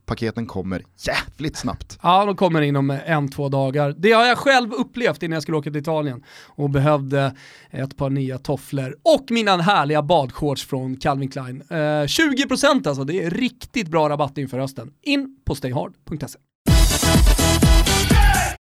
paketen 0.06 0.46
kommer 0.46 0.84
jävligt 0.98 1.58
snabbt. 1.58 2.00
Ja, 2.04 2.26
de 2.26 2.36
kommer 2.36 2.62
inom 2.62 2.90
en, 2.90 3.30
två 3.30 3.50
dagar. 3.50 3.96
Det 3.98 4.12
har 4.12 4.26
jag 4.26 4.38
själv 4.38 4.74
upplevt 4.74 5.24
innan 5.24 5.34
jag 5.34 5.44
skulle 5.44 5.58
åka 5.58 5.72
till 5.72 5.82
Italien 5.82 6.24
och 6.48 6.70
behövde 6.70 7.36
ett 7.70 7.98
par 7.98 8.10
nya 8.10 8.38
tofflor 8.38 8.96
och 9.04 9.26
mina 9.30 9.58
härliga 9.58 10.02
badshorts 10.02 10.66
från 10.66 10.98
Calvin 10.98 11.30
Klein. 11.30 11.64
Eh, 11.70 11.76
20% 11.76 12.88
alltså, 12.88 13.04
det 13.04 13.24
är 13.24 13.30
riktigt 13.30 13.88
bra 13.88 14.10
rabatt 14.10 14.38
inför 14.38 14.60
hösten. 14.60 14.92
In 15.02 15.38
på 15.46 15.56
stayhard.se. 15.56 16.40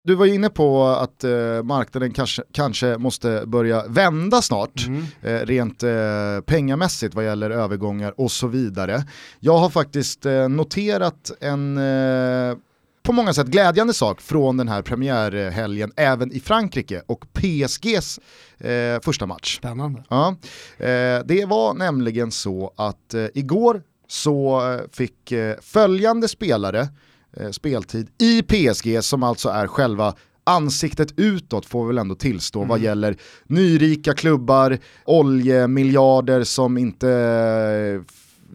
Du 0.04 0.14
var 0.14 0.26
inne 0.26 0.48
på 0.50 0.84
att 0.84 1.24
eh, 1.24 1.62
marknaden 1.62 2.12
kanske, 2.12 2.42
kanske 2.52 2.98
måste 2.98 3.42
börja 3.46 3.84
vända 3.86 4.42
snart, 4.42 4.86
mm. 4.86 5.04
eh, 5.22 5.46
rent 5.46 5.82
eh, 5.82 6.40
pengamässigt 6.46 7.14
vad 7.14 7.24
gäller 7.24 7.50
övergångar 7.50 8.14
och 8.16 8.32
så 8.32 8.46
vidare. 8.46 9.04
Jag 9.40 9.58
har 9.58 9.70
faktiskt 9.70 10.26
eh, 10.26 10.48
noterat 10.48 11.30
en 11.40 11.78
eh, 11.78 12.56
på 13.02 13.12
många 13.12 13.34
sätt 13.34 13.46
glädjande 13.46 13.94
sak 13.94 14.20
från 14.20 14.56
den 14.56 14.68
här 14.68 14.82
premiärhelgen 14.82 15.92
även 15.96 16.32
i 16.32 16.40
Frankrike 16.40 17.02
och 17.06 17.24
PSGs 17.32 18.20
eh, 18.58 19.00
första 19.02 19.26
match. 19.26 19.56
Spännande. 19.56 20.04
Ja, 20.08 20.36
eh, 20.78 21.20
det 21.24 21.44
var 21.48 21.74
nämligen 21.74 22.30
så 22.30 22.72
att 22.76 23.14
eh, 23.14 23.26
igår 23.34 23.82
så 24.08 24.70
eh, 24.72 24.80
fick 24.92 25.32
följande 25.60 26.28
spelare 26.28 26.88
speltid 27.52 28.08
i 28.18 28.42
PSG 28.42 29.04
som 29.04 29.22
alltså 29.22 29.48
är 29.48 29.66
själva 29.66 30.14
ansiktet 30.44 31.12
utåt 31.16 31.66
får 31.66 31.82
vi 31.82 31.88
väl 31.88 31.98
ändå 31.98 32.14
tillstå 32.14 32.58
mm. 32.58 32.68
vad 32.68 32.80
gäller 32.80 33.16
nyrika 33.46 34.14
klubbar, 34.14 34.78
oljemiljarder 35.04 36.44
som 36.44 36.78
inte, 36.78 38.04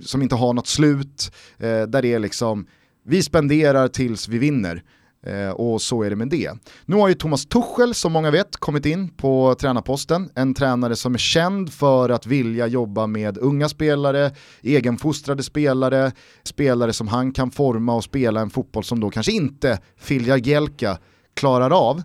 som 0.01 0.21
inte 0.21 0.35
har 0.35 0.53
något 0.53 0.67
slut, 0.67 1.31
eh, 1.57 1.81
där 1.81 2.01
det 2.01 2.13
är 2.13 2.19
liksom, 2.19 2.67
vi 3.05 3.23
spenderar 3.23 3.87
tills 3.87 4.27
vi 4.27 4.37
vinner. 4.37 4.83
Eh, 5.25 5.49
och 5.49 5.81
så 5.81 6.03
är 6.03 6.09
det 6.09 6.15
med 6.15 6.27
det. 6.27 6.51
Nu 6.85 6.95
har 6.95 7.07
ju 7.07 7.13
Thomas 7.13 7.45
Tuchel, 7.45 7.93
som 7.93 8.13
många 8.13 8.31
vet, 8.31 8.57
kommit 8.57 8.85
in 8.85 9.09
på 9.09 9.55
tränarposten. 9.59 10.29
En 10.35 10.53
tränare 10.53 10.95
som 10.95 11.13
är 11.13 11.17
känd 11.17 11.73
för 11.73 12.09
att 12.09 12.25
vilja 12.25 12.67
jobba 12.67 13.07
med 13.07 13.37
unga 13.37 13.69
spelare, 13.69 14.31
egenfostrade 14.61 15.43
spelare, 15.43 16.11
spelare 16.43 16.93
som 16.93 17.07
han 17.07 17.31
kan 17.31 17.51
forma 17.51 17.95
och 17.95 18.03
spela 18.03 18.41
en 18.41 18.49
fotboll 18.49 18.83
som 18.83 18.99
då 18.99 19.09
kanske 19.09 19.31
inte 19.31 19.79
Filja 19.97 20.37
Gelka 20.37 20.97
klarar 21.33 21.89
av. 21.89 22.01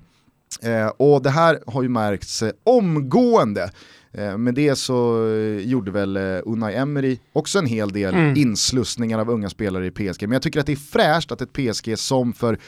Eh, 0.63 0.87
och 0.87 1.23
det 1.23 1.31
här 1.31 1.59
har 1.67 1.83
ju 1.83 1.89
märkts 1.89 2.43
eh, 2.43 2.53
omgående. 2.65 3.71
Eh, 4.13 4.39
med 4.39 4.55
det 4.55 4.77
så 4.77 5.27
eh, 5.27 5.69
gjorde 5.69 5.91
väl 5.91 6.17
eh, 6.17 6.23
Unai 6.45 6.75
Emery 6.75 7.19
också 7.33 7.59
en 7.59 7.67
hel 7.67 7.93
del 7.93 8.15
mm. 8.15 8.37
inslussningar 8.37 9.19
av 9.19 9.31
unga 9.31 9.51
spelare 9.51 9.87
i 9.87 9.91
PSG. 9.91 10.23
Men 10.23 10.33
jag 10.33 10.43
tycker 10.43 10.61
att 10.61 10.67
det 10.67 10.73
är 10.73 10.77
fräscht 10.77 11.33
att 11.33 11.41
ett 11.41 11.53
PSG 11.53 11.99
som 11.99 12.33
för 12.33 12.59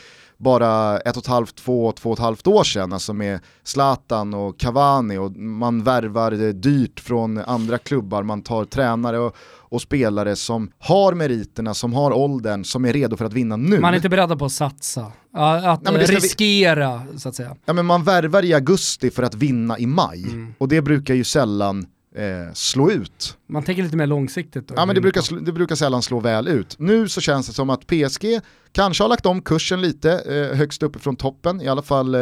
bara 0.43 0.99
ett 0.99 1.17
och 1.17 1.23
ett 1.23 1.29
halvt, 1.29 1.57
två, 1.57 1.93
två 1.93 2.11
och 2.11 2.17
ett 2.17 2.23
halvt 2.23 2.47
år 2.47 2.65
sedan, 2.65 2.93
alltså 2.93 3.13
med 3.13 3.41
Zlatan 3.65 4.35
och 4.35 4.59
Cavani 4.59 5.19
och 5.19 5.37
man 5.37 5.83
värvar 5.83 6.53
dyrt 6.53 7.01
från 7.01 7.39
andra 7.39 7.79
klubbar, 7.79 8.23
man 8.23 8.43
tar 8.43 8.65
tränare 8.65 9.19
och, 9.19 9.37
och 9.43 9.83
spelare 9.83 10.37
som 10.37 10.71
har 10.79 11.15
meriterna, 11.15 11.75
som 11.75 11.93
har 11.93 12.13
åldern, 12.13 12.65
som 12.65 12.85
är 12.85 12.93
redo 12.93 13.17
för 13.17 13.25
att 13.25 13.33
vinna 13.33 13.57
nu. 13.57 13.81
Man 13.81 13.93
är 13.93 13.97
inte 13.97 14.09
beredd 14.09 14.39
på 14.39 14.45
att 14.45 14.53
satsa, 14.53 15.13
att 15.33 15.83
Nej, 15.83 16.07
riskera 16.07 17.03
vi... 17.13 17.19
så 17.19 17.29
att 17.29 17.35
säga. 17.35 17.57
Ja 17.65 17.73
men 17.73 17.87
man 17.87 18.05
värvar 18.05 18.45
i 18.45 18.55
augusti 18.55 19.11
för 19.11 19.23
att 19.23 19.35
vinna 19.35 19.79
i 19.79 19.87
maj, 19.87 20.25
mm. 20.25 20.55
och 20.59 20.69
det 20.69 20.83
brukar 20.83 21.15
ju 21.15 21.25
sällan 21.25 21.87
eh, 22.15 22.53
slå 22.55 22.91
ut. 22.91 23.37
Man 23.47 23.63
tänker 23.63 23.83
lite 23.83 23.97
mer 23.97 24.07
långsiktigt 24.07 24.69
då? 24.69 24.75
Ja 24.77 24.87
men 24.87 24.95
det 24.95 25.01
brukar, 25.01 25.41
det 25.41 25.53
brukar 25.53 25.75
sällan 25.75 26.03
slå 26.03 26.21
väl 26.21 26.49
ut. 26.49 26.79
Nu 26.79 27.09
så 27.09 27.21
känns 27.21 27.47
det 27.47 27.53
som 27.53 27.71
att 27.71 27.87
PSG 27.87 28.41
kanske 28.73 29.05
har 29.05 29.09
lagt 29.09 29.27
om 29.27 29.43
kursen 29.43 29.81
lite 29.81 30.13
eh, 30.13 30.57
högst 30.57 30.83
uppe 30.83 30.99
från 30.99 31.17
toppen, 31.17 31.61
i 31.61 31.69
alla 31.69 31.83
fall 31.83 32.15
eh, 32.15 32.21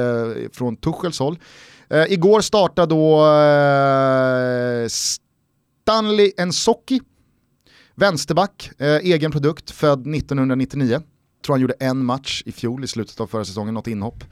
från 0.53 0.76
Tuchels 0.76 1.18
håll. 1.18 1.38
Eh, 1.90 2.12
igår 2.12 2.40
startade 2.40 2.94
då 2.94 3.26
eh, 3.26 4.88
Stanley 4.88 6.33
Nsocki, 6.46 7.00
vänsterback, 7.94 8.70
eh, 8.79 8.96
egen 8.96 9.31
produkt, 9.31 9.70
född 9.70 10.14
1999 10.14 11.00
tror 11.44 11.55
han 11.55 11.61
gjorde 11.61 11.74
en 11.81 12.05
match 12.05 12.42
i 12.46 12.53
fjol 12.53 12.85
i 12.85 12.87
slutet 12.87 13.20
av 13.20 13.26
förra 13.26 13.44
säsongen, 13.44 13.74
något 13.74 13.87
inhopp. 13.87 14.24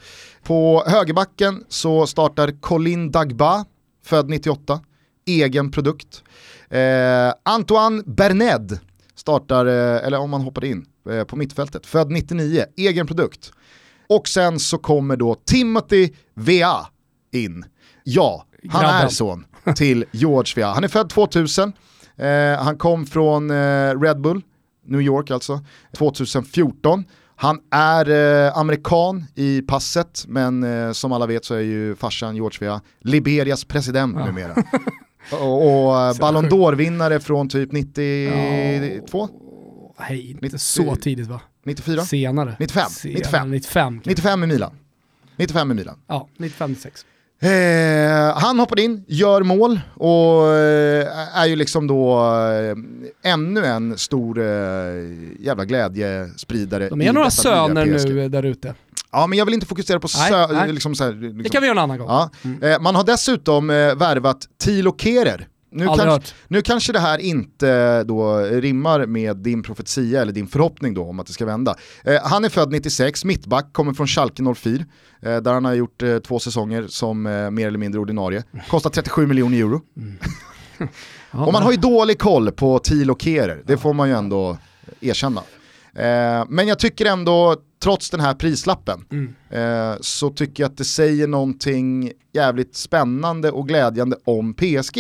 På 0.43 0.85
högerbacken 0.87 1.65
så 1.69 2.07
startar 2.07 2.61
Colin 2.61 3.11
Dagba, 3.11 3.65
född 4.05 4.29
98 4.29 4.81
egen 5.29 5.71
produkt. 5.71 6.23
Eh, 6.71 7.33
Antoine 7.43 8.03
Berned 8.07 8.79
startar, 9.15 9.67
eh, 9.67 10.07
eller 10.07 10.19
om 10.19 10.31
man 10.31 10.41
hoppar 10.41 10.65
in 10.65 10.87
eh, 11.11 11.25
på 11.25 11.37
mittfältet, 11.37 11.87
född 11.87 12.11
99, 12.11 12.65
egen 12.77 13.07
produkt. 13.07 13.53
Och 14.09 14.29
sen 14.29 14.59
så 14.59 14.79
kommer 14.79 15.17
då 15.17 15.35
Timothy 15.35 16.11
Vea 16.35 16.87
in. 17.33 17.65
Ja, 18.05 18.47
han 18.69 18.83
Grabben. 18.83 19.07
är 19.07 19.09
son 19.09 19.45
till 19.77 20.05
George 20.13 20.53
Vea. 20.57 20.73
Han 20.73 20.85
är 20.85 20.89
född 20.89 21.11
2000, 21.11 21.73
eh, 22.17 22.63
han 22.63 22.79
kom 22.79 23.07
från 23.07 23.51
eh, 23.51 24.01
Red 24.01 24.21
Bull, 24.21 24.43
New 24.87 25.01
York 25.01 25.31
alltså, 25.31 25.61
2014. 25.97 27.05
Han 27.37 27.61
är 27.71 28.11
eh, 28.47 28.59
amerikan 28.59 29.25
i 29.35 29.63
passet, 29.63 30.25
men 30.29 30.63
eh, 30.63 30.93
som 30.93 31.13
alla 31.13 31.27
vet 31.27 31.45
så 31.45 31.55
är 31.55 31.61
ju 31.61 31.97
farsan 31.97 32.37
George 32.37 32.59
Vea 32.61 32.81
Liberias 33.01 33.65
president 33.65 34.17
ja. 34.19 34.27
numera. 34.27 34.55
Och, 35.33 35.63
och 35.63 36.17
Ballon 36.17 36.49
d'Or-vinnare 36.49 37.19
från 37.19 37.49
typ 37.49 37.73
92? 37.73 39.29
Ja, 39.99 40.05
hej, 40.05 40.31
inte 40.31 40.45
90, 40.45 40.59
så 40.59 40.97
tidigt 40.97 41.27
va? 41.27 41.41
94? 41.65 42.03
Senare. 42.05 42.57
95? 42.59 42.91
Senare, 42.91 43.19
95. 43.49 43.49
95, 43.51 44.01
95 44.05 44.45
i 44.45 44.47
Milan. 44.47 44.73
95 45.37 45.71
i 45.71 45.75
Milan. 45.75 45.99
Ja, 46.07 46.29
95-96. 46.39 47.05
Eh, 47.41 48.39
han 48.39 48.59
hoppade 48.59 48.83
in, 48.83 49.05
gör 49.09 49.43
mål 49.43 49.81
och 49.95 50.49
eh, 50.49 51.39
är 51.39 51.47
ju 51.47 51.57
liksom 51.57 51.87
då 51.87 52.19
eh, 53.23 53.33
ännu 53.33 53.65
en 53.65 53.99
stor 53.99 54.39
eh, 54.39 54.45
jävla 55.41 55.65
glädjespridare. 55.65 56.89
De 56.89 57.03
är 57.03 57.13
några 57.13 57.31
söner 57.31 57.87
nu 57.87 58.29
där 58.29 58.43
ute. 58.43 58.75
Ja 59.13 59.27
men 59.27 59.39
jag 59.39 59.45
vill 59.45 59.55
inte 59.55 59.67
fokusera 59.67 60.01
på 60.01 60.09
nej, 60.17 60.33
sö- 60.33 60.53
nej. 60.53 60.73
Liksom 60.73 60.95
så 60.95 61.05
här, 61.05 61.13
liksom. 61.13 61.43
Det 61.43 61.49
kan 61.49 61.61
vi 61.63 61.67
göra 61.69 61.79
en 61.79 61.85
annan 61.85 61.99
gång. 61.99 62.09
Ja. 62.09 62.31
Mm. 62.45 62.63
Eh, 62.63 62.81
man 62.81 62.95
har 62.95 63.05
dessutom 63.05 63.71
eh, 63.71 63.95
värvat 63.95 64.39
Tilo 64.61 64.97
Kerer. 64.99 65.49
Nu, 65.71 65.87
kanske, 65.87 66.35
nu 66.49 66.63
kanske 66.63 66.93
det 66.93 66.99
här 66.99 67.19
inte 67.19 68.03
då 68.05 68.39
rimmar 68.39 69.07
med 69.07 69.37
din 69.37 69.63
profetia 69.63 70.23
eller 70.23 70.33
din 70.33 70.47
förhoppning 70.47 70.95
då 70.95 71.05
om 71.05 71.21
att 71.21 71.27
det 71.27 71.33
ska 71.33 71.47
vända. 71.47 71.75
Eh, 72.05 72.23
han 72.25 72.45
är 72.45 72.49
född 72.49 72.71
96, 72.73 73.25
mittback, 73.25 73.73
kommer 73.73 73.93
från 73.93 74.07
Schalke 74.07 74.43
04, 74.55 74.85
eh, 75.23 75.37
där 75.37 75.53
han 75.53 75.65
har 75.65 75.75
gjort 75.75 76.03
eh, 76.03 76.19
två 76.19 76.39
säsonger 76.39 76.87
som 76.89 77.27
eh, 77.27 77.51
mer 77.51 77.67
eller 77.67 77.79
mindre 77.79 78.01
ordinarie. 78.01 78.45
Kostar 78.69 78.91
37 78.91 79.27
miljoner 79.27 79.59
euro. 79.59 79.81
Mm. 80.81 81.47
Och 81.47 81.53
man 81.53 81.63
har 81.63 81.71
ju 81.71 81.77
dålig 81.77 82.19
koll 82.19 82.51
på 82.53 82.79
Tilo 82.79 83.17
Kerer, 83.19 83.63
det 83.67 83.77
får 83.77 83.93
man 83.93 84.09
ju 84.09 84.15
ändå 84.15 84.59
erkänna. 85.01 85.41
Eh, 85.95 86.45
men 86.49 86.69
jag 86.69 86.79
tycker 86.79 87.07
ändå, 87.07 87.57
trots 87.79 88.11
den 88.11 88.21
här 88.21 88.35
prislappen, 88.35 89.05
mm. 89.11 89.35
eh, 89.51 89.97
så 90.01 90.31
tycker 90.31 90.63
jag 90.63 90.71
att 90.71 90.77
det 90.77 90.85
säger 90.85 91.27
någonting 91.27 92.13
jävligt 92.33 92.75
spännande 92.77 93.51
och 93.51 93.69
glädjande 93.69 94.17
om 94.25 94.55
PSG 94.55 94.99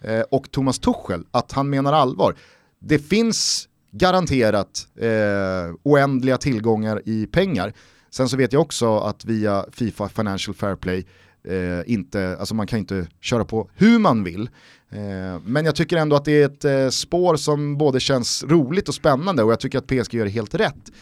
eh, 0.00 0.20
och 0.30 0.50
Thomas 0.50 0.78
Tuchel, 0.78 1.24
att 1.30 1.52
han 1.52 1.70
menar 1.70 1.92
allvar. 1.92 2.34
Det 2.78 2.98
finns 2.98 3.68
garanterat 3.92 4.86
eh, 5.00 5.74
oändliga 5.82 6.38
tillgångar 6.38 7.02
i 7.04 7.26
pengar. 7.26 7.72
Sen 8.10 8.28
så 8.28 8.36
vet 8.36 8.52
jag 8.52 8.62
också 8.62 8.98
att 8.98 9.24
via 9.24 9.66
Fifa 9.72 10.08
Financial 10.08 10.54
Fair 10.54 10.76
Play 10.76 11.06
eh, 11.48 11.92
inte, 11.92 12.36
alltså 12.38 12.54
man 12.54 12.66
kan 12.66 12.78
inte 12.78 13.06
köra 13.20 13.44
på 13.44 13.70
hur 13.74 13.98
man 13.98 14.24
vill. 14.24 14.50
Eh, 14.90 15.40
men 15.44 15.64
jag 15.64 15.76
tycker 15.76 15.96
ändå 15.96 16.16
att 16.16 16.24
det 16.24 16.42
är 16.42 16.46
ett 16.46 16.64
eh, 16.64 16.88
spår 16.88 17.36
som 17.36 17.78
både 17.78 18.00
känns 18.00 18.44
roligt 18.44 18.88
och 18.88 18.94
spännande 18.94 19.42
och 19.42 19.52
jag 19.52 19.60
tycker 19.60 19.78
att 19.78 19.86
PSG 19.86 20.14
gör 20.14 20.26
helt 20.26 20.54
rätt. 20.54 20.92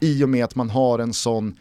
I 0.00 0.24
och 0.24 0.28
med 0.28 0.44
att 0.44 0.54
man 0.54 0.70
har 0.70 0.98
en 0.98 1.12
sån 1.12 1.54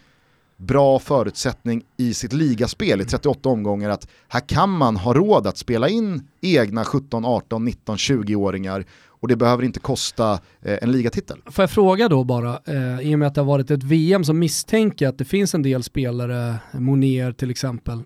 bra 0.58 1.00
förutsättning 1.00 1.84
i 1.98 2.14
sitt 2.14 2.34
ligaspel 2.34 3.02
i 3.02 3.06
38 3.06 3.50
omgångar 3.50 3.90
att 3.90 4.08
här 4.28 4.40
kan 4.40 4.70
man 4.70 4.98
ha 4.98 5.14
råd 5.14 5.48
att 5.48 5.58
spela 5.58 5.90
in 5.90 6.28
egna 6.42 6.86
17, 6.86 7.26
18, 7.26 7.66
19, 7.66 7.96
20-åringar 7.96 8.86
och 9.06 9.28
det 9.28 9.36
behöver 9.36 9.64
inte 9.64 9.80
kosta 9.80 10.40
eh, 10.62 10.78
en 10.82 10.92
ligatitel. 10.92 11.42
Får 11.46 11.64
jag 11.64 11.72
fråga 11.72 12.10
då 12.10 12.24
bara, 12.24 12.60
eh, 12.66 13.00
i 13.02 13.16
och 13.16 13.20
med 13.20 13.28
att 13.28 13.36
det 13.36 13.42
har 13.42 13.46
varit 13.46 13.72
ett 13.72 13.84
VM 13.84 14.24
så 14.24 14.34
misstänker 14.34 15.06
jag 15.06 15.12
att 15.12 15.18
det 15.18 15.26
finns 15.26 15.56
en 15.56 15.62
del 15.62 15.84
spelare, 15.84 16.56
Monier 16.72 17.32
till 17.32 17.52
exempel, 17.52 18.04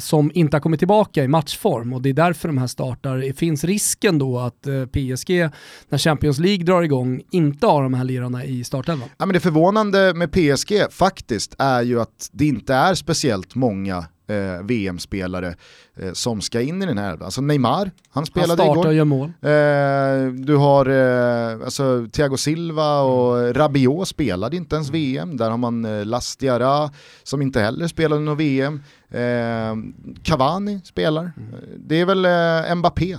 som 0.00 0.30
inte 0.34 0.56
har 0.56 0.60
kommit 0.60 0.80
tillbaka 0.80 1.24
i 1.24 1.28
matchform 1.28 1.92
och 1.92 2.02
det 2.02 2.08
är 2.08 2.14
därför 2.14 2.48
de 2.48 2.58
här 2.58 2.66
startar. 2.66 3.32
Finns 3.32 3.64
risken 3.64 4.18
då 4.18 4.38
att 4.38 4.66
eh, 4.66 4.84
PSG, 4.84 5.50
när 5.88 5.98
Champions 5.98 6.38
League 6.38 6.64
drar 6.64 6.82
igång, 6.82 7.22
inte 7.30 7.66
har 7.66 7.82
de 7.82 7.94
här 7.94 8.04
lirarna 8.04 8.44
i 8.44 8.64
startelvan? 8.64 9.08
Ja, 9.18 9.26
men 9.26 9.32
det 9.34 9.40
förvånande 9.40 10.14
med 10.14 10.32
PSG 10.32 10.72
faktiskt 10.90 11.54
är 11.58 11.82
ju 11.82 12.00
att 12.00 12.30
det 12.32 12.46
inte 12.46 12.74
är 12.74 12.94
speciellt 12.94 13.54
många 13.54 14.04
eh, 14.28 14.62
VM-spelare 14.62 15.54
eh, 15.96 16.12
som 16.12 16.40
ska 16.40 16.60
in 16.60 16.82
i 16.82 16.86
den 16.86 16.98
här. 16.98 17.22
Alltså 17.22 17.40
Neymar, 17.40 17.90
han 18.10 18.26
spelade 18.26 18.62
han 18.62 18.72
igår. 18.72 18.86
och 18.86 18.94
gör 18.94 19.04
mål. 19.04 19.28
Eh, 19.28 20.32
du 20.44 20.56
har 20.56 20.86
eh, 20.86 21.64
alltså, 21.64 22.06
Thiago 22.12 22.36
Silva 22.36 23.00
och 23.00 23.38
mm. 23.38 23.54
Rabiot 23.54 24.08
spelade 24.08 24.56
inte 24.56 24.74
ens 24.74 24.90
VM. 24.90 25.36
Där 25.36 25.50
har 25.50 25.58
man 25.58 25.84
eh, 25.84 26.04
Lastiara 26.04 26.90
som 27.22 27.42
inte 27.42 27.60
heller 27.60 27.86
spelade 27.86 28.22
något 28.22 28.38
VM. 28.38 28.82
Eh, 29.10 29.76
Cavani 30.22 30.80
spelar. 30.84 31.32
Mm. 31.36 31.54
Det 31.76 32.00
är 32.00 32.06
väl 32.06 32.24
eh, 32.24 32.74
Mbappé 32.74 33.18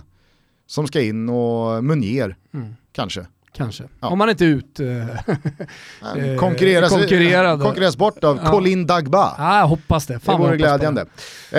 som 0.67 0.87
ska 0.87 1.01
in 1.01 1.29
och 1.29 1.83
Munier 1.83 2.37
mm. 2.53 2.75
kanske. 2.91 3.25
Kanske. 3.53 3.83
Ja. 3.99 4.07
Om 4.07 4.17
man 4.17 4.29
inte 4.29 4.45
ut... 4.45 4.79
Eh, 4.79 4.87
konkurreras, 6.39 6.89
konkurrerad. 6.89 7.61
konkurreras 7.61 7.97
bort 7.97 8.23
av 8.23 8.39
ja. 8.43 8.51
Colin 8.51 8.87
Dagba. 8.87 9.35
Ja, 9.37 9.59
jag 9.59 9.67
hoppas 9.67 10.07
det. 10.07 10.19
Fan 10.19 10.41
det 10.41 10.47
vore 10.47 10.57
glädjande. 10.57 11.01
Eh, 11.01 11.07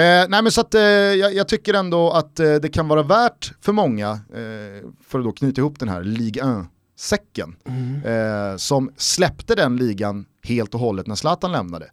nej 0.03 0.28
men 0.28 0.51
så 0.51 0.61
att, 0.61 0.74
eh, 0.74 0.81
jag, 0.83 1.35
jag, 1.35 1.49
tycker 1.49 1.74
ändå 1.74 2.11
att 2.11 2.41
eh, 2.41 2.55
det 2.55 2.68
kan 2.68 2.89
vara 2.89 3.03
värt 3.03 3.53
för 3.61 3.72
många, 3.72 4.11
eh, 4.11 4.91
för 5.07 5.18
att 5.18 5.24
då 5.24 5.33
knyta 5.33 5.61
ihop 5.61 5.78
den 5.78 5.89
här 5.89 6.03
Ligue 6.03 6.43
1 6.43 6.66
säcken 6.99 7.57
mm. 7.64 8.05
eh, 8.05 8.57
som 8.57 8.93
släppte 8.97 9.55
den 9.55 9.76
ligan 9.76 10.24
helt 10.45 10.74
och 10.74 10.81
hållet 10.81 11.07
när 11.07 11.14
Zlatan 11.14 11.53
lämnade. 11.53 11.91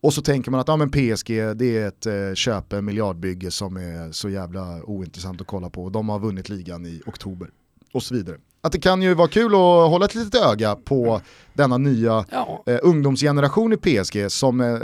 Och 0.00 0.14
så 0.14 0.22
tänker 0.22 0.50
man 0.50 0.60
att 0.60 0.68
ja, 0.68 0.76
men 0.76 0.90
PSG 0.90 1.56
det 1.56 1.78
är 1.78 1.88
ett 1.88 2.06
eh, 2.06 2.34
köpe 2.34 2.82
miljardbygge 2.82 3.50
som 3.50 3.76
är 3.76 4.12
så 4.12 4.28
jävla 4.28 4.82
ointressant 4.84 5.40
att 5.40 5.46
kolla 5.46 5.70
på. 5.70 5.90
De 5.90 6.08
har 6.08 6.18
vunnit 6.18 6.48
ligan 6.48 6.86
i 6.86 7.02
oktober 7.06 7.50
och 7.92 8.02
så 8.02 8.14
vidare. 8.14 8.36
Att 8.60 8.72
det 8.72 8.80
kan 8.80 9.02
ju 9.02 9.14
vara 9.14 9.28
kul 9.28 9.54
att 9.54 9.90
hålla 9.90 10.04
ett 10.04 10.14
litet 10.14 10.34
öga 10.34 10.76
på 10.76 11.20
denna 11.52 11.78
nya 11.78 12.24
ja. 12.30 12.62
eh, 12.66 12.78
ungdomsgeneration 12.82 13.72
i 13.72 13.76
PSG 13.76 14.30
som, 14.30 14.60
eh, 14.60 14.78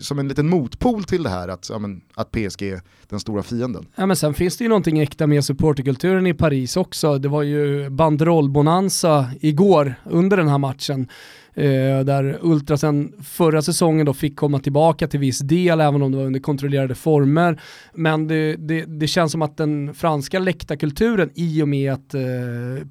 som 0.00 0.18
en 0.18 0.28
liten 0.28 0.48
motpol 0.48 1.04
till 1.04 1.22
det 1.22 1.28
här 1.28 1.48
att, 1.48 1.68
ja, 1.70 1.78
men, 1.78 2.00
att 2.14 2.30
PSG 2.30 2.62
är 2.62 2.80
den 3.08 3.20
stora 3.20 3.42
fienden. 3.42 3.86
Ja, 3.96 4.06
men 4.06 4.16
sen 4.16 4.34
finns 4.34 4.56
det 4.56 4.64
ju 4.64 4.68
någonting 4.68 4.98
äkta 4.98 5.26
med 5.26 5.44
supporterkulturen 5.44 6.26
i 6.26 6.34
Paris 6.34 6.76
också. 6.76 7.18
Det 7.18 7.28
var 7.28 7.42
ju 7.42 7.90
banderollbonanza 7.90 9.30
igår 9.40 9.94
under 10.04 10.36
den 10.36 10.48
här 10.48 10.58
matchen. 10.58 11.08
Eh, 11.56 12.00
där 12.00 12.38
Ultrasen 12.42 13.12
förra 13.22 13.62
säsongen 13.62 14.06
då 14.06 14.14
fick 14.14 14.36
komma 14.36 14.58
tillbaka 14.58 15.08
till 15.08 15.20
viss 15.20 15.38
del, 15.38 15.80
även 15.80 16.02
om 16.02 16.12
det 16.12 16.18
var 16.18 16.24
under 16.24 16.40
kontrollerade 16.40 16.94
former. 16.94 17.60
Men 17.94 18.28
det, 18.28 18.56
det, 18.56 18.84
det 18.84 19.06
känns 19.06 19.32
som 19.32 19.42
att 19.42 19.56
den 19.56 19.94
franska 19.94 20.38
läktarkulturen 20.38 21.30
i 21.34 21.62
och 21.62 21.68
med 21.68 21.92
att 21.92 22.14
eh, 22.14 22.20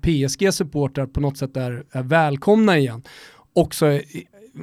PSG-supportrar 0.01 1.05
på 1.05 1.21
något 1.21 1.37
sätt 1.37 1.57
är, 1.57 1.83
är 1.91 2.03
välkomna 2.03 2.77
igen, 2.77 3.03
också 3.53 3.99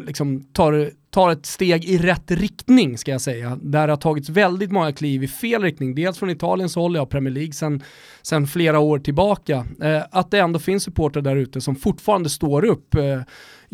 liksom 0.07 0.41
tar, 0.53 0.91
tar 1.11 1.31
ett 1.31 1.47
steg 1.47 1.85
i 1.85 1.99
rätt 1.99 2.31
riktning 2.31 2.99
ska 2.99 3.11
jag 3.11 3.21
säga. 3.21 3.59
Där 3.63 3.87
det 3.87 3.93
har 3.93 3.97
tagits 3.97 4.29
väldigt 4.29 4.73
många 4.73 4.93
kliv 4.93 5.25
i 5.25 5.29
fel 5.29 5.63
riktning. 5.63 5.95
Dels 5.95 6.19
från 6.19 6.31
Italiens 6.31 6.75
håll, 6.75 6.97
ja 6.97 7.07
Premier 7.07 7.35
League 7.35 7.53
sen, 7.53 7.83
sen 8.23 8.47
flera 8.47 8.79
år 8.79 8.99
tillbaka. 8.99 9.67
Eh, 9.83 10.03
att 10.11 10.31
det 10.31 10.39
ändå 10.39 10.59
finns 10.59 10.83
supportrar 10.83 11.23
där 11.23 11.37
ute 11.37 11.61
som 11.61 11.77
fortfarande 11.77 12.31
står 12.31 12.65
upp. 12.65 12.95
Eh, 12.95 13.21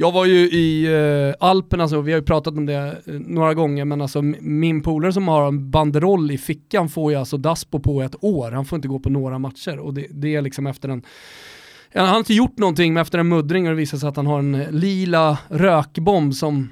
jag 0.00 0.12
var 0.12 0.24
ju 0.24 0.36
i 0.38 0.84
eh, 0.84 1.48
Alperna, 1.48 1.82
alltså, 1.82 2.00
vi 2.00 2.12
har 2.12 2.18
ju 2.18 2.24
pratat 2.24 2.54
om 2.54 2.66
det 2.66 3.02
eh, 3.06 3.14
några 3.14 3.54
gånger, 3.54 3.84
men 3.84 4.00
alltså 4.00 4.22
min 4.40 4.82
polare 4.82 5.12
som 5.12 5.28
har 5.28 5.48
en 5.48 5.70
banderoll 5.70 6.30
i 6.30 6.38
fickan 6.38 6.88
får 6.88 7.12
ju 7.12 7.18
alltså 7.18 7.36
Daspo 7.36 7.80
på 7.80 8.02
ett 8.02 8.24
år. 8.24 8.50
Han 8.50 8.64
får 8.64 8.76
inte 8.76 8.88
gå 8.88 8.98
på 8.98 9.10
några 9.10 9.38
matcher 9.38 9.78
och 9.78 9.94
det, 9.94 10.06
det 10.10 10.34
är 10.34 10.42
liksom 10.42 10.66
efter 10.66 10.88
en 10.88 11.02
han 11.95 12.09
har 12.09 12.18
inte 12.18 12.34
gjort 12.34 12.59
någonting 12.59 12.95
men 12.95 13.01
efter 13.01 13.18
en 13.18 13.28
muddring 13.28 13.64
och 13.64 13.70
det 13.70 13.76
visar 13.76 13.99
sig 13.99 14.09
att 14.09 14.16
han 14.16 14.26
har 14.26 14.39
en 14.39 14.55
eh, 14.55 14.70
lila 14.70 15.39
rökbomb 15.49 16.34
som 16.34 16.68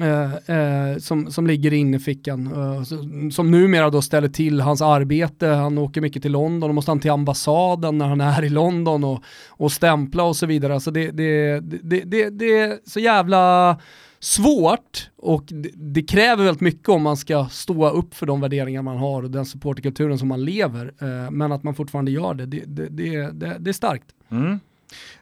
Eh, 0.00 0.56
eh, 0.56 0.98
som, 0.98 1.30
som 1.30 1.46
ligger 1.46 1.72
i 1.72 1.76
innerfickan. 1.76 2.46
Eh, 2.46 2.82
som 3.30 3.50
numera 3.50 3.90
då 3.90 4.02
ställer 4.02 4.28
till 4.28 4.60
hans 4.60 4.82
arbete. 4.82 5.46
Han 5.46 5.78
åker 5.78 6.00
mycket 6.00 6.22
till 6.22 6.32
London 6.32 6.70
och 6.70 6.74
måste 6.74 6.90
han 6.90 7.00
till 7.00 7.10
ambassaden 7.10 7.98
när 7.98 8.06
han 8.06 8.20
är 8.20 8.44
i 8.44 8.48
London 8.48 9.04
och, 9.04 9.22
och 9.48 9.72
stämpla 9.72 10.22
och 10.22 10.36
så 10.36 10.46
vidare. 10.46 10.74
Alltså 10.74 10.90
det, 10.90 11.10
det, 11.10 11.60
det, 11.60 12.00
det, 12.04 12.30
det 12.30 12.58
är 12.58 12.78
så 12.90 13.00
jävla 13.00 13.76
svårt 14.20 15.10
och 15.16 15.44
det, 15.74 16.02
kräver 16.02 16.44
väldigt 16.44 16.60
mycket 16.60 16.88
om 16.88 17.02
man 17.02 17.16
ska 17.16 17.46
stå 17.50 17.90
upp 17.90 18.14
för 18.14 18.26
de 18.26 18.40
värderingar 18.40 18.82
man 18.82 18.96
har 18.96 19.22
och 19.22 19.30
den 19.30 19.46
supporterkulturen 19.46 20.18
som 20.18 20.28
man 20.28 20.44
lever. 20.44 20.94
Eh, 21.00 21.30
men 21.30 21.52
att 21.52 21.62
man 21.62 21.74
fortfarande 21.74 22.10
gör 22.10 22.34
det, 22.34 22.46
det, 22.46 22.64
det, 22.66 23.30
det, 23.32 23.56
det 23.58 23.70
är 23.70 23.72
starkt. 23.72 24.06
Mm. 24.30 24.60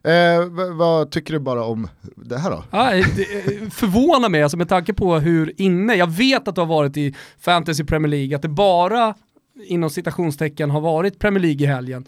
Eh, 0.02 0.72
vad 0.76 1.10
tycker 1.10 1.32
du 1.32 1.40
bara 1.40 1.64
om 1.64 1.88
det 2.16 2.38
här 2.38 2.50
då? 2.50 2.64
Ah, 2.70 2.90
det 2.92 3.74
förvånar 3.74 4.28
mig, 4.28 4.42
alltså 4.42 4.56
med 4.56 4.68
tanke 4.68 4.94
på 4.94 5.18
hur 5.18 5.60
inne, 5.60 5.94
jag 5.94 6.10
vet 6.10 6.48
att 6.48 6.54
du 6.54 6.60
har 6.60 6.66
varit 6.66 6.96
i 6.96 7.14
Fantasy 7.38 7.84
Premier 7.84 8.10
League, 8.10 8.36
att 8.36 8.42
det 8.42 8.48
bara 8.48 9.14
inom 9.62 9.90
citationstecken 9.90 10.70
har 10.70 10.80
varit 10.80 11.18
Premier 11.18 11.42
League 11.42 11.62
i 11.62 11.66
helgen 11.66 12.04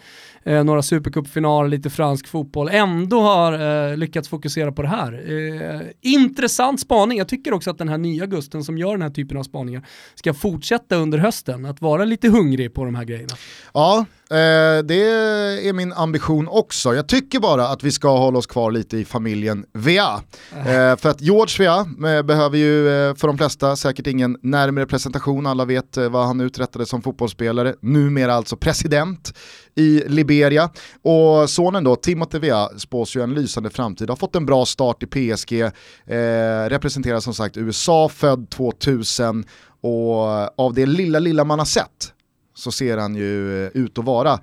eh, 0.46 0.64
några 0.64 0.82
supercupfinaler, 0.82 1.68
lite 1.68 1.90
fransk 1.90 2.28
fotboll, 2.28 2.68
ändå 2.68 3.20
har 3.20 3.52
eh, 3.90 3.96
lyckats 3.96 4.28
fokusera 4.28 4.72
på 4.72 4.82
det 4.82 4.88
här. 4.88 5.12
Eh, 5.12 5.80
intressant 6.00 6.80
spaning, 6.80 7.18
jag 7.18 7.28
tycker 7.28 7.52
också 7.52 7.70
att 7.70 7.78
den 7.78 7.88
här 7.88 7.98
nya 7.98 8.26
Gusten 8.26 8.64
som 8.64 8.78
gör 8.78 8.90
den 8.90 9.02
här 9.02 9.10
typen 9.10 9.36
av 9.36 9.42
spaningar 9.42 9.86
ska 10.14 10.34
fortsätta 10.34 10.96
under 10.96 11.18
hösten, 11.18 11.64
att 11.64 11.80
vara 11.80 12.04
lite 12.04 12.28
hungrig 12.28 12.74
på 12.74 12.84
de 12.84 12.94
här 12.94 13.04
grejerna. 13.04 13.34
Ja, 13.74 14.06
eh, 14.30 14.84
det 14.84 15.04
är 15.68 15.72
min 15.72 15.92
ambition 15.92 16.48
också. 16.48 16.94
Jag 16.94 17.08
tycker 17.08 17.40
bara 17.40 17.68
att 17.68 17.82
vi 17.82 17.92
ska 17.92 18.18
hålla 18.18 18.38
oss 18.38 18.46
kvar 18.46 18.70
lite 18.70 18.96
i 18.96 19.04
familjen 19.04 19.66
Vea. 19.72 20.20
Eh, 20.56 20.96
för 20.96 21.08
att 21.08 21.20
George 21.20 21.56
Vea 21.58 21.78
eh, 22.16 22.22
behöver 22.22 22.58
ju 22.58 22.88
eh, 22.88 23.14
för 23.14 23.26
de 23.26 23.38
flesta 23.38 23.76
säkert 23.76 24.06
ingen 24.06 24.38
närmare 24.42 24.86
presentation, 24.86 25.46
alla 25.46 25.64
vet 25.64 25.96
vad 25.96 26.26
han 26.26 26.40
uträttade 26.40 26.86
som 26.86 27.02
fotbollsspelare, 27.36 27.74
numera 27.80 28.34
alltså 28.34 28.56
president 28.56 29.34
i 29.74 30.02
Liberia. 30.06 30.70
Och 31.02 31.50
sonen 31.50 31.84
då, 31.84 31.96
Timothy 31.96 32.38
Vea, 32.38 32.68
spås 32.78 33.16
ju 33.16 33.22
en 33.22 33.34
lysande 33.34 33.70
framtid, 33.70 34.08
har 34.08 34.16
fått 34.16 34.36
en 34.36 34.46
bra 34.46 34.66
start 34.66 35.02
i 35.02 35.06
PSG, 35.06 35.52
eh, 35.62 35.70
representerar 36.68 37.20
som 37.20 37.34
sagt 37.34 37.56
USA, 37.56 38.08
född 38.08 38.50
2000 38.50 39.44
och 39.80 40.60
av 40.60 40.74
det 40.74 40.86
lilla, 40.86 41.18
lilla 41.18 41.44
man 41.44 41.58
har 41.58 41.66
sett 41.66 42.12
så 42.54 42.72
ser 42.72 42.98
han 42.98 43.14
ju 43.14 43.64
eh, 43.66 43.70
ut 43.74 43.98
att 43.98 44.04
vara 44.04 44.40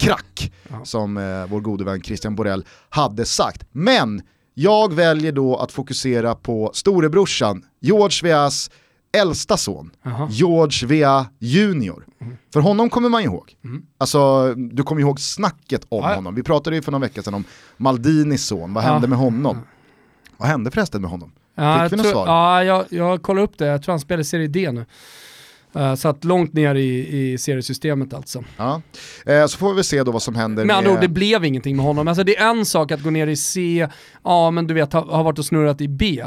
krack, 0.00 0.52
som 0.84 1.16
eh, 1.16 1.46
vår 1.48 1.60
gode 1.60 1.84
vän 1.84 2.02
Christian 2.02 2.34
Borell 2.34 2.64
hade 2.90 3.24
sagt. 3.24 3.62
Men 3.72 4.22
jag 4.54 4.94
väljer 4.94 5.32
då 5.32 5.56
att 5.56 5.72
fokusera 5.72 6.34
på 6.34 6.70
storebrorsan, 6.74 7.64
George 7.80 8.20
Veas 8.22 8.70
äldsta 9.12 9.56
son, 9.56 9.90
Aha. 10.06 10.28
George 10.30 10.88
Vea 10.88 11.26
Junior. 11.38 12.06
Mm. 12.20 12.36
För 12.52 12.60
honom 12.60 12.90
kommer 12.90 13.08
man 13.08 13.22
ihåg. 13.22 13.56
Mm. 13.64 13.82
Alltså, 13.98 14.54
du 14.54 14.82
kommer 14.82 15.00
ihåg 15.00 15.20
snacket 15.20 15.86
om 15.88 16.04
ja. 16.04 16.14
honom. 16.14 16.34
Vi 16.34 16.42
pratade 16.42 16.76
ju 16.76 16.82
för 16.82 16.92
några 16.92 17.06
veckor 17.06 17.22
sedan 17.22 17.34
om 17.34 17.44
Maldinis 17.76 18.46
son, 18.46 18.74
vad 18.74 18.84
hände 18.84 19.06
ja. 19.06 19.08
med 19.08 19.18
honom? 19.18 19.58
Vad 20.36 20.48
hände 20.48 20.70
förresten 20.70 21.02
med 21.02 21.10
honom? 21.10 21.32
Ja, 21.54 21.82
Fick 21.82 21.92
vi 21.92 21.96
något 21.96 22.12
svar? 22.12 22.26
Ja, 22.26 22.64
jag, 22.64 22.84
jag 22.88 23.22
kollar 23.22 23.42
upp 23.42 23.58
det, 23.58 23.66
jag 23.66 23.82
tror 23.82 23.92
han 23.92 24.00
spelar 24.00 24.22
Serie 24.22 24.46
D 24.46 24.72
nu. 24.72 24.86
Uh, 25.76 25.94
satt 25.94 26.24
långt 26.24 26.52
ner 26.52 26.74
i, 26.74 27.18
i 27.32 27.38
seriesystemet 27.38 28.14
alltså. 28.14 28.44
Ja. 28.56 28.82
Uh, 29.28 29.46
så 29.46 29.58
får 29.58 29.74
vi 29.74 29.84
se 29.84 30.02
då 30.02 30.12
vad 30.12 30.22
som 30.22 30.34
händer. 30.34 30.64
Med 30.64 30.76
andra 30.76 30.92
ord, 30.92 31.00
det 31.00 31.08
blev 31.08 31.44
ingenting 31.44 31.76
med 31.76 31.86
honom. 31.86 32.08
Alltså 32.08 32.24
det 32.24 32.36
är 32.36 32.50
en 32.50 32.66
sak 32.66 32.92
att 32.92 33.02
gå 33.02 33.10
ner 33.10 33.26
i 33.26 33.36
C, 33.36 33.88
ja 34.24 34.50
men 34.50 34.66
du 34.66 34.74
vet, 34.74 34.92
har, 34.92 35.02
har 35.02 35.24
varit 35.24 35.38
och 35.38 35.44
snurrat 35.44 35.80
i 35.80 35.88
B. 35.88 36.24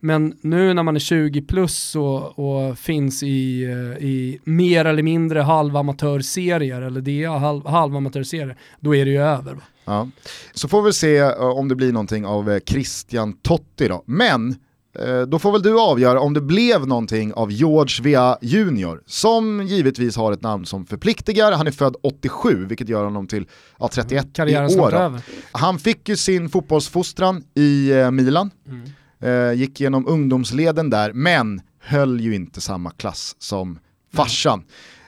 Men 0.00 0.38
nu 0.40 0.74
när 0.74 0.82
man 0.82 0.96
är 0.96 1.00
20 1.00 1.42
plus 1.42 1.96
och, 1.96 2.38
och 2.38 2.78
finns 2.78 3.22
i, 3.22 3.64
eh, 3.64 4.04
i 4.04 4.40
mer 4.44 4.84
eller 4.84 5.02
mindre 5.02 5.40
halvamatörserier, 5.40 6.82
eller 6.82 7.00
det 7.00 7.24
är 7.24 7.28
halv, 7.28 7.66
halvamatörserier, 7.66 8.56
då 8.80 8.94
är 8.94 9.04
det 9.04 9.10
ju 9.10 9.22
över. 9.22 9.54
Va? 9.54 9.62
Ja. 9.84 10.08
Så 10.54 10.68
får 10.68 10.82
vi 10.82 10.92
se 10.92 11.22
om 11.32 11.68
det 11.68 11.74
blir 11.74 11.92
någonting 11.92 12.26
av 12.26 12.60
Christian 12.66 13.32
Totti 13.32 13.88
då. 13.88 14.02
Men 14.06 14.56
Eh, 14.98 15.22
då 15.22 15.38
får 15.38 15.52
väl 15.52 15.62
du 15.62 15.80
avgöra 15.80 16.20
om 16.20 16.34
det 16.34 16.40
blev 16.40 16.86
någonting 16.86 17.32
av 17.32 17.52
George 17.52 18.02
Vea 18.02 18.38
Junior, 18.42 19.02
som 19.06 19.66
givetvis 19.66 20.16
har 20.16 20.32
ett 20.32 20.42
namn 20.42 20.66
som 20.66 20.86
förpliktigar. 20.86 21.52
Han 21.52 21.66
är 21.66 21.70
född 21.70 21.96
87, 22.02 22.66
vilket 22.66 22.88
gör 22.88 23.04
honom 23.04 23.26
till 23.26 23.46
ja, 23.78 23.88
31 23.92 24.26
Karriären 24.32 24.70
i 24.70 24.80
år. 24.80 25.20
Han 25.52 25.78
fick 25.78 26.08
ju 26.08 26.16
sin 26.16 26.48
fotbollsfostran 26.48 27.44
i 27.54 27.90
eh, 27.90 28.10
Milan, 28.10 28.50
mm. 28.68 28.90
Eh, 29.20 29.52
gick 29.52 29.80
genom 29.80 30.06
ungdomsleden 30.08 30.90
där, 30.90 31.12
men 31.12 31.60
höll 31.80 32.20
ju 32.20 32.34
inte 32.34 32.60
samma 32.60 32.90
klass 32.90 33.36
som 33.38 33.78
farsan. 34.14 34.64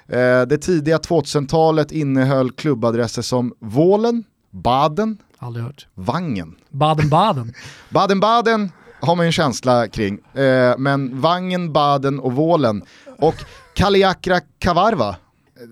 Mm. 0.08 0.48
det 0.48 0.58
tidiga 0.58 0.98
2000-talet 0.98 1.92
innehöll 1.92 2.50
klubbadresser 2.50 3.22
som 3.22 3.54
Vålen, 3.60 4.24
Baden, 4.50 5.18
Aldrig 5.38 5.64
hört. 5.64 5.86
Vangen. 5.94 6.56
Baden-Baden. 6.70 7.54
Baden-Baden, 7.90 8.72
har 9.00 9.16
man 9.16 9.24
ju 9.24 9.26
en 9.26 9.32
känsla 9.32 9.88
kring. 9.88 10.18
Eh, 10.34 10.78
men 10.78 11.20
Vangen, 11.20 11.72
Baden 11.72 12.20
och 12.20 12.32
Vålen 12.32 12.82
och 13.18 13.34
Kaliakra 13.74 14.40
Kavarva, 14.58 15.16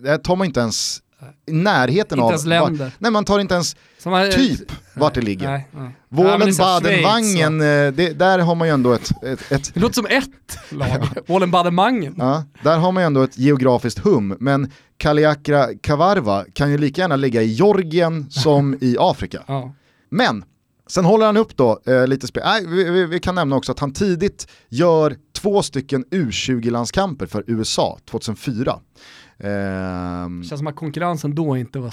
det 0.03 0.19
tar 0.19 0.37
man 0.37 0.47
inte 0.47 0.61
ens 0.61 1.03
i 1.47 1.53
närheten 1.53 2.19
inte 2.19 2.25
av. 2.25 2.31
Ens 2.31 2.47
länder. 2.47 2.93
Nej 2.99 3.11
man 3.11 3.25
tar 3.25 3.39
inte 3.41 3.55
ens 3.55 3.77
man, 4.05 4.31
typ 4.31 4.73
vart 4.95 5.15
det 5.15 5.21
ligger. 5.21 5.51
Nej, 5.51 5.69
nej. 5.71 5.91
Vålen, 6.09 6.57
Baden, 6.59 7.03
Vangen, 7.03 7.61
eh, 7.61 7.93
det, 7.93 8.19
där 8.19 8.39
har 8.39 8.55
man 8.55 8.69
ju 8.69 8.75
ändå 8.75 8.93
ett... 8.93 9.11
ett, 9.23 9.53
ett 9.53 9.75
det 9.75 9.81
låter 9.81 9.95
som 9.95 10.07
ett 10.07 10.59
lag, 10.71 11.09
Vålen, 11.27 11.51
Baden, 11.51 11.77
Vangen. 11.77 12.15
Ja, 12.19 12.45
där 12.63 12.79
har 12.79 12.93
man 12.93 13.03
ju 13.03 13.07
ändå 13.07 13.23
ett 13.23 13.39
geografiskt 13.39 13.99
hum, 13.99 14.37
men 14.41 14.71
Kaliakra 14.97 15.69
Kavarva 15.83 16.45
kan 16.53 16.71
ju 16.71 16.79
lika 16.79 17.01
gärna 17.01 17.17
ligga 17.17 17.43
i 17.43 17.47
Georgien 17.47 18.31
som 18.31 18.79
i 18.81 18.97
Afrika. 19.01 19.43
Ja. 19.47 19.75
Men 20.11 20.45
Sen 20.89 21.05
håller 21.05 21.27
han 21.27 21.37
upp 21.37 21.57
då 21.57 21.81
eh, 21.87 22.07
lite 22.07 22.27
spel. 22.27 22.43
Nej, 22.47 22.67
vi, 22.67 22.91
vi, 22.91 23.07
vi, 23.07 23.21
kan 23.21 23.35
nämna 23.35 23.57
också 23.57 23.73
att 23.73 23.79
han 23.79 23.93
tidigt 23.93 24.49
gör 24.69 25.17
två 25.33 25.63
stycken 25.63 26.05
U20-landskamper 26.05 27.27
för 27.27 27.45
USA 27.47 27.99
2004. 28.11 28.79
Eh, 29.39 29.49
Känns 29.49 30.49
som 30.49 30.67
att 30.67 30.77
konkurrensen 30.77 31.35
då 31.35 31.57
inte 31.57 31.79
var 31.79 31.91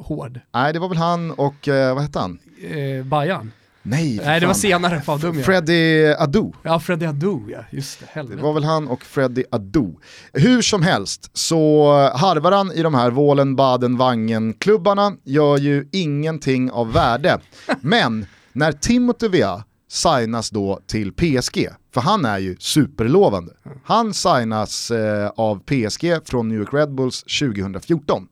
stenhård. 0.00 0.40
Nej, 0.54 0.72
det 0.72 0.78
var 0.78 0.88
väl 0.88 0.98
han 0.98 1.30
och, 1.30 1.68
eh, 1.68 1.94
vad 1.94 2.02
hette 2.02 2.18
han? 2.18 2.38
Eh, 2.70 3.04
Bajan. 3.04 3.52
Nej, 3.82 4.20
Nej 4.24 4.40
det 4.40 4.46
var 4.46 4.54
senare, 4.54 5.00
fan 5.00 5.20
dum 5.20 5.42
Freddie 5.42 6.16
Adu. 6.18 6.52
Ja, 6.62 6.80
Freddie 6.80 7.06
Adu 7.08 7.38
ja, 7.48 7.64
just 7.70 8.00
det. 8.00 8.06
Helvete. 8.12 8.36
Det 8.36 8.42
var 8.42 8.52
väl 8.52 8.64
han 8.64 8.88
och 8.88 9.02
Freddie 9.02 9.44
Adu. 9.50 9.86
Hur 10.32 10.62
som 10.62 10.82
helst 10.82 11.30
så 11.32 11.92
harvar 12.14 12.52
han 12.52 12.72
i 12.72 12.82
de 12.82 12.94
här 12.94 13.10
Vålen, 13.10 13.56
Baden, 13.56 13.96
Vangen-klubbarna, 13.96 15.12
gör 15.24 15.58
ju 15.58 15.88
ingenting 15.92 16.70
av 16.70 16.92
värde. 16.92 17.38
Men 17.80 18.26
när 18.52 18.72
Timothy 18.72 19.28
Vea 19.28 19.64
signas 19.90 20.50
då 20.50 20.80
till 20.86 21.12
PSG, 21.12 21.68
för 21.94 22.00
han 22.00 22.24
är 22.24 22.38
ju 22.38 22.56
superlovande. 22.58 23.52
Han 23.84 24.14
signas 24.14 24.90
eh, 24.90 25.30
av 25.36 25.58
PSG 25.58 26.28
från 26.28 26.48
New 26.48 26.58
York 26.58 26.74
Red 26.74 26.94
Bulls 26.94 27.22
2014. 27.22 28.26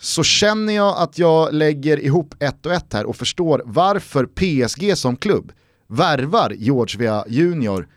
Så 0.00 0.22
känner 0.22 0.72
jag 0.72 0.98
att 0.98 1.18
jag 1.18 1.54
lägger 1.54 2.00
ihop 2.04 2.34
ett 2.40 2.66
och 2.66 2.72
ett 2.72 2.92
här 2.92 3.06
och 3.06 3.16
förstår 3.16 3.62
varför 3.64 4.26
PSG 4.26 4.98
som 4.98 5.16
klubb 5.16 5.52
värvar 5.86 6.50
George 6.58 6.98
Vea 6.98 7.24
Junior 7.28 7.88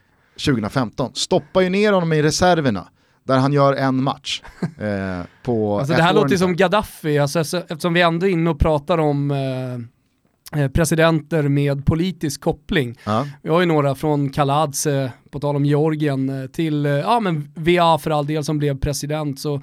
2015. 0.45 1.11
Stoppar 1.13 1.61
ju 1.61 1.69
ner 1.69 1.93
honom 1.93 2.13
i 2.13 2.23
reserverna 2.23 2.87
där 3.23 3.37
han 3.37 3.53
gör 3.53 3.73
en 3.73 4.03
match. 4.03 4.41
Eh, 4.61 5.25
på 5.43 5.79
alltså 5.79 5.93
det 5.93 6.01
här 6.01 6.13
låter 6.13 6.29
ju 6.29 6.37
som 6.37 6.55
Gaddafi, 6.55 7.19
alltså, 7.19 7.39
eftersom 7.39 7.93
vi 7.93 8.01
ändå 8.01 8.25
är 8.25 8.31
inne 8.31 8.49
och 8.49 8.59
pratar 8.59 8.97
om 8.97 9.31
eh, 9.31 10.61
eh, 10.61 10.71
presidenter 10.71 11.43
med 11.43 11.85
politisk 11.85 12.41
koppling. 12.41 12.97
Ja. 13.03 13.27
Vi 13.41 13.49
har 13.49 13.59
ju 13.59 13.65
några 13.65 13.95
från 13.95 14.29
Kaladze, 14.29 15.11
på 15.31 15.39
tal 15.39 15.55
om 15.55 15.65
Georgien, 15.65 16.41
eh, 16.41 16.47
till 16.47 16.85
eh, 16.85 16.91
ja, 16.91 17.19
men 17.19 17.51
VA 17.55 17.97
för 17.97 18.11
all 18.11 18.25
del 18.25 18.43
som 18.43 18.57
blev 18.57 18.79
president, 18.79 19.39
så 19.39 19.61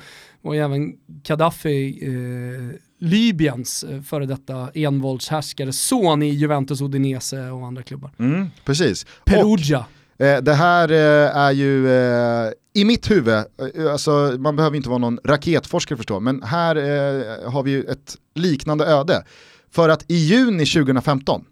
var 0.48 0.54
ju 0.54 0.60
även 0.60 0.92
Gaddafi 1.06 1.98
eh, 2.02 2.76
Libyens 3.00 3.84
före 4.08 4.26
detta 4.26 4.70
envåldshärskare, 4.74 5.72
son 5.72 6.22
i 6.22 6.28
Juventus 6.28 6.80
Udinese 6.80 7.50
och 7.50 7.66
andra 7.66 7.82
klubbar. 7.82 8.10
Mm, 8.18 8.50
precis. 8.64 9.06
Perugia. 9.24 9.84
Och, 10.18 10.24
eh, 10.24 10.42
det 10.42 10.54
här 10.54 10.92
eh, 10.92 11.36
är 11.36 11.52
ju 11.52 11.90
eh, 11.90 12.52
i 12.74 12.84
mitt 12.84 13.10
huvud, 13.10 13.34
eh, 13.34 13.92
alltså, 13.92 14.36
man 14.38 14.56
behöver 14.56 14.76
inte 14.76 14.88
vara 14.88 14.98
någon 14.98 15.18
raketforskare 15.24 15.96
förstå, 15.96 16.20
men 16.20 16.42
här 16.42 16.76
eh, 16.76 17.50
har 17.50 17.62
vi 17.62 17.70
ju 17.70 17.82
ett 17.82 18.16
liknande 18.34 18.86
öde. 18.86 19.24
För 19.70 19.88
att 19.88 20.04
i 20.08 20.14
juni 20.14 20.66
2015, 20.66 21.44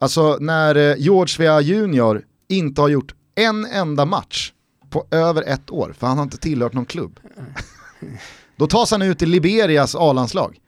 alltså 0.00 0.36
när 0.40 0.74
eh, 0.74 0.96
George 0.98 1.34
Vea 1.38 1.60
Junior 1.60 2.22
inte 2.48 2.80
har 2.80 2.88
gjort 2.88 3.14
en 3.34 3.64
enda 3.64 4.04
match 4.04 4.52
på 4.90 5.06
över 5.10 5.42
ett 5.42 5.70
år, 5.70 5.94
för 5.98 6.06
han 6.06 6.16
har 6.16 6.24
inte 6.24 6.38
tillhört 6.38 6.72
någon 6.72 6.86
klubb. 6.86 7.20
Då 8.56 8.66
tas 8.66 8.90
han 8.90 9.02
ut 9.02 9.22
i 9.22 9.26
Liberias 9.26 9.94
A-landslag. 9.94 10.58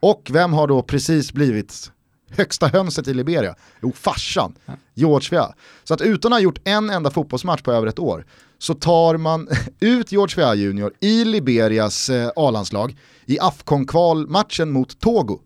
Och 0.00 0.30
vem 0.32 0.52
har 0.52 0.66
då 0.66 0.82
precis 0.82 1.32
blivit 1.32 1.90
högsta 2.30 2.66
hönset 2.66 3.08
i 3.08 3.14
Liberia? 3.14 3.54
Jo, 3.82 3.92
farsan, 3.92 4.54
George 4.94 5.28
Vea. 5.30 5.54
Så 5.84 5.94
att 5.94 6.00
utan 6.00 6.32
att 6.32 6.36
ha 6.36 6.42
gjort 6.42 6.58
en 6.64 6.90
enda 6.90 7.10
fotbollsmatch 7.10 7.62
på 7.62 7.72
över 7.72 7.86
ett 7.86 7.98
år 7.98 8.26
så 8.58 8.74
tar 8.74 9.16
man 9.16 9.48
ut 9.80 10.12
George 10.12 10.36
Vea 10.36 10.54
Junior 10.54 10.92
i 11.00 11.24
Liberias 11.24 12.10
eh, 12.10 12.30
A-landslag 12.36 12.96
i 13.26 13.38
Afcon-kvalmatchen 13.40 14.70
mot 14.70 15.00
Togo. 15.00 15.40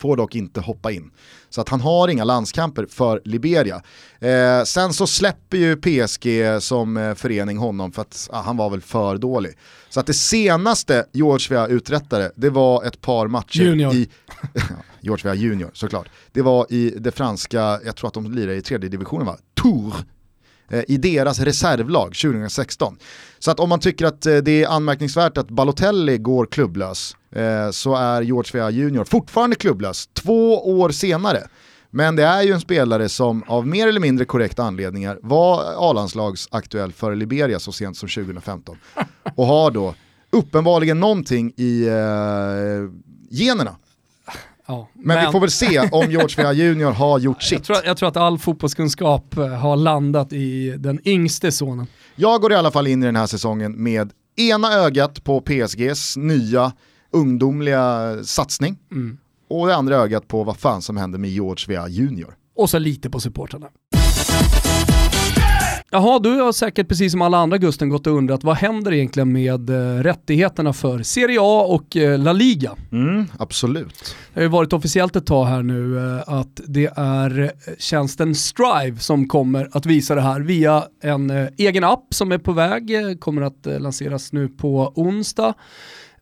Får 0.00 0.16
dock 0.16 0.34
inte 0.34 0.60
hoppa 0.60 0.92
in. 0.92 1.10
Så 1.50 1.60
att 1.60 1.68
han 1.68 1.80
har 1.80 2.08
inga 2.08 2.24
landskamper 2.24 2.86
för 2.90 3.22
Liberia. 3.24 3.82
Eh, 4.18 4.64
sen 4.64 4.92
så 4.92 5.06
släpper 5.06 5.56
ju 5.56 5.76
PSG 5.76 6.62
som 6.62 6.96
eh, 6.96 7.14
förening 7.14 7.58
honom 7.58 7.92
för 7.92 8.02
att 8.02 8.28
ah, 8.32 8.42
han 8.42 8.56
var 8.56 8.70
väl 8.70 8.80
för 8.80 9.18
dålig. 9.18 9.54
Så 9.88 10.00
att 10.00 10.06
det 10.06 10.14
senaste 10.14 11.06
George 11.12 11.46
Vea 11.50 11.66
uträttade, 11.66 12.32
det 12.36 12.50
var 12.50 12.84
ett 12.84 13.00
par 13.00 13.28
matcher 13.28 13.62
junior. 13.62 13.94
i... 13.94 14.08
George 15.00 15.24
Vea 15.24 15.34
Junior 15.34 15.70
såklart. 15.74 16.08
Det 16.32 16.42
var 16.42 16.66
i 16.72 16.90
det 16.90 17.12
franska, 17.12 17.80
jag 17.84 17.96
tror 17.96 18.08
att 18.08 18.14
de 18.14 18.32
lirar 18.32 18.52
i 18.52 18.62
tredje 18.62 18.88
divisionen 18.88 19.26
va? 19.26 19.36
Tour 19.54 19.94
Eh, 20.70 20.84
i 20.88 20.96
deras 20.96 21.40
reservlag 21.40 22.14
2016. 22.14 22.96
Så 23.38 23.50
att 23.50 23.60
om 23.60 23.68
man 23.68 23.80
tycker 23.80 24.06
att 24.06 24.26
eh, 24.26 24.36
det 24.36 24.62
är 24.62 24.68
anmärkningsvärt 24.68 25.38
att 25.38 25.48
Balotelli 25.48 26.18
går 26.18 26.46
klubblös 26.46 27.16
eh, 27.32 27.70
så 27.70 27.94
är 27.94 28.22
George 28.22 28.50
Vea 28.52 28.70
Junior 28.70 29.04
fortfarande 29.04 29.56
klubblös 29.56 30.06
två 30.06 30.70
år 30.80 30.90
senare. 30.90 31.42
Men 31.90 32.16
det 32.16 32.24
är 32.24 32.42
ju 32.42 32.52
en 32.52 32.60
spelare 32.60 33.08
som 33.08 33.42
av 33.46 33.66
mer 33.66 33.88
eller 33.88 34.00
mindre 34.00 34.24
korrekta 34.24 34.62
anledningar 34.62 35.18
var 35.22 35.64
A-landslagsaktuell 35.90 36.92
för 36.92 37.14
Liberia 37.14 37.58
så 37.58 37.72
sent 37.72 37.96
som 37.96 38.08
2015. 38.08 38.76
Och 39.36 39.46
har 39.46 39.70
då 39.70 39.94
uppenbarligen 40.30 41.00
någonting 41.00 41.52
i 41.56 41.86
eh, 41.86 42.90
generna 43.30 43.76
Ja, 44.68 44.88
men, 44.92 45.06
men, 45.06 45.26
vi 45.26 45.32
får 45.32 45.40
väl 45.40 45.50
se 45.50 45.78
om 45.92 46.10
George 46.10 46.36
Weah 46.36 46.52
Junior 46.52 46.90
har 46.90 47.18
gjort 47.18 47.42
sitt. 47.42 47.52
Jag 47.52 47.64
tror, 47.64 47.78
jag 47.84 47.96
tror, 47.96 48.08
att 48.08 48.16
all 48.16 48.38
fotbollskunskap 48.38 49.36
eh, 49.36 49.46
har 49.46 49.76
landat 49.76 50.32
i 50.32 50.74
den 50.78 51.08
yngste 51.08 51.52
sonen. 51.52 51.86
Jag 52.16 52.40
går 52.40 52.52
i 52.52 52.54
alla 52.54 52.70
fall 52.70 52.86
in 52.86 53.02
i 53.02 53.06
den 53.06 53.16
här 53.16 53.26
säsongen 53.26 53.82
med 53.82 54.12
ena 54.36 54.72
ögat 54.72 55.24
på 55.24 55.40
PSGs 55.40 56.16
nya 56.16 56.72
ungdomliga 57.10 58.16
satsning 58.24 58.76
mm. 58.90 59.18
och 59.50 59.66
det 59.66 59.74
andra 59.76 59.96
ögat 59.96 60.28
på 60.28 60.44
vad 60.44 60.56
fan 60.56 60.82
som 60.82 60.96
händer 60.96 61.18
med 61.18 61.30
George 61.30 61.64
Weah 61.68 61.88
Junior. 61.88 62.34
Och 62.56 62.70
så 62.70 62.78
lite 62.78 63.10
på 63.10 63.20
supportrarna. 63.20 63.66
Jaha, 65.90 66.18
du 66.18 66.40
har 66.40 66.52
säkert 66.52 66.88
precis 66.88 67.12
som 67.12 67.22
alla 67.22 67.38
andra 67.38 67.58
Gusten 67.58 67.88
gått 67.88 68.06
och 68.06 68.12
undrat 68.12 68.44
vad 68.44 68.56
händer 68.56 68.92
egentligen 68.92 69.32
med 69.32 69.70
eh, 69.70 70.02
rättigheterna 70.02 70.72
för 70.72 71.02
Serie 71.02 71.38
A 71.40 71.66
och 71.68 71.96
eh, 71.96 72.18
La 72.18 72.32
Liga? 72.32 72.76
Mm, 72.92 73.26
absolut. 73.38 74.16
Det 74.34 74.40
har 74.40 74.42
ju 74.42 74.48
varit 74.48 74.72
officiellt 74.72 75.16
ett 75.16 75.26
tag 75.26 75.44
här 75.44 75.62
nu 75.62 75.98
eh, 75.98 76.22
att 76.26 76.60
det 76.66 76.90
är 76.96 77.40
eh, 77.40 77.50
tjänsten 77.78 78.34
Strive 78.34 78.98
som 78.98 79.28
kommer 79.28 79.68
att 79.72 79.86
visa 79.86 80.14
det 80.14 80.20
här 80.20 80.40
via 80.40 80.84
en 81.02 81.30
eh, 81.30 81.48
egen 81.56 81.84
app 81.84 82.06
som 82.10 82.32
är 82.32 82.38
på 82.38 82.52
väg, 82.52 82.94
eh, 82.94 83.14
kommer 83.14 83.42
att 83.42 83.66
lanseras 83.66 84.32
nu 84.32 84.48
på 84.48 84.92
onsdag. 84.96 85.54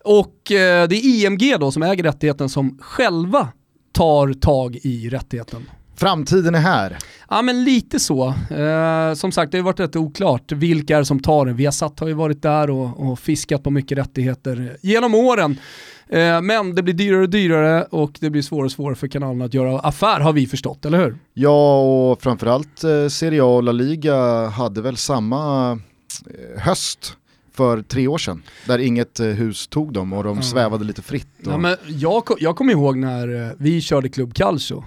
Och 0.04 0.42
det 0.48 0.92
är 0.92 1.06
IMG 1.06 1.56
då 1.60 1.70
som 1.70 1.82
äger 1.82 2.02
rättigheten 2.02 2.48
som 2.48 2.78
själva 2.80 3.48
tar 3.92 4.32
tag 4.32 4.76
i 4.82 5.08
rättigheten. 5.08 5.62
Framtiden 5.96 6.54
är 6.54 6.58
här. 6.58 6.96
Ja 7.28 7.42
men 7.42 7.64
lite 7.64 8.00
så. 8.00 8.34
Eh, 8.50 9.14
som 9.14 9.32
sagt 9.32 9.52
det 9.52 9.58
har 9.58 9.62
varit 9.62 9.80
rätt 9.80 9.96
oklart 9.96 10.52
vilka 10.52 10.98
är 10.98 11.02
som 11.02 11.20
tar 11.20 11.46
det. 11.46 11.52
Viasat 11.52 12.00
har 12.00 12.08
ju 12.08 12.14
varit 12.14 12.42
där 12.42 12.70
och, 12.70 13.10
och 13.10 13.18
fiskat 13.18 13.62
på 13.62 13.70
mycket 13.70 13.98
rättigheter 13.98 14.76
genom 14.80 15.14
åren. 15.14 15.58
Eh, 16.08 16.40
men 16.42 16.74
det 16.74 16.82
blir 16.82 16.94
dyrare 16.94 17.22
och 17.22 17.30
dyrare 17.30 17.84
och 17.84 18.12
det 18.20 18.30
blir 18.30 18.42
svårare 18.42 18.64
och 18.64 18.72
svårare 18.72 18.94
för 18.94 19.08
kanalen 19.08 19.42
att 19.42 19.54
göra 19.54 19.78
affär 19.78 20.20
har 20.20 20.32
vi 20.32 20.46
förstått, 20.46 20.84
eller 20.84 20.98
hur? 20.98 21.16
Ja 21.34 21.80
och 21.82 22.22
framförallt 22.22 22.84
eh, 22.84 23.08
Serie 23.08 23.42
A 23.42 23.46
och 23.46 23.62
La 23.62 23.72
Liga 23.72 24.46
hade 24.46 24.82
väl 24.82 24.96
samma 24.96 25.70
eh, 25.72 26.60
höst 26.62 27.16
för 27.52 27.82
tre 27.82 28.08
år 28.08 28.18
sedan. 28.18 28.42
Där 28.66 28.78
inget 28.78 29.20
eh, 29.20 29.26
hus 29.26 29.66
tog 29.66 29.92
dem 29.92 30.12
och 30.12 30.24
de 30.24 30.42
svävade 30.42 30.84
lite 30.84 31.02
fritt. 31.02 31.28
Och... 31.46 31.52
Ja, 31.52 31.58
men 31.58 31.76
jag, 31.86 32.24
jag 32.38 32.56
kommer 32.56 32.72
ihåg 32.72 32.96
när 32.96 33.46
eh, 33.46 33.52
vi 33.58 33.80
körde 33.80 34.08
Club 34.08 34.34
Calcio 34.34 34.84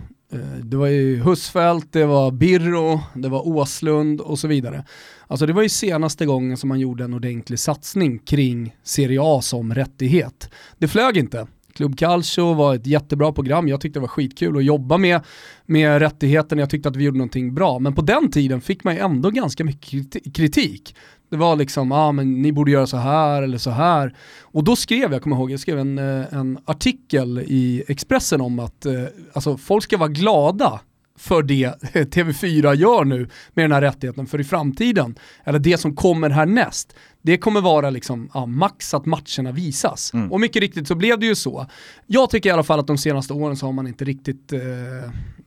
det 0.69 0.77
var 0.77 0.87
ju 0.87 1.23
Husfeldt, 1.23 1.93
det 1.93 2.05
var 2.05 2.31
Birro, 2.31 2.99
det 3.13 3.29
var 3.29 3.47
Åslund 3.47 4.21
och 4.21 4.39
så 4.39 4.47
vidare. 4.47 4.85
Alltså 5.27 5.45
det 5.45 5.53
var 5.53 5.61
ju 5.61 5.69
senaste 5.69 6.25
gången 6.25 6.57
som 6.57 6.69
man 6.69 6.79
gjorde 6.79 7.03
en 7.03 7.13
ordentlig 7.13 7.59
satsning 7.59 8.19
kring 8.19 8.75
Serie 8.83 9.19
A 9.21 9.41
som 9.41 9.73
rättighet. 9.73 10.49
Det 10.77 10.87
flög 10.87 11.17
inte. 11.17 11.47
Club 11.79 11.97
Calcio 11.97 12.53
var 12.53 12.75
ett 12.75 12.87
jättebra 12.87 13.31
program, 13.31 13.67
jag 13.67 13.81
tyckte 13.81 13.99
det 13.99 14.01
var 14.01 14.07
skitkul 14.07 14.57
att 14.57 14.63
jobba 14.63 14.97
med, 14.97 15.21
med 15.65 15.99
rättigheten, 15.99 16.59
jag 16.59 16.69
tyckte 16.69 16.89
att 16.89 16.95
vi 16.95 17.03
gjorde 17.03 17.17
någonting 17.17 17.53
bra. 17.53 17.79
Men 17.79 17.95
på 17.95 18.01
den 18.01 18.31
tiden 18.31 18.61
fick 18.61 18.83
man 18.83 18.95
ju 18.95 18.99
ändå 18.99 19.29
ganska 19.29 19.63
mycket 19.63 20.35
kritik. 20.35 20.95
Det 21.29 21.37
var 21.37 21.55
liksom, 21.55 21.91
ja 21.91 21.97
ah, 21.97 22.11
men 22.11 22.41
ni 22.41 22.51
borde 22.51 22.71
göra 22.71 22.87
så 22.87 22.97
här 22.97 23.41
eller 23.41 23.57
så 23.57 23.69
här. 23.69 24.15
Och 24.41 24.63
då 24.63 24.75
skrev 24.75 25.11
jag, 25.11 25.21
kommer 25.21 25.35
ihåg, 25.35 25.51
jag 25.51 25.59
skrev 25.59 25.79
en, 25.79 25.97
eh, 25.97 26.33
en 26.33 26.59
artikel 26.65 27.39
i 27.39 27.83
Expressen 27.87 28.41
om 28.41 28.59
att 28.59 28.85
eh, 28.85 28.93
alltså, 29.33 29.57
folk 29.57 29.83
ska 29.83 29.97
vara 29.97 30.09
glada 30.09 30.79
för 31.19 31.43
det 31.43 31.75
TV4 31.93 32.75
gör 32.75 33.05
nu 33.05 33.29
med 33.53 33.63
den 33.63 33.71
här 33.71 33.81
rättigheten. 33.81 34.27
För 34.27 34.41
i 34.41 34.43
framtiden, 34.43 35.15
eller 35.43 35.59
det 35.59 35.77
som 35.77 35.95
kommer 35.95 36.29
härnäst, 36.29 36.95
det 37.21 37.37
kommer 37.37 37.61
vara 37.61 37.89
liksom, 37.89 38.29
ja, 38.33 38.45
max 38.45 38.93
att 38.93 39.05
matcherna 39.05 39.51
visas. 39.51 40.13
Mm. 40.13 40.31
Och 40.31 40.39
mycket 40.39 40.61
riktigt 40.61 40.87
så 40.87 40.95
blev 40.95 41.19
det 41.19 41.25
ju 41.25 41.35
så. 41.35 41.65
Jag 42.07 42.29
tycker 42.29 42.49
i 42.49 42.51
alla 42.51 42.63
fall 42.63 42.79
att 42.79 42.87
de 42.87 42.97
senaste 42.97 43.33
åren 43.33 43.57
så 43.57 43.65
har 43.65 43.73
man 43.73 43.87
inte 43.87 44.05
riktigt, 44.05 44.53
eh, 44.53 44.59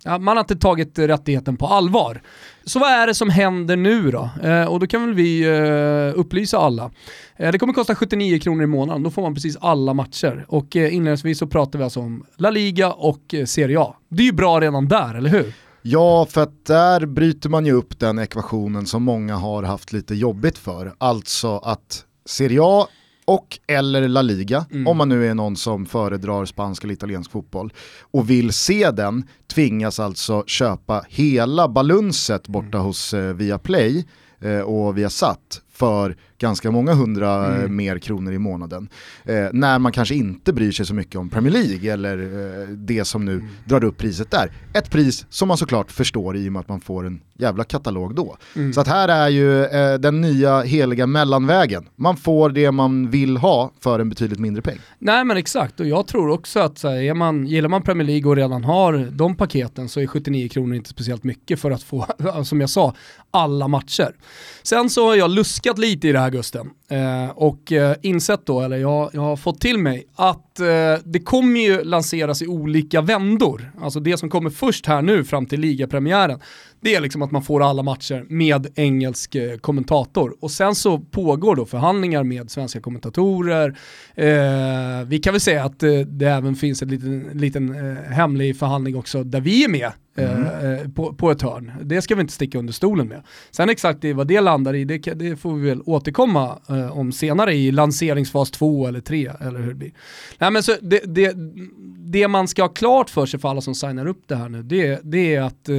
ja, 0.05 0.19
man 0.19 0.37
har 0.37 0.41
inte 0.41 0.57
tagit 0.57 0.99
rättigheten 0.99 1.57
på 1.57 1.67
allvar. 1.67 2.23
Så 2.65 2.79
vad 2.79 2.91
är 2.91 3.07
det 3.07 3.15
som 3.15 3.31
händer 3.31 3.77
nu 3.77 4.11
då? 4.11 4.31
Eh, 4.43 4.65
och 4.65 4.81
då 4.81 4.87
kan 4.87 5.07
väl 5.07 5.15
vi 5.15 5.43
eh, 5.45 6.21
upplysa 6.21 6.59
alla. 6.59 6.91
Eh, 7.37 7.53
det 7.53 7.59
kommer 7.59 7.73
kosta 7.73 7.95
79 7.95 8.39
kronor 8.39 8.63
i 8.63 8.67
månaden, 8.67 9.03
då 9.03 9.11
får 9.11 9.23
man 9.23 9.35
precis 9.35 9.57
alla 9.61 9.95
matcher. 9.95 10.45
Och 10.49 10.77
eh, 10.77 10.95
inledningsvis 10.95 11.39
så 11.39 11.47
pratar 11.47 11.79
vi 11.79 11.85
alltså 11.85 12.01
om 12.01 12.25
La 12.37 12.51
Liga 12.51 12.93
och 12.93 13.35
eh, 13.35 13.45
Serie 13.45 13.81
A. 13.81 13.97
Det 14.09 14.23
är 14.23 14.27
ju 14.27 14.33
bra 14.33 14.61
redan 14.61 14.89
där, 14.89 15.15
eller 15.15 15.31
hur? 15.31 15.53
Ja, 15.83 16.27
för 16.27 16.41
att 16.43 16.65
där 16.65 17.07
bryter 17.07 17.49
man 17.49 17.67
ju 17.67 17.73
upp 17.73 17.99
den 17.99 18.19
ekvationen 18.19 18.87
som 18.87 19.03
många 19.03 19.37
har 19.37 19.63
haft 19.63 19.93
lite 19.93 20.15
jobbigt 20.15 20.59
för. 20.59 20.95
Alltså 20.99 21.59
att 21.59 22.05
Serie 22.25 22.61
A 22.63 22.87
och 23.25 23.59
eller 23.67 24.09
La 24.09 24.23
Liga, 24.23 24.67
mm. 24.71 24.87
om 24.87 24.97
man 24.97 25.09
nu 25.09 25.27
är 25.27 25.35
någon 25.35 25.57
som 25.57 25.87
föredrar 25.87 26.45
spansk 26.45 26.85
eller 26.85 26.95
italiensk 26.95 27.31
fotboll 27.31 27.73
och 28.01 28.31
vill 28.31 28.53
se 28.53 28.91
den, 28.91 29.29
tvingas 29.47 30.01
alltså 30.01 30.45
köpa 30.47 31.05
hela 31.09 31.69
balunset 31.69 32.49
borta 32.49 32.79
mm. 32.79 32.81
hos 32.81 33.15
eh, 33.15 33.35
Viaplay 33.35 34.07
eh, 34.41 34.61
och 34.61 34.99
Viasat 34.99 35.63
för 35.73 36.17
ganska 36.43 36.71
många 36.71 36.95
hundra 36.95 37.47
mm. 37.47 37.77
mer 37.77 37.99
kronor 37.99 38.33
i 38.33 38.39
månaden. 38.39 38.89
Eh, 39.25 39.47
när 39.53 39.79
man 39.79 39.93
kanske 39.93 40.15
inte 40.15 40.53
bryr 40.53 40.73
sig 40.73 40.87
så 40.87 40.95
mycket 40.95 41.17
om 41.17 41.31
Premier 41.31 41.53
League 41.53 41.93
eller 41.93 42.19
eh, 42.19 42.69
det 42.69 43.05
som 43.05 43.25
nu 43.25 43.33
mm. 43.33 43.47
drar 43.65 43.85
upp 43.85 43.99
priset 43.99 44.31
där. 44.31 44.53
Ett 44.75 44.91
pris 44.91 45.27
som 45.29 45.49
man 45.49 45.57
såklart 45.57 45.93
förstår 45.93 46.37
i 46.37 46.49
och 46.49 46.53
med 46.53 46.61
att 46.61 46.69
man 46.69 46.81
får 46.81 47.07
en 47.07 47.21
jävla 47.43 47.65
katalog 47.65 48.15
då. 48.15 48.37
Mm. 48.57 48.73
Så 48.73 48.81
att 48.81 48.89
här 48.89 49.09
är 49.09 49.29
ju 49.29 49.65
eh, 49.65 49.95
den 49.95 50.21
nya 50.21 50.61
heliga 50.61 51.07
mellanvägen. 51.07 51.89
Man 51.97 52.17
får 52.17 52.51
det 52.51 52.71
man 52.71 53.11
vill 53.11 53.37
ha 53.37 53.73
för 53.81 53.99
en 53.99 54.09
betydligt 54.09 54.39
mindre 54.39 54.63
peng. 54.63 54.79
Nej 54.99 55.25
men 55.25 55.37
exakt, 55.37 55.81
och 55.81 55.87
jag 55.87 56.07
tror 56.07 56.31
också 56.31 56.61
att 56.61 56.79
så 56.79 56.89
här, 56.89 56.97
är 56.97 57.15
man, 57.15 57.47
gillar 57.47 57.69
man 57.69 57.83
Premier 57.83 58.07
League 58.07 58.31
och 58.31 58.37
redan 58.37 58.65
har 58.65 59.09
de 59.13 59.37
paketen 59.37 59.89
så 59.89 60.01
är 60.01 60.07
79 60.07 60.49
kronor 60.49 60.75
inte 60.75 60.91
speciellt 60.91 61.25
mycket 61.25 61.61
för 61.61 61.71
att 61.71 61.83
få, 61.83 62.07
som 62.45 62.61
jag 62.61 62.71
sa, 62.71 62.95
alla 63.31 63.69
matcher. 63.69 64.15
Sen 64.63 64.91
så 64.91 65.07
har 65.07 65.17
jag 65.17 65.31
luskat 65.31 65.79
lite 65.79 66.09
i 66.09 66.13
det 66.13 66.19
här 66.19 66.31
Augusten. 66.33 66.71
eh, 66.91 67.31
och 67.31 67.73
eh, 67.73 67.97
insett 68.03 68.47
då, 68.47 68.61
eller 68.61 68.77
jag, 68.77 69.11
jag 69.13 69.21
har 69.21 69.37
fått 69.37 69.61
till 69.61 69.79
mig, 69.79 70.07
att 70.17 70.61
eh, 70.61 70.67
det 71.05 71.21
kommer 71.25 71.61
ju 71.61 71.85
lanseras 71.85 72.43
i 72.43 72.47
olika 72.47 73.01
vändor. 73.01 73.73
Alltså 73.81 74.01
det 74.01 74.17
som 74.17 74.31
kommer 74.31 74.51
först 74.51 74.87
här 74.87 75.03
nu 75.03 75.25
fram 75.25 75.47
till 75.47 75.61
ligapremiären, 75.61 76.41
det 76.81 76.95
är 76.95 77.01
liksom 77.01 77.23
att 77.23 77.31
man 77.31 77.43
får 77.43 77.63
alla 77.63 77.83
matcher 77.83 78.27
med 78.29 78.67
engelsk 78.75 79.35
eh, 79.35 79.57
kommentator. 79.57 80.37
Och 80.41 80.51
sen 80.51 80.75
så 80.75 80.99
pågår 80.99 81.57
då 81.57 81.67
förhandlingar 81.67 82.25
med 82.25 82.51
svenska 82.51 82.81
kommentatorer. 82.81 83.79
Eh, 84.15 85.07
vi 85.07 85.19
kan 85.19 85.33
väl 85.33 85.41
säga 85.41 85.65
att 85.65 85.83
eh, 85.83 85.91
det 85.91 86.27
även 86.27 86.55
finns 86.55 86.83
en 86.83 86.89
liten, 86.89 87.31
liten 87.33 87.75
eh, 87.75 88.13
hemlig 88.13 88.59
förhandling 88.59 88.97
också 88.97 89.25
där 89.25 89.41
vi 89.41 89.65
är 89.65 89.69
med 89.69 89.93
Mm. 90.17 90.45
Eh, 90.45 90.89
på, 90.89 91.15
på 91.15 91.31
ett 91.31 91.43
hörn. 91.43 91.73
Det 91.83 92.03
ska 92.03 92.15
vi 92.15 92.21
inte 92.21 92.33
sticka 92.33 92.59
under 92.59 92.73
stolen 92.73 93.09
med. 93.09 93.23
Sen 93.51 93.69
exakt 93.69 94.05
vad 94.05 94.27
det 94.27 94.41
landar 94.41 94.75
i, 94.75 94.85
det, 94.85 94.99
det 94.99 95.37
får 95.37 95.55
vi 95.55 95.69
väl 95.69 95.83
återkomma 95.87 96.59
eh, 96.69 96.99
om 96.99 97.13
senare 97.13 97.55
i 97.55 97.73
lanseringsfas 97.73 98.51
2 98.51 98.87
eller 98.87 99.01
3 99.01 99.31
eller 99.41 99.61
hur 99.61 99.69
det 99.69 99.75
blir. 99.75 99.93
Nej, 100.39 100.51
men 100.51 100.63
så 100.63 100.73
det, 100.83 101.01
det, 101.05 101.35
det 101.99 102.29
man 102.29 102.49
ska 102.49 102.63
ha 102.63 102.69
klart 102.69 103.11
för 103.11 103.27
sig 103.27 103.41
för 103.41 103.49
alla 103.49 103.61
som 103.61 103.75
signar 103.75 104.07
upp 104.07 104.23
det 104.27 104.37
här 104.37 104.49
nu, 104.49 104.63
det, 104.63 105.01
det 105.03 105.35
är 105.35 105.43
att 105.43 105.69
eh, 105.69 105.77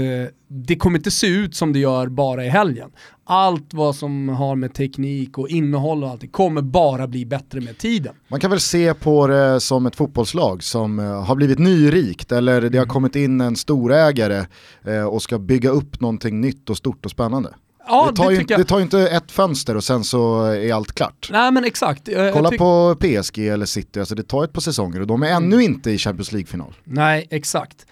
det 0.48 0.76
kommer 0.76 0.98
inte 0.98 1.12
se 1.12 1.28
ut 1.28 1.56
som 1.56 1.74
det 1.74 1.80
gör 1.80 2.08
bara 2.08 2.46
i 2.46 2.50
helgen. 2.50 2.92
Allt 3.26 3.74
vad 3.74 3.96
som 3.96 4.30
har 4.30 4.56
med 4.56 4.74
teknik 4.74 5.38
och 5.38 5.50
innehåll 5.50 6.04
och 6.04 6.10
allt, 6.10 6.32
kommer 6.32 6.62
bara 6.62 7.08
bli 7.08 7.26
bättre 7.26 7.62
med 7.62 7.78
tiden. 7.78 8.16
Man 8.28 8.40
kan 8.40 8.50
väl 8.50 8.60
se 8.60 8.94
på 8.94 9.28
det 9.28 9.60
som 9.60 9.86
ett 9.86 9.96
fotbollslag 9.96 10.64
som 10.64 11.00
eh, 11.00 11.24
har 11.24 11.36
blivit 11.36 11.60
nyrikt 11.60 12.32
eller 12.32 12.62
det 12.62 12.78
har 12.78 12.86
mm. 12.86 12.94
kommit 12.94 13.16
in 13.16 13.42
en 13.42 13.56
storägare 13.56 14.46
eh, 14.86 15.04
och 15.04 15.22
ska 15.22 15.40
bygga 15.40 15.70
upp 15.70 16.00
någonting 16.00 16.42
nytt 16.42 16.70
och 16.70 16.78
stort 16.78 17.06
och 17.06 17.12
spännande. 17.12 17.54
Ja, 17.88 18.08
det, 18.10 18.16
tar 18.16 18.30
det, 18.30 18.36
ju, 18.36 18.44
det 18.44 18.64
tar 18.64 18.78
ju 18.78 18.84
inte 18.84 19.00
ett 19.00 19.32
fönster 19.32 19.78
och 19.78 19.84
sen 19.84 20.04
så 20.04 20.46
är 20.46 20.74
allt 20.74 20.92
klart. 20.92 21.30
Nej 21.32 21.52
men 21.52 21.66
exakt. 21.66 22.08
Jag, 22.08 22.34
Kolla 22.34 22.50
jag 22.52 22.60
på 22.60 22.96
PSG 23.00 23.48
eller 23.48 23.66
City, 23.66 24.00
alltså 24.00 24.16
det 24.16 24.24
tar 24.24 24.44
ett 24.44 24.54
par 24.54 24.62
säsonger 24.62 25.02
och 25.02 25.08
de 25.08 25.24
är 25.24 25.32
mm. 25.32 25.44
ännu 25.44 25.64
inte 25.64 25.92
i 25.92 25.98
Champions 25.98 26.32
League-final. 26.32 26.74
Nej, 26.84 27.28
exakt. 27.30 27.86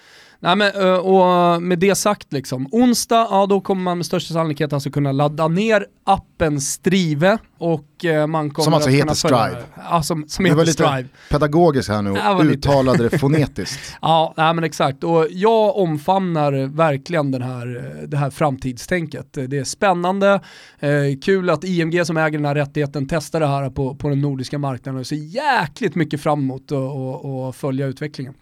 Nej, 0.44 0.56
men, 0.56 0.72
eh, 0.76 0.94
och 0.94 1.62
med 1.62 1.80
det 1.80 1.96
sagt, 1.96 2.34
liksom, 2.34 2.68
onsdag, 2.72 3.28
ja, 3.32 3.46
då 3.46 3.62
kommer 3.62 3.82
man 3.82 3.98
med 3.98 4.06
största 4.06 4.34
sannolikhet 4.34 4.74
alltså 4.74 4.92
kunna 4.92 5.12
ladda 5.12 5.48
ner 5.48 5.86
appen 6.04 6.62
Strive 6.62 7.38
och 7.58 8.06
eh, 8.06 8.28
man 8.28 8.50
kommer 8.50 8.64
Som 8.64 8.74
alltså 8.74 8.90
att 8.90 8.96
heter 8.96 9.14
Strive. 9.14 9.64
Ja, 9.90 10.04
som, 10.04 10.26
som 10.28 10.46
heter 10.46 10.60
lite 10.60 10.72
Strive. 10.72 11.06
pedagogisk 11.30 11.90
här 11.90 12.02
nu 12.02 12.10
och 12.12 12.44
uttalade 12.46 13.10
det 13.10 13.18
fonetiskt. 13.20 13.96
ja, 14.02 14.34
nej, 14.38 14.54
men 14.54 14.64
exakt. 14.64 15.04
Och 15.04 15.28
jag 15.32 15.78
omfamnar 15.78 16.76
verkligen 16.76 17.32
den 17.32 17.42
här, 17.42 17.96
det 18.08 18.18
här 18.18 18.30
framtidstänket. 18.30 19.34
Det 19.34 19.58
är 19.58 19.64
spännande, 19.64 20.42
eh, 20.80 20.90
kul 21.26 21.50
att 21.50 21.64
IMG 21.64 22.06
som 22.06 22.18
äger 22.18 22.38
den 22.38 22.46
här 22.46 22.56
rättigheten 22.56 23.08
testar 23.08 23.40
det 23.40 23.48
här 23.48 23.70
på, 23.70 23.96
på 23.96 24.10
den 24.10 24.22
nordiska 24.22 24.58
marknaden 24.58 25.00
och 25.00 25.08
ser 25.08 25.16
jäkligt 25.16 25.96
mycket 25.96 26.22
fram 26.22 26.40
emot 26.40 26.72
att 26.72 27.56
följa 27.56 27.86
utvecklingen. 27.86 28.34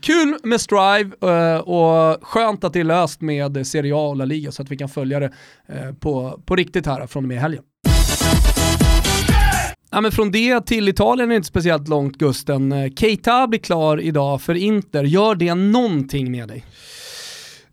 Kul 0.00 0.38
med 0.42 0.60
Strive 0.60 1.10
uh, 1.24 1.60
och 1.60 2.18
skönt 2.22 2.64
att 2.64 2.72
det 2.72 2.80
är 2.80 2.84
löst 2.84 3.20
med 3.20 3.66
Serie 3.66 3.94
A 3.94 4.08
och 4.08 4.16
La 4.16 4.24
Liga 4.24 4.52
så 4.52 4.62
att 4.62 4.70
vi 4.70 4.76
kan 4.76 4.88
följa 4.88 5.20
det 5.20 5.26
uh, 5.72 5.92
på, 6.00 6.40
på 6.46 6.56
riktigt 6.56 6.86
här 6.86 7.06
från 7.06 7.24
och 7.24 7.28
med 7.28 7.40
helgen. 7.40 7.62
Ja, 9.90 10.00
men 10.00 10.12
från 10.12 10.30
det 10.30 10.66
till 10.66 10.88
Italien 10.88 11.28
är 11.28 11.34
det 11.34 11.36
inte 11.36 11.48
speciellt 11.48 11.88
långt 11.88 12.18
Gusten. 12.18 12.72
Eh, 12.72 12.92
Keita 12.96 13.46
blir 13.46 13.60
klar 13.60 14.00
idag 14.00 14.42
för 14.42 14.54
Inter. 14.54 15.04
Gör 15.04 15.34
det 15.34 15.54
någonting 15.54 16.30
med 16.30 16.48
dig? 16.48 16.64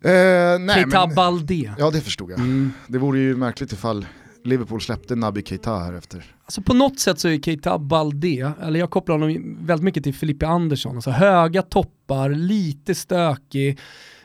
Uh, 0.04 0.12
nej, 0.60 0.74
Keita 0.74 1.06
men, 1.06 1.14
Balde. 1.14 1.74
Ja 1.78 1.90
det 1.90 2.00
förstod 2.00 2.30
jag. 2.30 2.38
Mm. 2.38 2.72
Det 2.86 2.98
vore 2.98 3.18
ju 3.18 3.36
märkligt 3.36 3.72
ifall 3.72 4.06
Liverpool 4.46 4.80
släppte 4.80 5.16
Naby 5.16 5.42
Keita 5.42 5.78
här 5.78 5.92
efter. 5.92 6.24
Alltså 6.44 6.62
på 6.62 6.74
något 6.74 7.00
sätt 7.00 7.18
så 7.18 7.28
är 7.28 7.38
Keita 7.38 7.78
Balde, 7.78 8.52
eller 8.62 8.80
jag 8.80 8.90
kopplar 8.90 9.18
honom 9.18 9.56
väldigt 9.60 9.84
mycket 9.84 10.04
till 10.04 10.14
Filippi 10.14 10.46
Andersson, 10.46 10.96
alltså 10.96 11.10
höga 11.10 11.62
toppar, 11.62 12.30
lite 12.30 12.94
stökig, 12.94 13.78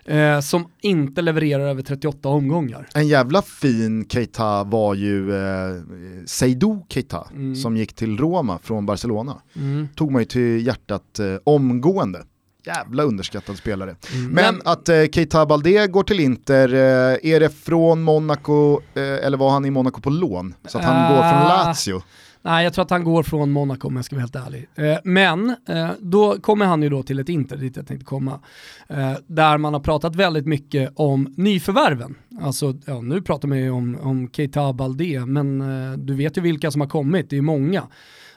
eh, 0.06 0.40
som 0.40 0.68
inte 0.82 1.22
levererar 1.22 1.70
över 1.70 1.82
38 1.82 2.30
omgångar. 2.30 2.88
En 2.94 3.08
jävla 3.08 3.42
fin 3.42 4.06
Keita 4.10 4.64
var 4.64 4.96
ju 4.96 5.36
eh, 5.36 5.82
Seydou 6.26 6.86
Keita 6.90 7.28
mm. 7.34 7.56
som 7.56 7.78
gick 7.78 7.94
till 7.94 8.18
Roma 8.18 8.60
från 8.64 8.86
Barcelona. 8.86 9.42
Mm. 9.56 9.88
Tog 9.96 10.12
man 10.12 10.22
ju 10.22 10.26
till 10.26 10.68
hjärtat 10.68 11.20
eh, 11.20 11.36
omgående 11.44 12.24
jävla 12.66 13.04
underskattad 13.04 13.58
spelare. 13.58 13.96
Mm. 14.14 14.32
Men, 14.32 14.62
att 14.66 14.90
eh, 14.90 15.04
Keita 15.12 15.46
Balde 15.46 15.88
går 15.88 16.04
till 16.04 16.20
Inter, 16.20 16.74
eh, 16.74 17.34
är 17.34 17.40
det 17.40 17.50
från 17.50 18.02
Monaco, 18.02 18.80
eh, 18.94 19.04
eller 19.04 19.38
var 19.38 19.50
han 19.50 19.66
i 19.66 19.72
Monaco 19.72 20.02
på 20.02 20.10
lån? 20.10 20.54
Så 20.66 20.78
att 20.78 20.84
han 20.84 21.12
uh, 21.12 21.18
går 21.18 21.30
från 21.30 21.48
Lazio? 21.48 22.02
Nej, 22.44 22.64
jag 22.64 22.74
tror 22.74 22.86
att 22.86 22.90
han 22.92 23.04
går 23.04 23.24
från 23.24 23.52
Monaco 23.52 23.88
om 23.88 23.96
jag 23.96 24.06
ska 24.06 24.16
vara 24.16 24.22
helt 24.22 24.36
ärlig. 24.36 24.68
Eh, 24.76 24.98
men 25.04 25.50
eh, 25.50 25.90
då 26.00 26.40
kommer 26.42 26.66
han 26.66 26.84
ju 26.84 26.90
då 26.90 27.04
till 27.04 27.20
ett 27.20 27.30
Inter, 27.30 27.58
dit 27.58 27.76
jag 27.76 27.88
tänkte 27.88 28.06
komma. 28.06 28.40
Eh, 28.88 29.14
där 29.28 29.58
man 29.58 29.74
har 29.74 29.80
pratat 29.80 30.16
väldigt 30.16 30.46
mycket 30.46 30.94
om 30.96 31.34
nyförvärven. 31.38 32.16
Alltså, 32.42 32.74
ja, 32.86 33.02
nu 33.02 33.22
pratar 33.22 33.48
man 33.48 33.58
ju 33.58 33.70
om, 33.70 33.98
om 34.02 34.30
Keita 34.30 34.74
Balde, 34.74 35.26
men 35.26 35.62
eh, 35.62 35.98
du 35.98 36.16
vet 36.16 36.38
ju 36.38 36.42
vilka 36.42 36.72
som 36.72 36.82
har 36.82 36.88
kommit, 36.88 37.30
det 37.30 37.38
är 37.38 37.42
många. 37.42 37.84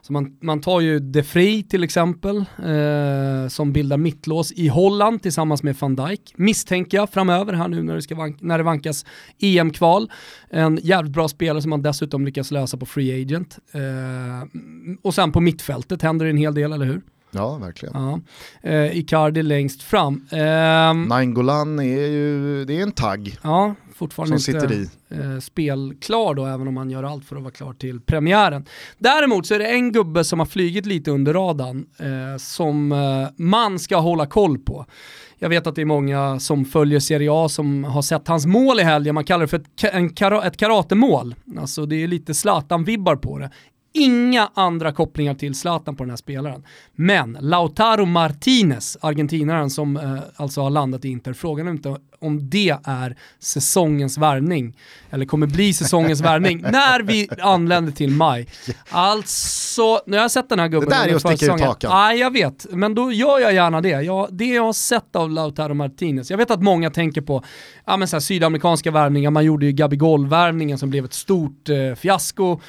Så 0.07 0.13
man, 0.13 0.37
man 0.41 0.61
tar 0.61 0.81
ju 0.81 0.99
De 0.99 1.23
Vrij 1.23 1.63
till 1.63 1.85
exempel, 1.85 2.37
eh, 2.37 3.49
som 3.49 3.73
bildar 3.73 3.97
mittlås 3.97 4.53
i 4.53 4.69
Holland 4.69 5.23
tillsammans 5.23 5.63
med 5.63 5.77
van 5.77 5.97
Dijk. 5.97 6.35
Misstänker 6.37 6.97
jag 6.97 7.11
framöver 7.11 7.53
här 7.53 7.69
nu 7.69 7.83
när 7.83 7.95
det, 7.95 8.03
ska 8.03 8.15
vank, 8.15 8.37
när 8.41 8.59
det 8.59 8.65
vankas 8.65 9.05
EM-kval. 9.39 10.11
En 10.51 10.79
jävligt 10.83 11.13
bra 11.13 11.29
spelare 11.29 11.63
som 11.63 11.71
man 11.71 11.83
dessutom 11.83 12.25
lyckas 12.25 12.51
lösa 12.51 12.77
på 12.77 12.87
Free 12.87 13.23
Agent. 13.23 13.59
Eh, 13.73 13.81
och 15.03 15.15
sen 15.15 15.33
på 15.33 15.41
mittfältet 15.41 16.03
händer 16.03 16.25
det 16.25 16.31
en 16.31 16.37
hel 16.37 16.55
del, 16.55 16.73
eller 16.73 16.87
hur? 16.87 17.01
Ja, 17.31 17.57
verkligen. 17.57 17.95
Ja. 17.95 18.21
Eh, 18.71 18.99
Icardi 18.99 19.43
längst 19.43 19.83
fram. 19.83 20.27
Eh, 20.31 20.95
Nainggolan 21.09 21.79
är 21.79 22.07
ju, 22.07 22.65
det 22.65 22.79
är 22.79 22.83
en 22.83 22.93
tagg. 22.93 23.39
Ja, 23.43 23.75
fortfarande 23.95 24.39
som 24.39 24.55
inte 24.55 24.75
i. 24.75 24.89
Eh, 25.09 25.41
spelklar 25.41 26.35
då, 26.35 26.47
även 26.47 26.69
om 26.69 26.75
man 26.75 26.91
gör 26.91 27.03
allt 27.03 27.25
för 27.25 27.37
att 27.37 27.43
vara 27.43 27.53
klar 27.53 27.73
till 27.73 28.01
premiären. 28.01 28.65
Däremot 28.99 29.47
så 29.47 29.55
är 29.55 29.59
det 29.59 29.67
en 29.67 29.93
gubbe 29.93 30.25
som 30.25 30.39
har 30.39 30.47
flygit 30.47 30.87
lite 30.87 31.11
under 31.11 31.35
radarn 31.35 31.87
eh, 31.99 32.39
som 32.39 32.93
eh, 32.93 33.29
man 33.37 33.79
ska 33.79 33.97
hålla 33.97 34.27
koll 34.27 34.59
på. 34.59 34.87
Jag 35.39 35.49
vet 35.49 35.67
att 35.67 35.75
det 35.75 35.81
är 35.81 35.87
många 35.87 36.41
som 36.41 36.65
följer 36.65 37.01
Serie 37.01 37.29
A 37.33 37.49
som 37.49 37.85
har 37.85 38.03
sett 38.03 38.29
hans 38.29 38.47
mål 38.47 38.81
i 38.81 38.83
helgen, 38.83 39.15
man 39.15 39.25
kallar 39.25 39.41
det 39.41 39.49
för 39.49 39.57
ett, 39.57 39.85
en 39.95 40.07
ett 40.45 40.57
karatemål. 40.57 41.35
Alltså 41.59 41.87
det 41.87 41.97
är 41.97 42.09
lite 42.09 42.35
Zlatan-vibbar 42.35 43.17
på 43.17 43.39
det 43.39 43.51
inga 43.95 44.51
andra 44.55 44.93
kopplingar 44.93 45.35
till 45.35 45.55
Zlatan 45.55 45.97
på 45.97 46.03
den 46.03 46.11
här 46.11 46.17
spelaren. 46.17 46.65
Men 46.95 47.39
Lautaro 47.41 48.05
Martinez, 48.05 48.97
argentinaren 49.01 49.71
som 49.71 49.97
eh, 49.97 50.19
alltså 50.37 50.61
har 50.61 50.71
landat 50.71 51.05
i 51.05 51.09
Inter, 51.09 51.33
frågan 51.33 51.67
är 51.69 51.71
inte 51.71 51.97
om 52.19 52.51
det 52.51 52.77
är 52.85 53.17
säsongens 53.39 54.19
värvning, 54.19 54.77
eller 55.11 55.27
kommer 55.27 55.47
bli 55.47 55.73
säsongens 55.73 56.21
värvning, 56.25 56.61
när 56.63 57.03
vi 57.03 57.29
anländer 57.41 57.93
till 57.93 58.11
maj. 58.11 58.49
Alltså, 58.89 60.01
nu 60.07 60.17
har 60.17 60.25
jag 60.25 60.31
sett 60.31 60.49
den 60.49 60.59
här 60.59 60.69
gubben 60.69 60.89
Det 60.89 60.95
där 60.95 61.09
är 61.09 61.15
att 61.15 61.39
sticka 61.39 61.55
ut 61.55 61.61
hakan. 61.61 61.91
Ja, 61.91 62.13
jag 62.13 62.33
vet, 62.33 62.67
men 62.71 62.95
då 62.95 63.13
gör 63.13 63.39
jag 63.41 63.55
gärna 63.55 63.81
det. 63.81 64.03
Jag, 64.03 64.29
det 64.31 64.47
jag 64.47 64.63
har 64.63 64.73
sett 64.73 65.17
av 65.17 65.31
Lautaro 65.31 65.75
Martinez, 65.75 66.31
jag 66.31 66.39
vet 66.39 66.51
att 66.51 66.63
många 66.63 66.91
tänker 66.91 67.21
på 67.21 67.45
ja, 67.85 67.97
men 67.97 68.09
så 68.09 68.17
här, 68.17 68.21
sydamerikanska 68.21 68.91
värvningar, 68.91 69.31
man 69.31 69.45
gjorde 69.45 69.67
ju 69.67 69.73
Gabigol-värvningen 69.73 70.79
som 70.79 70.91
blev 70.91 71.05
ett 71.05 71.15
stort 71.15 71.69
eh, 71.69 71.95
fiasko 71.95 72.61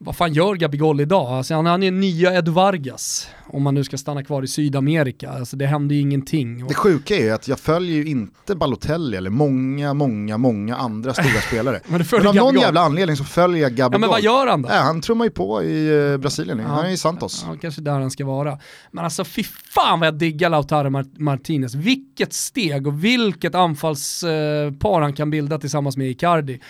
vad 0.00 0.16
fan 0.16 0.32
gör 0.32 0.54
Gabigol 0.54 1.00
idag? 1.00 1.26
Alltså 1.26 1.54
han, 1.54 1.66
han 1.66 1.82
är 1.82 1.90
nya 1.90 2.34
Ed 2.34 2.48
Vargas, 2.48 3.28
om 3.46 3.62
man 3.62 3.74
nu 3.74 3.84
ska 3.84 3.98
stanna 3.98 4.24
kvar 4.24 4.42
i 4.42 4.46
Sydamerika. 4.46 5.30
Alltså 5.30 5.56
det 5.56 5.66
händer 5.66 5.94
ju 5.94 6.00
ingenting. 6.00 6.66
Det 6.68 6.74
sjuka 6.74 7.16
är 7.16 7.32
att 7.32 7.48
jag 7.48 7.60
följer 7.60 7.96
ju 7.96 8.04
inte 8.04 8.54
Balotelli 8.56 9.16
eller 9.16 9.30
många, 9.30 9.94
många, 9.94 10.38
många 10.38 10.76
andra 10.76 11.14
stora 11.14 11.40
spelare. 11.40 11.80
men, 11.86 12.04
men 12.12 12.26
av 12.26 12.34
någon 12.34 12.54
jävla 12.54 12.80
anledning 12.80 13.16
så 13.16 13.24
följer 13.24 13.62
jag 13.62 13.72
Gabigol. 13.72 13.94
Ja, 13.94 13.98
men 13.98 14.08
vad 14.08 14.22
gör 14.22 14.46
han 14.46 14.62
då? 14.62 14.68
Ja, 14.68 14.74
han 14.74 15.00
trummar 15.00 15.24
ju 15.24 15.30
på 15.30 15.62
i 15.62 15.90
uh, 15.90 16.16
Brasilien, 16.16 16.58
ja. 16.58 16.66
han 16.66 16.86
är 16.86 16.90
i 16.90 16.96
Santos. 16.96 17.44
Ja, 17.48 17.56
kanske 17.60 17.80
där 17.80 17.92
han 17.92 18.10
ska 18.10 18.24
vara. 18.24 18.58
Men 18.90 19.04
alltså 19.04 19.24
fy 19.24 19.44
fan 19.74 20.00
vad 20.00 20.06
jag 20.06 20.14
diggar 20.14 20.50
Lautaro 20.50 21.04
Martinez. 21.18 21.74
Vilket 21.74 22.32
steg 22.32 22.86
och 22.86 23.04
vilket 23.04 23.54
anfallspar 23.54 24.96
uh, 24.96 25.02
han 25.02 25.12
kan 25.12 25.30
bilda 25.30 25.58
tillsammans 25.58 25.96
med 25.96 26.10
Icardi. 26.10 26.60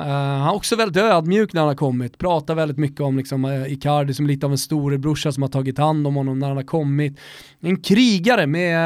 Uh, 0.00 0.06
han 0.06 0.48
är 0.48 0.54
också 0.54 0.76
väldigt 0.76 1.02
ödmjuk 1.02 1.52
när 1.52 1.60
han 1.60 1.68
har 1.68 1.74
kommit, 1.74 2.18
pratar 2.18 2.54
väldigt 2.54 2.78
mycket 2.78 3.00
om 3.00 3.16
liksom, 3.16 3.44
uh, 3.44 3.72
Icardi 3.72 4.14
som 4.14 4.26
lite 4.26 4.46
av 4.46 4.52
en 4.52 4.58
storebrorsa 4.58 5.32
som 5.32 5.42
har 5.42 5.50
tagit 5.50 5.78
hand 5.78 6.06
om 6.06 6.14
honom 6.14 6.38
när 6.38 6.48
han 6.48 6.56
har 6.56 6.64
kommit. 6.64 7.18
En 7.60 7.80
krigare 7.80 8.46
med, 8.46 8.76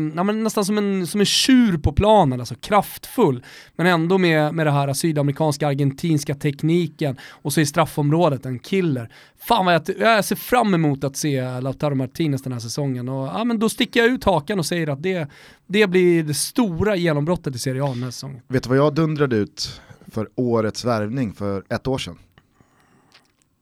uh, 0.00 0.12
ja, 0.16 0.22
men 0.22 0.42
nästan 0.42 0.64
som 0.64 0.78
en, 0.78 1.06
som 1.06 1.20
en 1.20 1.26
tjur 1.26 1.78
på 1.78 1.92
planen, 1.92 2.40
alltså 2.40 2.54
kraftfull, 2.54 3.44
men 3.76 3.86
ändå 3.86 4.18
med, 4.18 4.54
med 4.54 4.66
det 4.66 4.70
här 4.70 4.92
sydamerikanska 4.92 5.68
argentinska 5.68 6.34
tekniken 6.34 7.16
och 7.30 7.52
så 7.52 7.60
i 7.60 7.66
straffområdet 7.66 8.46
en 8.46 8.58
killer. 8.58 9.10
Fan 9.38 9.64
vad 9.64 9.74
jag, 9.74 9.82
jag 9.98 10.24
ser 10.24 10.36
fram 10.36 10.74
emot 10.74 11.04
att 11.04 11.16
se 11.16 11.60
Lautaro 11.60 11.94
Martinez 11.94 12.42
den 12.42 12.52
här 12.52 12.60
säsongen 12.60 13.08
och 13.08 13.26
ja, 13.26 13.44
men 13.44 13.58
då 13.58 13.68
sticker 13.68 14.00
jag 14.00 14.08
ut 14.08 14.24
hakan 14.24 14.58
och 14.58 14.66
säger 14.66 14.88
att 14.88 15.02
det, 15.02 15.28
det 15.66 15.86
blir 15.86 16.22
det 16.22 16.34
stora 16.34 16.96
genombrottet 16.96 17.54
i 17.54 17.58
Serie 17.58 17.84
A 17.84 17.88
den 17.88 18.02
här 18.02 18.10
säsongen. 18.10 18.40
Vet 18.48 18.62
du 18.62 18.68
vad 18.68 18.78
jag 18.78 18.94
dundrade 18.94 19.36
ut 19.36 19.80
för 20.08 20.28
årets 20.34 20.84
värvning 20.84 21.32
för 21.32 21.64
ett 21.68 21.86
år 21.86 21.98
sedan? 21.98 22.18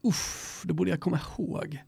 Uff, 0.03 0.61
det 0.65 0.73
borde 0.73 0.89
jag 0.89 0.99
komma 0.99 1.19
ihåg. 1.37 1.83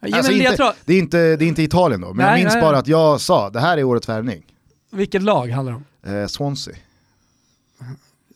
Alltså 0.00 0.32
inte, 0.32 0.56
tror... 0.56 0.72
det, 0.84 0.94
är 0.94 0.98
inte, 0.98 1.36
det 1.36 1.44
är 1.44 1.48
inte 1.48 1.62
Italien 1.62 2.00
då, 2.00 2.06
men 2.06 2.16
nej, 2.16 2.26
jag 2.26 2.38
minns 2.38 2.54
nej. 2.54 2.62
bara 2.62 2.78
att 2.78 2.88
jag 2.88 3.20
sa 3.20 3.50
det 3.50 3.60
här 3.60 3.78
är 3.78 3.84
årets 3.84 4.08
värvning. 4.08 4.42
Vilket 4.90 5.22
lag 5.22 5.50
handlar 5.50 5.72
det 5.72 6.10
om? 6.10 6.14
Eh, 6.14 6.26
Swansea. 6.26 6.74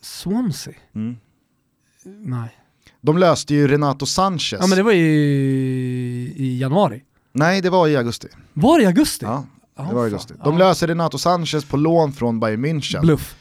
Swansea? 0.01 0.75
Mm. 0.95 1.17
Nej. 2.05 2.49
De 3.01 3.19
löste 3.19 3.55
ju 3.55 3.69
Renato 3.69 4.07
Sanchez. 4.07 4.59
Ja 4.61 4.67
men 4.67 4.77
det 4.77 4.83
var 4.83 4.93
ju 4.93 5.07
i 6.37 6.59
januari. 6.61 7.03
Nej 7.33 7.61
det 7.61 7.71
var 7.71 7.89
i 7.89 7.97
augusti. 7.97 8.29
Var 8.53 8.79
det 8.79 8.85
i 8.85 8.87
augusti? 8.87 9.27
Ja, 9.27 9.47
det 9.77 9.95
var 9.95 10.03
i 10.03 10.05
augusti. 10.05 10.35
De 10.45 10.59
löser 10.59 10.87
Renato 10.87 11.19
Sanchez 11.19 11.65
på 11.65 11.77
lån 11.77 12.13
från 12.13 12.41
Bayern 12.41 12.65
München. 12.67 13.01
Bluff. 13.01 13.37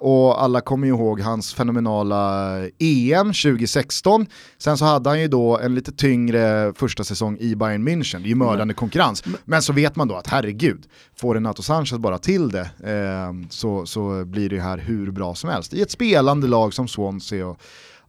Och 0.00 0.42
alla 0.42 0.60
kommer 0.60 0.86
ju 0.86 0.92
ihåg 0.92 1.20
hans 1.20 1.54
fenomenala 1.54 2.56
EM 2.78 3.26
2016. 3.26 4.26
Sen 4.58 4.78
så 4.78 4.84
hade 4.84 5.10
han 5.10 5.20
ju 5.20 5.28
då 5.28 5.58
en 5.58 5.74
lite 5.74 5.92
tyngre 5.92 6.72
första 6.76 7.04
säsong 7.04 7.38
i 7.40 7.54
Bayern 7.54 7.88
München, 7.88 8.18
det 8.18 8.26
är 8.26 8.28
ju 8.28 8.34
mördande 8.34 8.74
konkurrens. 8.74 9.24
Men 9.44 9.62
så 9.62 9.72
vet 9.72 9.96
man 9.96 10.08
då 10.08 10.16
att 10.16 10.26
herregud, 10.26 10.86
får 11.16 11.34
Renato 11.34 11.62
Sanchez 11.62 11.98
bara 11.98 12.18
till 12.18 12.48
det 12.48 12.70
eh, 12.84 13.48
så, 13.50 13.86
så 13.86 14.24
blir 14.24 14.48
det 14.48 14.60
här 14.60 14.78
hur 14.78 15.10
bra 15.10 15.34
som 15.34 15.50
helst. 15.50 15.74
I 15.74 15.82
ett 15.82 15.90
spelande 15.90 16.46
lag 16.46 16.74
som 16.74 16.88
Swansea 16.88 17.46
och, 17.46 17.60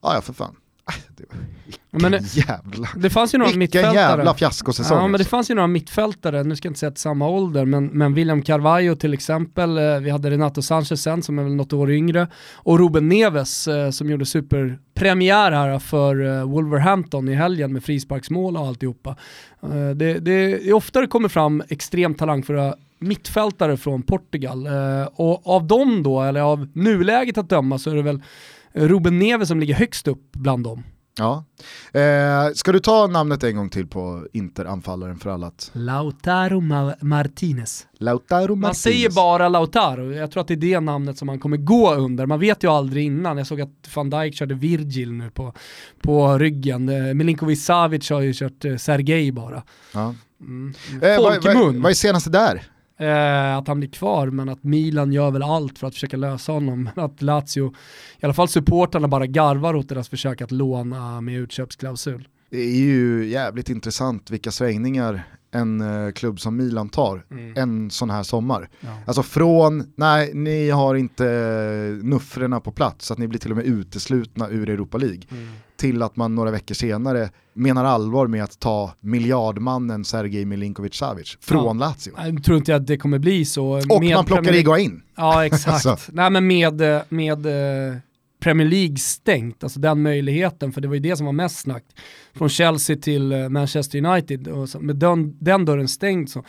ja 0.02 0.22
för 0.22 0.34
fan. 0.34 0.56
Vilken 1.92 2.12
men 2.12 2.12
det, 2.12 2.36
jävla, 2.36 2.88
det 2.96 3.10
fanns 3.10 3.34
ju 3.34 3.38
några 3.38 3.48
vilken 3.48 3.60
mittfältare. 3.60 3.96
jävla 3.96 4.34
fiaskosäsong. 4.34 4.98
Ja 4.98 5.02
men 5.02 5.12
det 5.12 5.16
alltså. 5.16 5.30
fanns 5.30 5.52
ju 5.52 5.56
några 5.56 5.68
mittfältare, 5.68 6.44
nu 6.44 6.56
ska 6.56 6.66
jag 6.66 6.70
inte 6.70 6.80
säga 6.80 6.92
till 6.92 7.02
samma 7.02 7.28
ålder, 7.30 7.66
men, 7.66 7.86
men 7.86 8.14
William 8.14 8.42
Carvalho 8.42 8.96
till 8.96 9.14
exempel, 9.14 9.78
eh, 9.78 10.00
vi 10.00 10.10
hade 10.10 10.30
Renato 10.30 10.62
Sanchez 10.62 11.02
sen 11.02 11.24
som 11.24 11.40
är 11.40 11.44
väl 11.44 11.56
något 11.56 11.74
år 11.74 11.92
yngre, 11.92 12.28
och 12.54 12.80
Ruben 12.80 13.10
Neves 13.10 13.68
eh, 13.68 13.90
som 13.90 14.10
gjorde 14.10 14.26
superpremiär 14.26 15.52
här 15.52 15.80
för 15.80 16.40
eh, 16.40 16.50
Wolverhampton 16.50 17.30
i 17.30 17.34
helgen 17.34 17.74
med 17.74 17.84
frisparksmål 17.84 18.58
och 18.58 18.68
alltihopa. 18.68 19.16
Det, 19.96 20.20
det 20.20 20.32
är 20.32 20.74
ofta 20.74 21.02
det 21.02 21.08
kommer 21.08 21.30
fram 21.30 21.64
extremt 21.70 22.18
talangfulla 22.18 22.76
mittfältare 23.00 23.78
från 23.78 24.02
Portugal, 24.02 24.68
och 25.16 25.48
av 25.48 25.68
dem 25.68 26.04
då, 26.04 26.22
eller 26.22 26.42
av 26.42 26.68
nuläget 26.74 27.38
att 27.38 27.50
döma, 27.50 27.78
så 27.78 27.90
är 27.90 27.96
det 27.96 28.02
väl 28.02 28.22
Ruben 28.74 29.20
Neves 29.20 29.48
som 29.48 29.60
ligger 29.60 29.76
högst 29.76 30.08
upp 30.08 30.32
bland 30.32 30.64
dem. 30.64 30.84
Ja. 31.18 31.44
Eh, 32.00 32.54
ska 32.54 32.72
du 32.72 32.80
ta 32.80 33.08
namnet 33.08 33.44
en 33.44 33.56
gång 33.56 33.70
till 33.70 33.88
på 33.88 34.28
Inter-anfallaren 34.34 35.18
för 35.18 35.30
alla? 35.30 35.52
Lautaro 35.74 36.60
Ma 36.60 36.96
Martinez. 37.02 37.88
Lautaro 37.98 38.56
Martinez. 38.56 38.62
Man 38.62 38.76
säger 38.76 39.10
bara 39.10 39.50
Lautaro, 39.50 40.14
jag 40.14 40.32
tror 40.32 40.42
att 40.42 40.48
det 40.48 40.54
är 40.54 40.58
det 40.58 40.80
namnet 40.80 41.18
som 41.18 41.26
man 41.26 41.40
kommer 41.40 41.58
gå 41.58 41.94
under. 41.94 42.26
Man 42.26 42.40
vet 42.40 42.64
ju 42.64 42.68
aldrig 42.68 43.06
innan, 43.06 43.38
jag 43.38 43.48
såg 43.48 43.62
att 43.62 43.90
van 43.96 44.10
Dijk 44.10 44.36
körde 44.36 44.56
Virgil 44.56 45.12
nu 45.12 45.30
på, 45.30 45.54
på 46.04 46.38
ryggen. 46.38 46.90
Eh, 46.90 47.14
Milinkovic 47.14 47.66
Savic 47.66 48.10
har 48.10 48.22
ju 48.22 48.34
kört 48.34 48.66
eh, 48.66 48.76
Sergej 48.76 49.32
bara. 49.32 49.64
Ja. 49.94 50.16
Mm. 50.42 50.74
Eh, 51.02 51.22
vad, 51.22 51.44
vad, 51.44 51.76
vad 51.76 51.90
är 51.92 51.94
senaste 51.94 52.30
där? 52.30 52.64
Eh, 53.02 53.58
att 53.58 53.68
han 53.68 53.80
blir 53.80 53.90
kvar, 53.90 54.28
men 54.28 54.50
att 54.50 54.64
Milan 54.64 55.14
gör 55.14 55.32
väl 55.32 55.44
allt 55.44 55.80
för 55.80 55.88
att 55.88 55.94
försöka 55.94 56.18
lösa 56.18 56.52
honom. 56.52 56.90
Att 56.96 57.22
Lazio, 57.22 57.74
i 58.20 58.26
alla 58.26 58.34
fall 58.34 58.48
supportarna 58.48 59.08
bara 59.08 59.26
garvar 59.26 59.74
åt 59.74 59.90
deras 59.90 60.10
försök 60.10 60.42
att 60.42 60.52
låna 60.52 61.22
med 61.22 61.36
utköpsklausul. 61.36 62.28
Det 62.50 62.62
är 62.62 62.80
ju 62.80 63.28
jävligt 63.28 63.70
intressant 63.70 64.32
vilka 64.32 64.52
svängningar 64.52 65.24
en 65.52 65.82
uh, 65.82 66.12
klubb 66.12 66.40
som 66.40 66.58
Milan 66.58 66.90
tar 66.90 67.26
mm. 67.32 67.54
en 67.58 67.90
sån 67.90 68.10
här 68.10 68.24
sommar. 68.24 68.70
Ja. 68.80 68.90
Alltså 69.06 69.24
från, 69.24 69.94
nej 69.96 70.32
ni 70.34 70.70
har 70.70 70.96
inte 70.96 71.24
nuffrorna 72.04 72.60
på 72.60 72.72
plats 72.72 73.06
så 73.06 73.14
att 73.14 73.20
ni 73.20 73.28
blir 73.28 73.40
till 73.40 73.52
och 73.52 73.58
med 73.58 73.66
uteslutna 73.66 74.50
ur 74.50 74.70
Europa 74.70 74.98
League. 74.98 75.22
Mm. 75.32 75.48
Till 75.78 76.04
att 76.04 76.16
man 76.16 76.36
några 76.36 76.52
veckor 76.52 76.76
senare 76.76 77.30
menar 77.54 77.86
allvar 77.86 78.28
med 78.28 78.44
att 78.44 78.60
ta 78.60 78.94
miljardmannen 79.00 80.06
Sergej 80.06 80.46
Milinkovic 80.46 80.96
Savic 80.96 81.38
från 81.42 81.80
ja. 81.80 81.86
Lazio. 81.86 82.34
Jag 82.34 82.44
tror 82.44 82.58
inte 82.58 82.76
att 82.76 82.88
det 82.88 82.98
kommer 82.98 83.20
bli 83.20 83.46
så. 83.46 83.82
Och 83.90 84.02
med 84.02 84.16
man 84.16 84.26
plockar 84.26 84.44
Premier... 84.44 84.78
in. 84.78 85.02
Ja 85.16 85.46
exakt. 85.46 85.88
alltså. 85.88 86.12
Nej 86.14 86.30
men 86.30 86.48
med, 86.48 86.82
med 87.10 87.46
eh, 87.46 87.98
Premier 88.42 88.68
League 88.68 88.98
stängt, 88.98 89.64
alltså 89.64 89.80
den 89.80 90.02
möjligheten, 90.02 90.72
för 90.72 90.82
det 90.82 90.88
var 90.88 90.96
ju 90.96 91.02
det 91.02 91.16
som 91.16 91.26
var 91.26 91.34
mest 91.34 91.60
snack. 91.60 91.84
Från 92.34 92.50
Chelsea 92.50 92.98
till 92.98 93.32
eh, 93.32 93.50
Manchester 93.50 94.06
United, 94.06 94.48
och 94.48 94.70
så, 94.70 94.80
med 94.80 94.96
den, 94.96 95.38
den 95.40 95.66
dörren 95.66 95.88
stängd 95.88 96.30
så, 96.30 96.44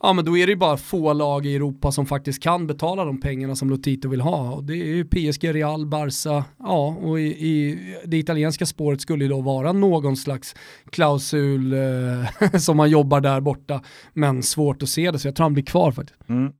ja 0.00 0.12
men 0.12 0.24
då 0.24 0.36
är 0.38 0.46
det 0.46 0.52
ju 0.52 0.56
bara 0.56 0.76
få 0.76 1.12
lag 1.12 1.46
i 1.46 1.54
Europa 1.54 1.92
som 1.92 2.06
faktiskt 2.06 2.42
kan 2.42 2.66
betala 2.66 3.04
de 3.04 3.20
pengarna 3.20 3.56
som 3.56 3.70
Lotito 3.70 4.08
vill 4.08 4.20
ha. 4.20 4.52
Och 4.52 4.64
det 4.64 4.72
är 4.72 4.86
ju 4.86 5.04
PSG, 5.04 5.54
Real, 5.54 5.86
Barca, 5.86 6.44
ja 6.58 6.96
och 7.02 7.20
i, 7.20 7.24
i 7.24 7.78
det 8.04 8.18
italienska 8.18 8.66
spåret 8.66 9.00
skulle 9.00 9.24
ju 9.24 9.30
då 9.30 9.40
vara 9.40 9.72
någon 9.72 10.16
slags 10.16 10.54
klausul 10.90 11.72
eh, 11.72 12.50
som 12.58 12.76
man 12.76 12.90
jobbar 12.90 13.20
där 13.20 13.40
borta, 13.40 13.82
men 14.12 14.42
svårt 14.42 14.82
att 14.82 14.88
se 14.88 15.10
det 15.10 15.18
så 15.18 15.28
jag 15.28 15.36
tror 15.36 15.44
han 15.44 15.54
blir 15.54 15.64
kvar 15.64 15.92
faktiskt. 15.92 16.28
Mm. 16.28 16.52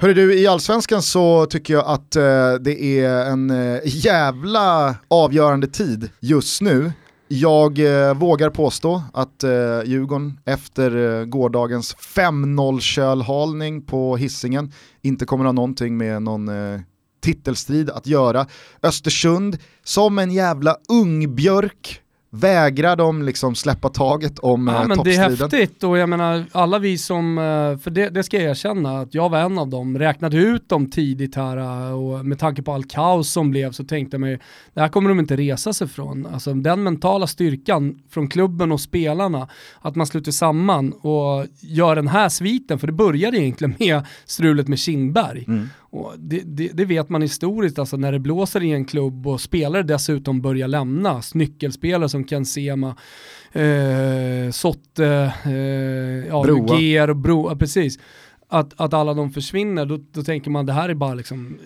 Hörru 0.00 0.14
du, 0.14 0.38
i 0.38 0.46
allsvenskan 0.46 1.02
så 1.02 1.46
tycker 1.46 1.74
jag 1.74 1.86
att 1.86 2.16
eh, 2.16 2.54
det 2.54 2.82
är 2.82 3.30
en 3.30 3.50
eh, 3.50 3.80
jävla 3.84 4.96
avgörande 5.08 5.66
tid 5.66 6.10
just 6.20 6.62
nu. 6.62 6.92
Jag 7.28 7.78
eh, 7.78 8.14
vågar 8.14 8.50
påstå 8.50 9.02
att 9.12 9.44
eh, 9.44 9.50
Djurgården 9.84 10.40
efter 10.44 11.20
eh, 11.20 11.24
gårdagens 11.24 11.96
5-0 11.96 12.80
kölhalning 12.80 13.82
på 13.82 14.16
hissingen 14.16 14.72
inte 15.02 15.24
kommer 15.24 15.44
ha 15.44 15.52
någonting 15.52 15.96
med 15.96 16.22
någon 16.22 16.48
eh, 16.48 16.80
titelstrid 17.22 17.90
att 17.90 18.06
göra. 18.06 18.46
Östersund 18.82 19.58
som 19.84 20.18
en 20.18 20.30
jävla 20.30 20.76
ungbjörk 20.88 22.00
vägrar 22.32 22.96
de 22.96 23.22
liksom 23.22 23.54
släppa 23.54 23.88
taget 23.88 24.38
om 24.38 24.68
ja, 24.68 24.82
eh, 24.82 24.88
men 24.88 24.98
Det 25.04 25.14
är 25.14 25.30
häftigt 25.30 25.84
och 25.84 25.98
jag 25.98 26.08
menar 26.08 26.44
alla 26.52 26.78
vi 26.78 26.98
som, 26.98 27.38
eh, 27.38 27.78
för 27.78 27.90
det, 27.90 28.08
det, 28.08 28.22
ska 28.22 28.36
jag 28.36 28.50
erkänna, 28.50 29.00
att 29.00 29.14
jag 29.14 29.28
var 29.28 29.38
en 29.38 29.58
av 29.58 29.68
dem, 29.68 29.98
räknade 29.98 30.36
ut 30.36 30.68
dem 30.68 30.90
tidigt 30.90 31.34
här 31.34 31.56
eh, 31.56 31.92
och 31.92 32.26
med 32.26 32.38
tanke 32.38 32.62
på 32.62 32.72
all 32.72 32.84
kaos 32.84 33.30
som 33.32 33.50
blev 33.50 33.72
så 33.72 33.84
tänkte 33.84 34.14
jag 34.14 34.20
mig, 34.20 34.38
det 34.74 34.80
här 34.80 34.88
kommer 34.88 35.08
de 35.08 35.20
inte 35.20 35.36
resa 35.36 35.72
sig 35.72 35.88
från. 35.88 36.26
Alltså 36.26 36.54
den 36.54 36.82
mentala 36.82 37.26
styrkan 37.26 37.98
från 38.10 38.28
klubben 38.28 38.72
och 38.72 38.80
spelarna, 38.80 39.48
att 39.80 39.96
man 39.96 40.06
sluter 40.06 40.32
samman 40.32 40.92
och 40.92 41.46
gör 41.60 41.96
den 41.96 42.08
här 42.08 42.28
sviten, 42.28 42.78
för 42.78 42.86
det 42.86 42.92
började 42.92 43.38
egentligen 43.38 43.74
med 43.78 44.02
strulet 44.24 44.68
med 44.68 44.78
Kindberg. 44.78 45.44
Mm. 45.48 45.68
Det, 46.18 46.42
det, 46.44 46.68
det, 46.68 46.84
vet 46.84 47.08
man 47.08 47.22
historiskt, 47.22 47.78
alltså 47.78 47.96
när 47.96 48.12
det 48.12 48.18
blåser 48.18 48.62
i 48.62 48.72
en 48.72 48.84
klubb 48.84 49.26
och 49.26 49.40
spelare 49.40 49.82
dessutom 49.82 50.40
börjar 50.40 50.68
lämna, 50.68 51.22
nyckelspelare 51.34 52.08
som 52.08 52.24
Ken 52.24 52.46
Sema, 52.46 52.96
eh, 53.52 54.50
Sotte, 54.52 55.32
eh, 55.44 56.28
ja, 56.28 56.78
Ger 56.78 57.10
och 57.10 57.16
Bro, 57.16 57.50
ja, 57.50 57.56
precis. 57.56 57.98
Att, 58.52 58.80
att 58.80 58.94
alla 58.94 59.14
de 59.14 59.30
försvinner, 59.30 59.86
då, 59.86 59.98
då 60.12 60.22
tänker 60.22 60.50
man 60.50 60.66
det 60.66 60.72
här 60.72 60.88
är 60.88 60.94
bara 60.94 61.14
liksom 61.14 61.58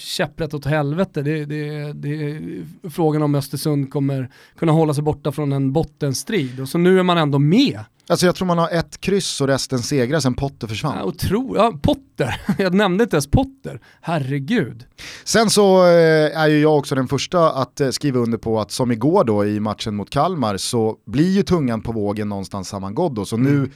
käpprätt 0.00 0.54
åt 0.54 0.64
helvete. 0.64 1.22
Det, 1.22 1.44
det, 1.44 1.92
det 1.92 2.08
är 2.08 2.62
frågan 2.90 3.22
om 3.22 3.34
Östersund 3.34 3.90
kommer 3.90 4.30
kunna 4.58 4.72
hålla 4.72 4.94
sig 4.94 5.02
borta 5.02 5.32
från 5.32 5.52
en 5.52 5.72
bottenstrid. 5.72 6.60
Och 6.60 6.68
så 6.68 6.78
nu 6.78 6.98
är 6.98 7.02
man 7.02 7.18
ändå 7.18 7.38
med. 7.38 7.80
Alltså 8.08 8.26
jag 8.26 8.34
tror 8.34 8.46
man 8.46 8.58
har 8.58 8.70
ett 8.70 9.00
kryss 9.00 9.40
och 9.40 9.46
resten 9.46 9.78
segrar 9.78 10.20
sen 10.20 10.34
Potter 10.34 10.66
försvann. 10.66 10.96
Ja, 10.98 11.04
otro, 11.04 11.56
ja, 11.56 11.72
Potter, 11.82 12.40
jag 12.58 12.74
nämnde 12.74 13.04
inte 13.04 13.16
ens 13.16 13.30
Potter, 13.30 13.80
herregud. 14.00 14.84
Sen 15.24 15.50
så 15.50 15.84
eh, 15.84 16.40
är 16.40 16.48
ju 16.48 16.60
jag 16.60 16.78
också 16.78 16.94
den 16.94 17.08
första 17.08 17.50
att 17.50 17.80
eh, 17.80 17.90
skriva 17.90 18.20
under 18.20 18.38
på 18.38 18.60
att 18.60 18.70
som 18.70 18.92
igår 18.92 19.24
då 19.24 19.44
i 19.46 19.60
matchen 19.60 19.96
mot 19.96 20.10
Kalmar 20.10 20.56
så 20.56 20.96
blir 21.06 21.30
ju 21.30 21.42
tungan 21.42 21.82
på 21.82 21.92
vågen 21.92 22.28
någonstans 22.28 22.68
sammangodd 22.68 23.14
då, 23.14 23.24
så 23.24 23.36
mm 23.36 23.70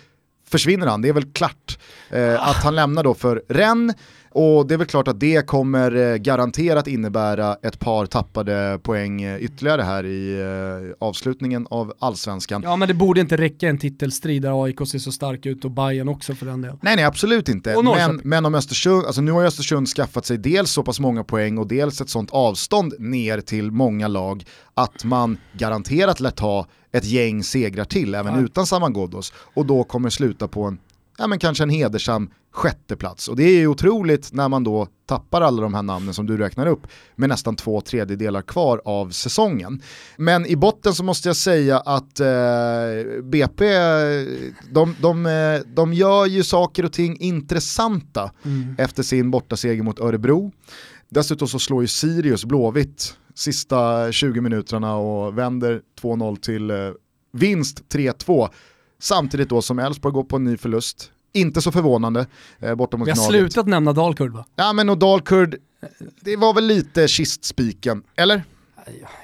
försvinner 0.50 0.86
han, 0.86 1.02
det 1.02 1.08
är 1.08 1.12
väl 1.12 1.32
klart. 1.32 1.78
Eh, 2.10 2.48
att 2.48 2.64
han 2.64 2.74
lämnar 2.74 3.04
då 3.04 3.14
för 3.14 3.42
Rennes 3.48 3.96
och 4.38 4.66
det 4.66 4.74
är 4.74 4.78
väl 4.78 4.86
klart 4.86 5.08
att 5.08 5.20
det 5.20 5.46
kommer 5.46 6.12
eh, 6.12 6.16
garanterat 6.16 6.86
innebära 6.86 7.56
ett 7.62 7.78
par 7.78 8.06
tappade 8.06 8.80
poäng 8.82 9.22
eh, 9.22 9.36
ytterligare 9.38 9.82
här 9.82 10.06
i 10.06 10.42
uh, 10.42 10.94
avslutningen 10.98 11.66
av 11.70 11.92
allsvenskan. 11.98 12.62
Ja 12.62 12.76
men 12.76 12.88
det 12.88 12.94
borde 12.94 13.20
inte 13.20 13.36
räcka 13.36 13.68
en 13.68 13.78
titelstrid 13.78 14.42
där 14.42 14.64
AIK 14.64 14.78
ser 14.88 14.98
så 14.98 15.12
stark 15.12 15.46
ut 15.46 15.64
och 15.64 15.70
Bayern 15.70 16.08
också 16.08 16.34
för 16.34 16.46
den 16.46 16.62
delen. 16.62 16.78
Nej 16.82 16.96
nej 16.96 17.04
absolut 17.04 17.48
inte. 17.48 17.82
Men, 17.82 18.20
men 18.24 18.46
om 18.46 18.54
Östersund, 18.54 19.06
alltså 19.06 19.20
nu 19.20 19.32
har 19.32 19.44
Östersund 19.44 19.88
skaffat 19.88 20.26
sig 20.26 20.38
dels 20.38 20.70
så 20.70 20.82
pass 20.82 21.00
många 21.00 21.24
poäng 21.24 21.58
och 21.58 21.66
dels 21.66 22.00
ett 22.00 22.10
sånt 22.10 22.30
avstånd 22.30 22.94
ner 22.98 23.40
till 23.40 23.70
många 23.70 24.08
lag 24.08 24.44
att 24.74 25.04
man 25.04 25.38
garanterat 25.52 26.20
lär 26.20 26.30
ta 26.30 26.66
ett 26.92 27.04
gäng 27.04 27.42
segrar 27.42 27.84
till 27.84 28.14
även 28.14 28.34
ja. 28.34 28.40
utan 28.40 28.66
Saman 28.66 28.92
Ghoddos 28.92 29.32
och 29.54 29.66
då 29.66 29.84
kommer 29.84 30.10
sluta 30.10 30.48
på 30.48 30.64
en 30.64 30.78
ja, 31.18 31.26
men 31.26 31.38
kanske 31.38 31.64
en 31.64 31.70
hedersam 31.70 32.30
sjätteplats. 32.50 33.28
Och 33.28 33.36
det 33.36 33.42
är 33.42 33.58
ju 33.58 33.66
otroligt 33.66 34.32
när 34.32 34.48
man 34.48 34.64
då 34.64 34.88
tappar 35.06 35.40
alla 35.40 35.62
de 35.62 35.74
här 35.74 35.82
namnen 35.82 36.14
som 36.14 36.26
du 36.26 36.36
räknar 36.36 36.66
upp 36.66 36.86
med 37.16 37.28
nästan 37.28 37.56
två 37.56 37.80
tredjedelar 37.80 38.42
kvar 38.42 38.82
av 38.84 39.10
säsongen. 39.10 39.82
Men 40.16 40.46
i 40.46 40.56
botten 40.56 40.94
så 40.94 41.04
måste 41.04 41.28
jag 41.28 41.36
säga 41.36 41.78
att 41.78 42.20
eh, 42.20 43.22
BP, 43.22 43.64
de, 44.70 44.96
de, 45.00 45.26
eh, 45.26 45.60
de 45.74 45.92
gör 45.92 46.26
ju 46.26 46.44
saker 46.44 46.84
och 46.84 46.92
ting 46.92 47.16
intressanta 47.20 48.32
mm. 48.44 48.74
efter 48.78 49.02
sin 49.02 49.30
bortaseger 49.30 49.82
mot 49.82 50.00
Örebro. 50.00 50.52
Dessutom 51.08 51.48
så 51.48 51.58
slår 51.58 51.82
ju 51.82 51.88
Sirius 51.88 52.44
Blåvitt 52.44 53.16
sista 53.34 54.12
20 54.12 54.40
minuterna 54.40 54.96
och 54.96 55.38
vänder 55.38 55.80
2-0 56.02 56.36
till 56.36 56.70
eh, 56.70 56.76
vinst 57.32 57.82
3-2 57.94 58.48
Samtidigt 58.98 59.48
då 59.48 59.62
som 59.62 59.78
Elfsborg 59.78 60.12
går 60.12 60.24
på 60.24 60.36
en 60.36 60.44
ny 60.44 60.56
förlust. 60.56 61.10
Inte 61.32 61.62
så 61.62 61.72
förvånande 61.72 62.26
eh, 62.60 62.74
borta 62.74 62.96
mot 62.96 63.08
Vi 63.08 63.10
har 63.10 63.16
Gnaget. 63.16 63.30
slutat 63.30 63.66
nämna 63.66 63.92
Dalkurd 63.92 64.32
va? 64.32 64.44
Ja 64.56 64.72
men 64.72 64.88
och 64.88 64.98
Dalkurd, 64.98 65.56
det 66.20 66.36
var 66.36 66.54
väl 66.54 66.66
lite 66.66 67.08
kistspiken, 67.08 68.02
eller? 68.16 68.42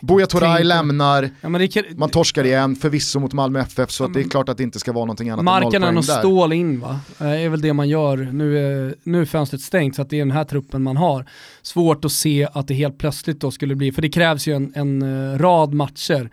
Buya 0.03 0.27
Turay 0.27 0.65
lämnar, 0.65 1.31
ja, 1.41 1.69
kan... 1.69 1.85
man 1.97 2.09
torskar 2.09 2.45
igen, 2.45 2.77
förvisso 2.77 3.21
mot 3.21 3.33
Malmö 3.33 3.61
FF 3.61 3.91
så 3.91 4.05
ja, 4.05 4.09
det 4.09 4.21
är 4.21 4.25
klart 4.25 4.49
att 4.49 4.57
det 4.57 4.63
inte 4.63 4.79
ska 4.79 4.93
vara 4.93 5.05
någonting 5.05 5.31
annat 5.31 5.45
Marken 5.45 5.83
än 5.83 5.99
och 5.99 6.05
stål 6.05 6.53
in 6.53 6.81
va, 6.81 7.01
Det 7.19 7.25
är 7.25 7.49
väl 7.49 7.61
det 7.61 7.73
man 7.73 7.89
gör. 7.89 8.17
Nu 8.17 8.59
är, 8.59 8.95
nu 9.03 9.21
är 9.21 9.25
fönstret 9.25 9.63
stängt 9.63 9.97
så 9.97 10.03
att 10.03 10.11
det 10.11 10.17
är 10.17 10.19
den 10.19 10.31
här 10.31 10.45
truppen 10.45 10.83
man 10.83 10.97
har. 10.97 11.27
Svårt 11.63 12.05
att 12.05 12.13
se 12.13 12.49
att 12.53 12.69
det 12.69 12.75
helt 12.75 12.99
plötsligt 12.99 13.41
då 13.41 13.51
skulle 13.51 13.75
bli, 13.75 13.93
för 13.93 14.03
det 14.03 14.09
krävs 14.09 14.47
ju 14.47 14.55
en, 14.55 14.73
en 14.75 15.03
eh, 15.03 15.39
rad 15.39 15.75
matcher 15.75 16.31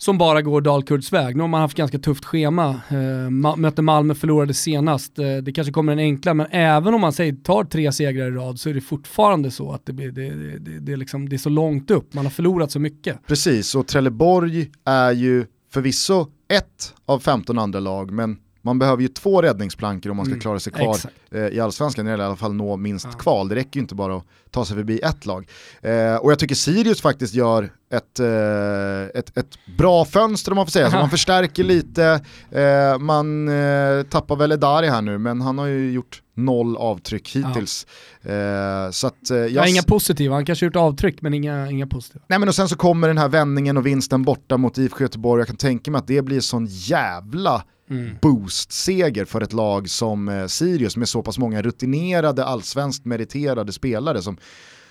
som 0.00 0.18
bara 0.18 0.42
går 0.42 0.60
Dalkurds 0.60 1.12
väg. 1.12 1.36
Nu 1.36 1.42
har 1.42 1.48
man 1.48 1.60
haft 1.60 1.76
ganska 1.76 1.98
tufft 1.98 2.24
schema. 2.24 2.80
Eh, 2.88 3.30
mötte 3.56 3.82
Malmö, 3.82 4.14
förlorade 4.14 4.54
senast. 4.54 5.18
Eh, 5.18 5.36
det 5.36 5.52
kanske 5.52 5.72
kommer 5.72 5.92
en 5.92 5.98
enkla, 5.98 6.34
men 6.34 6.46
även 6.50 6.94
om 6.94 7.00
man 7.00 7.12
säger 7.12 7.32
tar 7.32 7.64
tre 7.64 7.92
segrar 7.92 8.26
i 8.26 8.30
rad 8.30 8.60
så 8.60 8.70
är 8.70 8.74
det 8.74 8.80
fortfarande 8.80 9.50
så 9.50 9.72
att 9.72 9.86
det, 9.86 9.92
blir, 9.92 10.10
det, 10.10 10.58
det, 10.58 10.78
det, 10.78 10.96
liksom, 10.96 11.28
det 11.28 11.36
är 11.36 11.38
så 11.38 11.48
långt 11.48 11.90
upp. 11.90 12.14
Man 12.14 12.24
har 12.24 12.30
förlorat 12.30 12.70
så 12.70 12.78
mycket. 12.78 13.26
Precis, 13.26 13.74
och 13.74 13.86
Trelleborg 13.86 14.70
är 14.84 15.12
ju 15.12 15.46
förvisso 15.72 16.26
ett 16.48 16.94
av 17.06 17.18
15 17.18 17.58
andra 17.58 17.80
lag, 17.80 18.10
men 18.10 18.36
man 18.62 18.78
behöver 18.78 19.02
ju 19.02 19.08
två 19.08 19.42
räddningsplankor 19.42 20.10
om 20.10 20.16
man 20.16 20.26
ska 20.26 20.32
mm, 20.32 20.40
klara 20.40 20.60
sig 20.60 20.72
kvar 20.72 20.94
eh, 20.94 21.10
i 21.52 21.60
allsvenskan, 21.60 22.06
eller 22.06 22.24
i 22.24 22.26
alla 22.26 22.36
fall 22.36 22.54
nå 22.54 22.76
minst 22.76 23.08
ja. 23.12 23.18
kval. 23.18 23.48
Det 23.48 23.54
räcker 23.54 23.76
ju 23.76 23.80
inte 23.80 23.94
bara 23.94 24.16
att 24.16 24.24
ta 24.50 24.64
sig 24.64 24.76
förbi 24.76 24.98
ett 24.98 25.26
lag. 25.26 25.48
Eh, 25.82 26.16
och 26.16 26.30
jag 26.30 26.38
tycker 26.38 26.54
Sirius 26.54 27.00
faktiskt 27.00 27.34
gör 27.34 27.72
ett, 27.92 28.20
eh, 28.20 29.20
ett, 29.20 29.38
ett 29.38 29.76
bra 29.78 30.04
fönster 30.04 30.52
om 30.52 30.56
man 30.56 30.66
får 30.66 30.70
säga, 30.70 30.90
så 30.90 30.96
man 30.96 31.10
förstärker 31.20 31.64
lite, 31.64 32.20
eh, 32.50 32.98
man 32.98 33.48
eh, 33.48 34.02
tappar 34.02 34.36
väl 34.36 34.52
Edari 34.52 34.88
här 34.88 35.02
nu, 35.02 35.18
men 35.18 35.40
han 35.40 35.58
har 35.58 35.66
ju 35.66 35.92
gjort 35.92 36.22
noll 36.34 36.76
avtryck 36.76 37.36
hittills. 37.36 37.86
Ja. 38.22 38.30
Eh, 38.30 38.90
så 38.90 39.06
att, 39.06 39.30
eh, 39.30 39.36
jag... 39.36 39.50
ja, 39.50 39.66
inga 39.66 39.82
positiva, 39.82 40.34
han 40.34 40.44
kanske 40.44 40.64
gjort 40.64 40.76
avtryck 40.76 41.22
men 41.22 41.34
inga, 41.34 41.70
inga 41.70 41.86
positiva. 41.86 42.24
Nej 42.28 42.38
men 42.38 42.48
och 42.48 42.54
sen 42.54 42.68
så 42.68 42.76
kommer 42.76 43.08
den 43.08 43.18
här 43.18 43.28
vändningen 43.28 43.76
och 43.76 43.86
vinsten 43.86 44.22
borta 44.22 44.56
mot 44.56 44.78
IFK 44.78 45.00
Göteborg, 45.02 45.40
jag 45.40 45.46
kan 45.46 45.56
tänka 45.56 45.90
mig 45.90 45.98
att 45.98 46.06
det 46.06 46.22
blir 46.22 46.40
sån 46.40 46.66
jävla 46.66 47.64
mm. 47.90 48.16
boost-seger 48.22 49.24
för 49.24 49.40
ett 49.40 49.52
lag 49.52 49.88
som 49.88 50.28
eh, 50.28 50.46
Sirius 50.46 50.96
med 50.96 51.08
så 51.08 51.19
pass 51.22 51.38
många 51.38 51.62
rutinerade 51.62 52.44
allsvenskt 52.44 53.04
meriterade 53.04 53.72
spelare 53.72 54.22
som, 54.22 54.36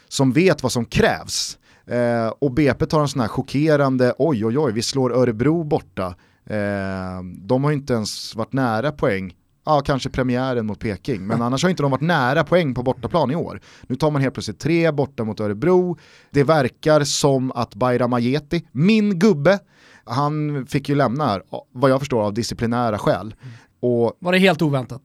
som 0.07 0.32
vet 0.32 0.63
vad 0.63 0.71
som 0.71 0.86
krävs. 0.86 1.57
Eh, 1.86 2.34
och 2.39 2.51
BP 2.51 2.86
tar 2.86 3.01
en 3.01 3.07
sån 3.07 3.21
här 3.21 3.27
chockerande, 3.27 4.13
oj 4.17 4.45
oj 4.45 4.59
oj, 4.59 4.71
vi 4.73 4.82
slår 4.82 5.13
Örebro 5.13 5.63
borta. 5.63 6.15
Eh, 6.45 7.23
de 7.38 7.63
har 7.63 7.71
inte 7.71 7.93
ens 7.93 8.36
varit 8.36 8.53
nära 8.53 8.91
poäng 8.91 9.36
ja 9.69 9.82
kanske 9.82 10.09
premiären 10.09 10.65
mot 10.65 10.80
Peking, 10.80 11.27
men 11.27 11.41
annars 11.41 11.63
har 11.63 11.69
inte 11.69 11.84
de 11.84 11.91
varit 11.91 12.01
nära 12.01 12.43
poäng 12.43 12.73
på 12.73 12.84
bortaplan 12.84 13.32
i 13.32 13.36
år. 13.36 13.61
Nu 13.88 13.95
tar 13.95 14.11
man 14.11 14.21
helt 14.21 14.34
plötsligt 14.34 14.59
tre 14.59 14.91
borta 14.91 15.23
mot 15.23 15.39
Örebro, 15.39 15.97
det 16.32 16.43
verkar 16.43 17.03
som 17.03 17.51
att 17.51 17.75
Bayram 17.75 18.13
Ajeti, 18.13 18.65
min 18.71 19.19
gubbe, 19.19 19.59
han 20.03 20.65
fick 20.67 20.89
ju 20.89 20.95
lämna 20.95 21.25
här, 21.25 21.43
vad 21.71 21.91
jag 21.91 21.99
förstår 21.99 22.21
av 22.21 22.34
disciplinära 22.34 22.97
skäl. 22.97 23.36
Och, 23.80 24.17
var 24.19 24.32
det 24.32 24.38
helt 24.38 24.61
oväntat? 24.61 25.01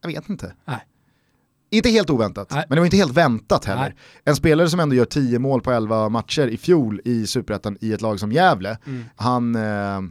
Jag 0.00 0.08
vet 0.08 0.28
inte. 0.28 0.54
Nej. 0.64 0.80
Inte 1.70 1.90
helt 1.90 2.10
oväntat, 2.10 2.50
Nej. 2.50 2.64
men 2.68 2.76
det 2.76 2.80
var 2.80 2.86
inte 2.86 2.96
helt 2.96 3.12
väntat 3.12 3.64
heller. 3.64 3.82
Nej. 3.82 3.94
En 4.24 4.36
spelare 4.36 4.70
som 4.70 4.80
ändå 4.80 4.94
gör 4.94 5.04
10 5.04 5.38
mål 5.38 5.60
på 5.60 5.72
11 5.72 6.08
matcher 6.08 6.46
i 6.46 6.56
fjol 6.56 7.00
i 7.04 7.26
Superettan 7.26 7.78
i 7.80 7.92
ett 7.92 8.00
lag 8.00 8.20
som 8.20 8.32
Gävle, 8.32 8.78
mm. 8.86 9.04
han 9.16 9.56
eh, 9.56 9.96
eh, 9.96 10.02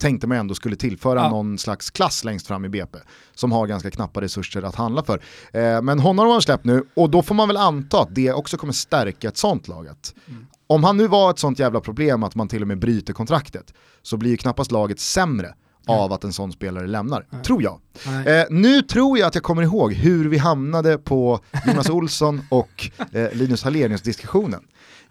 tänkte 0.00 0.26
man 0.26 0.38
ändå 0.38 0.54
skulle 0.54 0.76
tillföra 0.76 1.20
ja. 1.20 1.30
någon 1.30 1.58
slags 1.58 1.90
klass 1.90 2.24
längst 2.24 2.46
fram 2.46 2.64
i 2.64 2.68
BP, 2.68 2.98
som 3.34 3.52
har 3.52 3.66
ganska 3.66 3.90
knappa 3.90 4.20
resurser 4.20 4.62
att 4.62 4.74
handla 4.74 5.04
för. 5.04 5.20
Eh, 5.52 5.82
men 5.82 5.98
honom 5.98 6.18
har 6.18 6.26
man 6.26 6.42
släppt 6.42 6.64
nu, 6.64 6.84
och 6.94 7.10
då 7.10 7.22
får 7.22 7.34
man 7.34 7.48
väl 7.48 7.56
anta 7.56 8.00
att 8.00 8.14
det 8.14 8.32
också 8.32 8.56
kommer 8.56 8.72
stärka 8.72 9.28
ett 9.28 9.36
sånt 9.36 9.68
laget. 9.68 10.14
Mm 10.28 10.46
om 10.66 10.84
han 10.84 10.96
nu 10.96 11.06
var 11.06 11.30
ett 11.30 11.38
sånt 11.38 11.58
jävla 11.58 11.80
problem 11.80 12.22
att 12.22 12.34
man 12.34 12.48
till 12.48 12.62
och 12.62 12.68
med 12.68 12.78
bryter 12.78 13.12
kontraktet 13.12 13.74
så 14.02 14.16
blir 14.16 14.30
ju 14.30 14.36
knappast 14.36 14.72
laget 14.72 15.00
sämre 15.00 15.54
av 15.86 16.12
att 16.12 16.24
en 16.24 16.32
sån 16.32 16.52
spelare 16.52 16.86
lämnar, 16.86 17.26
Nej. 17.30 17.42
tror 17.42 17.62
jag. 17.62 17.80
Eh, 18.26 18.44
nu 18.50 18.82
tror 18.82 19.18
jag 19.18 19.26
att 19.26 19.34
jag 19.34 19.44
kommer 19.44 19.62
ihåg 19.62 19.92
hur 19.92 20.28
vi 20.28 20.38
hamnade 20.38 20.98
på 20.98 21.40
Jonas 21.66 21.90
Olsson 21.90 22.42
och 22.50 22.90
eh, 23.12 23.32
Linus 23.32 23.62
Hallenius 23.62 24.02
diskussionen. 24.02 24.62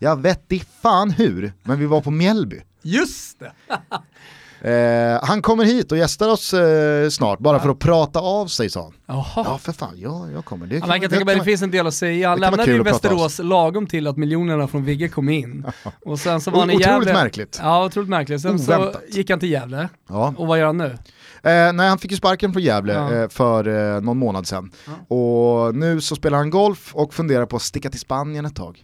Jag 0.04 0.22
vet 0.22 0.52
inte 0.52 0.66
fan 0.82 1.12
hur, 1.12 1.54
men 1.64 1.80
vi 1.80 1.86
var 1.86 2.02
på 2.02 2.12
Mjällby. 2.12 2.62
Just 2.82 3.40
det! 3.40 3.52
Eh, 4.64 5.24
han 5.24 5.42
kommer 5.42 5.64
hit 5.64 5.92
och 5.92 5.98
gästar 5.98 6.30
oss 6.30 6.54
eh, 6.54 7.10
snart, 7.10 7.40
bara 7.40 7.60
för 7.60 7.70
att 7.70 7.80
prata 7.80 8.20
av 8.20 8.48
sig 8.48 8.70
sa 8.70 8.82
han. 9.06 9.24
Ja 9.36 9.60
för 9.62 9.72
fan, 9.72 9.94
ja, 9.96 10.30
jag 10.34 10.46
kommer. 10.46 10.68
Det, 10.68 10.80
kan, 10.80 10.90
ja, 10.90 11.00
kan 11.00 11.10
tänka 11.10 11.26
mig 11.26 11.36
det 11.36 11.44
finns 11.44 11.62
en 11.62 11.72
del 11.72 11.88
att 11.88 11.94
säga. 11.94 12.30
Han 12.30 12.40
lämnade 12.40 12.72
ju 12.72 12.84
Västerås 12.84 13.40
lagom 13.40 13.88
till 13.88 14.08
att 14.08 14.18
miljonerna 14.18 14.68
från 14.68 14.86
Vigge 14.86 15.10
kom 15.10 15.30
in. 15.30 15.66
och 16.06 16.20
sen 16.20 16.42
så 16.42 16.52
var 16.52 16.60
han 16.60 16.70
i 16.70 16.74
Gävle. 16.74 16.96
Otroligt 16.96 17.14
märkligt. 17.14 17.60
Ja, 17.62 17.86
otroligt 17.86 18.10
märkligt. 18.10 18.42
Sen 18.42 18.56
Oväntat. 18.56 18.94
så 18.94 19.18
gick 19.18 19.30
han 19.30 19.40
till 19.40 19.52
Gävle. 19.52 19.90
Ja. 20.10 20.34
Och 20.38 20.48
vad 20.48 20.60
gör 20.60 20.66
han 20.66 20.78
nu? 20.78 20.98
Eh, 21.44 21.74
nej, 21.74 21.90
han 21.90 21.98
fick 21.98 22.12
ju 22.12 22.18
sparken 22.18 22.54
från 22.54 22.64
Gävle 22.64 22.94
ja. 22.94 23.14
eh, 23.14 23.30
för 23.30 23.68
eh, 23.96 24.02
någon 24.02 24.18
månad 24.18 24.48
sedan. 24.48 24.72
Ja. 24.86 25.16
Och 25.16 25.76
nu 25.76 26.02
så 26.02 26.16
spelar 26.16 26.38
han 26.38 26.50
golf 26.50 26.96
och 26.96 27.14
funderar 27.14 27.46
på 27.46 27.56
att 27.56 27.62
sticka 27.62 27.90
till 27.90 28.00
Spanien 28.00 28.46
ett 28.46 28.56
tag. 28.56 28.84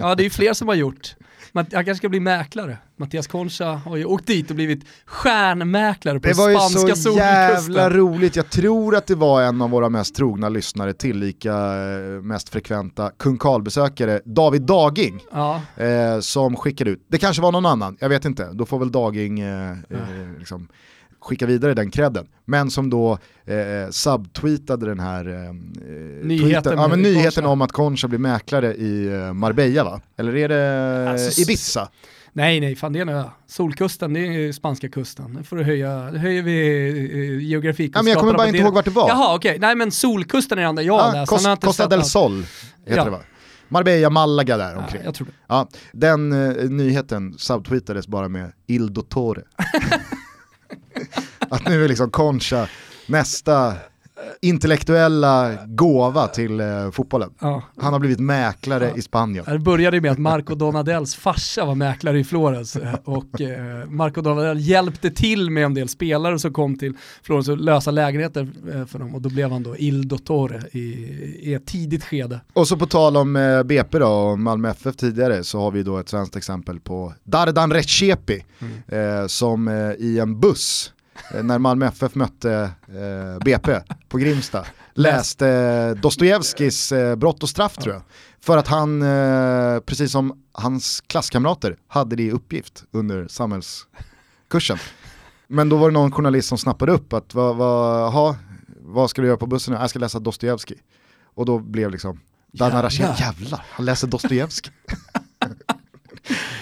Ja, 0.00 0.14
det 0.14 0.22
är 0.22 0.24
ju 0.24 0.30
fler 0.30 0.52
som 0.52 0.68
har 0.68 0.74
gjort. 0.74 1.14
Han 1.52 1.66
kanske 1.66 1.94
ska 1.94 2.08
bli 2.08 2.20
mäklare. 2.20 2.78
Mattias 2.96 3.26
Concha 3.26 3.64
har 3.64 3.96
ju 3.96 4.04
åkt 4.04 4.26
dit 4.26 4.50
och 4.50 4.56
blivit 4.56 4.84
stjärnmäklare 5.06 6.20
på 6.20 6.34
spanska 6.34 6.60
solkusten. 6.68 7.14
Det 7.14 7.20
var 7.20 7.50
ju 7.50 7.56
så 7.56 7.72
jävla 7.72 7.90
roligt, 7.90 8.36
jag 8.36 8.50
tror 8.50 8.96
att 8.96 9.06
det 9.06 9.14
var 9.14 9.42
en 9.42 9.62
av 9.62 9.70
våra 9.70 9.88
mest 9.88 10.14
trogna 10.14 10.48
lyssnare, 10.48 10.92
tillika 10.92 11.52
eh, 11.52 12.22
mest 12.22 12.48
frekventa 12.48 13.10
kung 13.18 13.38
Karl-besökare, 13.38 14.20
David 14.24 14.62
Daging, 14.62 15.20
ja. 15.32 15.60
eh, 15.76 16.20
som 16.20 16.56
skickade 16.56 16.90
ut, 16.90 17.06
det 17.08 17.18
kanske 17.18 17.42
var 17.42 17.52
någon 17.52 17.66
annan, 17.66 17.96
jag 18.00 18.08
vet 18.08 18.24
inte, 18.24 18.48
då 18.52 18.66
får 18.66 18.78
väl 18.78 18.92
Daging 18.92 19.40
eh, 19.40 19.76
ja. 19.88 19.96
eh, 19.96 20.38
liksom, 20.38 20.68
skicka 21.20 21.46
vidare 21.46 21.74
den 21.74 21.90
credden. 21.90 22.26
Men 22.44 22.70
som 22.70 22.90
då 22.90 23.18
eh, 23.44 23.90
subtweetade 23.90 24.86
den 24.86 25.00
här 25.00 25.28
eh, 25.28 25.52
nyheten, 26.24 26.62
tweeten, 26.62 26.78
ja, 26.78 26.88
men 26.88 27.02
nyheten 27.02 27.46
om 27.46 27.62
att 27.62 27.72
Concha 27.72 28.08
blir 28.08 28.18
mäklare 28.18 28.74
i 28.74 29.06
eh, 29.06 29.32
Marbella 29.32 29.84
va? 29.84 30.00
Eller 30.16 30.36
är 30.36 30.48
det 30.48 31.10
alltså, 31.10 31.40
Ibiza? 31.40 31.88
Nej, 32.32 32.60
nej, 32.60 32.76
fan 32.76 32.92
det 32.92 32.98
är 32.98 33.02
en 33.02 33.08
ö. 33.08 33.24
Solkusten, 33.46 34.12
det 34.12 34.20
är 34.20 34.52
spanska 34.52 34.88
kusten. 34.88 35.32
Nu 35.32 35.44
får 35.44 35.56
du 35.56 35.64
höja, 35.64 36.00
höjer 36.00 36.42
vi 36.42 36.52
uh, 36.92 37.42
geografikunskaperna. 37.42 37.98
Ja, 37.98 38.02
men 38.02 38.10
jag 38.12 38.20
kommer 38.20 38.32
bara 38.32 38.46
inte 38.46 38.58
ihåg 38.58 38.74
vart 38.74 38.84
det 38.84 38.90
var. 38.90 39.08
Jaha, 39.08 39.34
okej. 39.34 39.50
Okay. 39.50 39.58
Nej, 39.58 39.74
men 39.76 39.90
Solkusten 39.90 40.58
är 40.58 40.62
det 40.62 40.68
enda 40.68 40.82
jag 40.82 41.00
ja, 41.00 41.12
läst. 41.12 41.30
Costa, 41.30 41.56
Costa 41.56 41.86
del 41.86 42.04
Sol 42.04 42.44
heter 42.84 42.96
ja. 42.96 43.04
det 43.04 43.10
va? 43.10 43.20
Marbella, 43.68 44.10
Malaga 44.10 44.56
där 44.56 44.76
omkring. 44.76 45.00
Ja, 45.00 45.04
jag 45.04 45.14
tror 45.14 45.26
det. 45.26 45.32
Ja, 45.48 45.68
den 45.92 46.32
uh, 46.32 46.70
nyheten 46.70 47.34
subtweetades 47.38 48.06
bara 48.06 48.28
med 48.28 48.52
Il 48.66 48.94
Dottore. 48.94 49.42
att 51.38 51.68
nu 51.68 51.84
är 51.84 51.88
liksom 51.88 52.10
Concha 52.10 52.68
nästa 53.06 53.76
intellektuella 54.40 55.56
gåva 55.66 56.26
till 56.26 56.60
eh, 56.60 56.90
fotbollen. 56.90 57.30
Ja. 57.40 57.62
Han 57.76 57.92
har 57.92 58.00
blivit 58.00 58.20
mäklare 58.20 58.88
ja. 58.88 58.96
i 58.96 59.02
Spanien. 59.02 59.44
Det 59.48 59.58
började 59.58 60.00
med 60.00 60.12
att 60.12 60.18
Marco 60.18 60.54
Donadells 60.54 61.14
farsa 61.14 61.64
var 61.64 61.74
mäklare 61.74 62.20
i 62.20 62.24
Florens 62.24 62.76
eh, 62.76 62.94
och 63.04 63.40
eh, 63.40 63.86
Marco 63.86 64.20
Donadell 64.20 64.60
hjälpte 64.60 65.10
till 65.10 65.50
med 65.50 65.64
en 65.64 65.74
del 65.74 65.88
spelare 65.88 66.38
som 66.38 66.52
kom 66.52 66.78
till 66.78 66.94
Florens 67.22 67.48
och 67.48 67.58
lösa 67.58 67.90
lägenheter 67.90 68.48
eh, 68.72 68.86
för 68.86 68.98
dem 68.98 69.14
och 69.14 69.22
då 69.22 69.28
blev 69.28 69.50
han 69.50 69.62
då 69.62 69.76
Il 69.76 70.08
Dottore 70.08 70.62
i, 70.72 70.80
i 71.40 71.54
ett 71.54 71.66
tidigt 71.66 72.04
skede. 72.04 72.40
Och 72.52 72.68
så 72.68 72.76
på 72.76 72.86
tal 72.86 73.16
om 73.16 73.36
eh, 73.36 73.62
BP 73.62 73.98
då 73.98 74.08
och 74.08 74.38
Malmö 74.38 74.70
FF 74.70 74.96
tidigare 74.96 75.44
så 75.44 75.60
har 75.60 75.70
vi 75.70 75.82
då 75.82 75.98
ett 75.98 76.08
svenskt 76.08 76.36
exempel 76.36 76.80
på 76.80 77.14
Dardan 77.24 77.72
Recepi 77.72 78.44
mm. 78.58 79.20
eh, 79.20 79.26
som 79.26 79.68
i 79.98 80.18
en 80.18 80.40
buss 80.40 80.92
när 81.42 81.58
Malmö 81.58 81.86
FF 81.86 82.14
mötte 82.14 82.70
eh, 82.88 83.44
BP 83.44 83.80
på 84.08 84.18
Grimsta, 84.18 84.66
läste 84.94 85.48
eh, 85.48 86.00
Dostojevskis 86.02 86.92
eh, 86.92 87.16
Brott 87.16 87.42
och 87.42 87.48
straff 87.48 87.76
tror 87.76 87.94
jag. 87.94 88.02
För 88.40 88.58
att 88.58 88.68
han, 88.68 89.02
eh, 89.02 89.80
precis 89.80 90.12
som 90.12 90.42
hans 90.52 91.00
klasskamrater, 91.00 91.76
hade 91.88 92.16
det 92.16 92.22
i 92.22 92.30
uppgift 92.30 92.84
under 92.90 93.28
samhällskursen. 93.28 94.78
Men 95.46 95.68
då 95.68 95.76
var 95.76 95.90
det 95.90 95.94
någon 95.94 96.12
journalist 96.12 96.48
som 96.48 96.58
snappade 96.58 96.92
upp 96.92 97.12
att 97.12 97.34
vad, 97.34 97.56
vad, 97.56 98.02
aha, 98.06 98.36
vad 98.80 99.10
ska 99.10 99.22
du 99.22 99.28
göra 99.28 99.38
på 99.38 99.46
bussen? 99.46 99.74
Jag 99.74 99.90
ska 99.90 99.98
läsa 99.98 100.18
Dostojevskij. 100.18 100.78
Och 101.34 101.46
då 101.46 101.58
blev 101.58 101.90
liksom, 101.90 102.20
Dana 102.52 102.90
jävlar. 102.90 103.16
jävlar, 103.18 103.64
han 103.70 103.86
läser 103.86 104.08
Dostojevskij. 104.08 104.72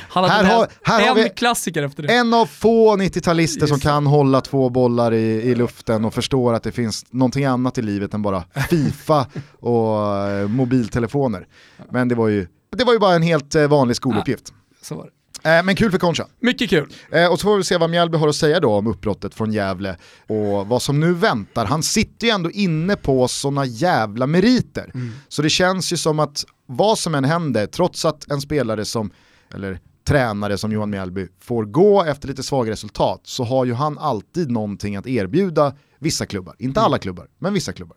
Han 0.08 0.24
här 0.30 0.44
har, 0.44 0.68
här 0.82 1.02
en 1.02 1.08
har 1.08 1.28
klassiker 1.28 1.82
efter 1.82 2.02
det. 2.02 2.14
En 2.14 2.34
av 2.34 2.46
få 2.46 2.96
90-talister 2.96 3.66
som 3.66 3.80
kan 3.80 4.06
hålla 4.06 4.40
två 4.40 4.68
bollar 4.68 5.14
i, 5.14 5.42
i 5.42 5.54
luften 5.54 6.04
och 6.04 6.14
förstår 6.14 6.54
att 6.54 6.62
det 6.62 6.72
finns 6.72 7.06
någonting 7.10 7.44
annat 7.44 7.78
i 7.78 7.82
livet 7.82 8.14
än 8.14 8.22
bara 8.22 8.44
Fifa 8.70 9.26
och 9.60 10.16
eh, 10.28 10.48
mobiltelefoner. 10.48 11.46
Men 11.90 12.08
det 12.08 12.14
var 12.14 12.28
ju, 12.28 12.46
det 12.76 12.84
var 12.84 12.92
ju 12.92 12.98
bara 12.98 13.14
en 13.14 13.22
helt 13.22 13.54
eh, 13.54 13.68
vanlig 13.68 13.96
skoluppgift. 13.96 14.52
Så 14.82 14.94
var 14.94 15.04
det. 15.04 15.58
Eh, 15.58 15.62
men 15.64 15.76
kul 15.76 15.90
för 15.90 15.98
Concha. 15.98 16.26
Mycket 16.40 16.70
kul. 16.70 16.92
och 17.30 17.40
så 17.40 17.44
får 17.44 17.56
vi 17.56 17.64
se 17.64 17.76
vad 17.76 17.90
Mjällby 17.90 18.18
har 18.18 18.28
att 18.28 18.36
säga 18.36 18.60
då 18.60 18.74
om 18.74 18.86
uppbrottet 18.86 19.34
från 19.34 19.52
Gävle 19.52 19.96
och 20.26 20.66
vad 20.66 20.82
som 20.82 21.00
nu 21.00 21.12
väntar. 21.12 21.64
Han 21.64 21.82
sitter 21.82 22.26
ju 22.26 22.30
ändå 22.30 22.50
inne 22.50 22.96
på 22.96 23.28
sådana 23.28 23.64
jävla 23.64 24.26
meriter. 24.26 24.90
Mm. 24.94 25.12
Så 25.28 25.42
det 25.42 25.50
känns 25.50 25.92
ju 25.92 25.96
som 25.96 26.18
att 26.18 26.44
vad 26.66 26.98
som 26.98 27.14
än 27.14 27.24
händer, 27.24 27.66
trots 27.66 28.04
att 28.04 28.30
en 28.30 28.40
spelare 28.40 28.84
som, 28.84 29.10
eller 29.54 29.80
tränare 30.08 30.58
som 30.58 30.72
Johan 30.72 30.90
Mjällby 30.90 31.28
får 31.40 31.64
gå 31.64 32.04
efter 32.04 32.28
lite 32.28 32.42
svaga 32.42 32.72
resultat 32.72 33.20
så 33.24 33.44
har 33.44 33.64
ju 33.64 33.72
han 33.72 33.98
alltid 33.98 34.50
någonting 34.50 34.96
att 34.96 35.06
erbjuda 35.06 35.74
vissa 35.98 36.26
klubbar. 36.26 36.54
Inte 36.58 36.80
alla 36.80 36.98
klubbar, 36.98 37.26
men 37.38 37.54
vissa 37.54 37.72
klubbar. 37.72 37.96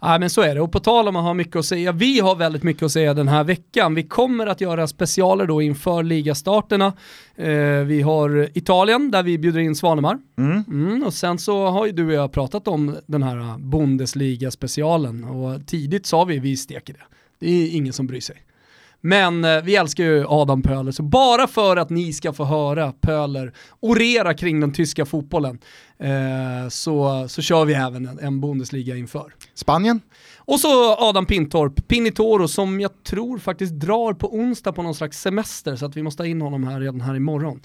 Ja 0.00 0.18
men 0.18 0.30
så 0.30 0.40
är 0.40 0.54
det, 0.54 0.60
och 0.60 0.72
på 0.72 0.80
tal 0.80 1.08
om 1.08 1.16
att 1.16 1.22
ha 1.22 1.34
mycket 1.34 1.56
att 1.56 1.64
säga, 1.64 1.92
vi 1.92 2.20
har 2.20 2.36
väldigt 2.36 2.62
mycket 2.62 2.82
att 2.82 2.92
säga 2.92 3.14
den 3.14 3.28
här 3.28 3.44
veckan. 3.44 3.94
Vi 3.94 4.02
kommer 4.02 4.46
att 4.46 4.60
göra 4.60 4.86
specialer 4.86 5.46
då 5.46 5.62
inför 5.62 6.02
ligastarterna. 6.02 6.92
Eh, 7.36 7.84
vi 7.86 8.02
har 8.02 8.48
Italien 8.54 9.10
där 9.10 9.22
vi 9.22 9.38
bjuder 9.38 9.60
in 9.60 9.76
Svanemar. 9.76 10.18
Mm. 10.38 10.64
Mm, 10.68 11.02
och 11.02 11.14
sen 11.14 11.38
så 11.38 11.66
har 11.66 11.86
ju 11.86 11.92
du 11.92 12.06
och 12.06 12.12
jag 12.12 12.32
pratat 12.32 12.68
om 12.68 12.96
den 13.06 13.22
här 13.22 13.58
Bundesliga-specialen 13.58 15.24
och 15.24 15.66
tidigt 15.66 16.06
sa 16.06 16.24
vi 16.24 16.38
vi 16.38 16.56
steker 16.56 16.92
det. 16.92 17.02
Det 17.38 17.50
är 17.50 17.76
ingen 17.76 17.92
som 17.92 18.06
bryr 18.06 18.20
sig. 18.20 18.36
Men 19.00 19.44
eh, 19.44 19.62
vi 19.62 19.76
älskar 19.76 20.04
ju 20.04 20.24
Adam 20.28 20.62
Pöler, 20.62 20.92
så 20.92 21.02
bara 21.02 21.46
för 21.46 21.76
att 21.76 21.90
ni 21.90 22.12
ska 22.12 22.32
få 22.32 22.44
höra 22.44 22.92
Pöler 22.92 23.52
orera 23.80 24.34
kring 24.34 24.60
den 24.60 24.72
tyska 24.72 25.06
fotbollen 25.06 25.58
eh, 25.98 26.68
så, 26.68 27.28
så 27.28 27.42
kör 27.42 27.64
vi 27.64 27.74
även 27.74 28.06
en, 28.06 28.18
en 28.18 28.40
Bundesliga 28.40 28.96
inför. 28.96 29.34
Spanien? 29.54 30.00
Och 30.38 30.60
så 30.60 30.96
Adam 30.96 31.26
Pintorp, 31.26 31.88
Pinitoro, 31.88 32.48
som 32.48 32.80
jag 32.80 33.02
tror 33.04 33.38
faktiskt 33.38 33.72
drar 33.72 34.12
på 34.12 34.34
onsdag 34.34 34.72
på 34.72 34.82
någon 34.82 34.94
slags 34.94 35.20
semester 35.20 35.76
så 35.76 35.86
att 35.86 35.96
vi 35.96 36.02
måste 36.02 36.22
ha 36.22 36.28
in 36.28 36.40
honom 36.40 36.64
här 36.64 36.80
redan 36.80 37.00
här 37.00 37.14
imorgon. 37.14 37.60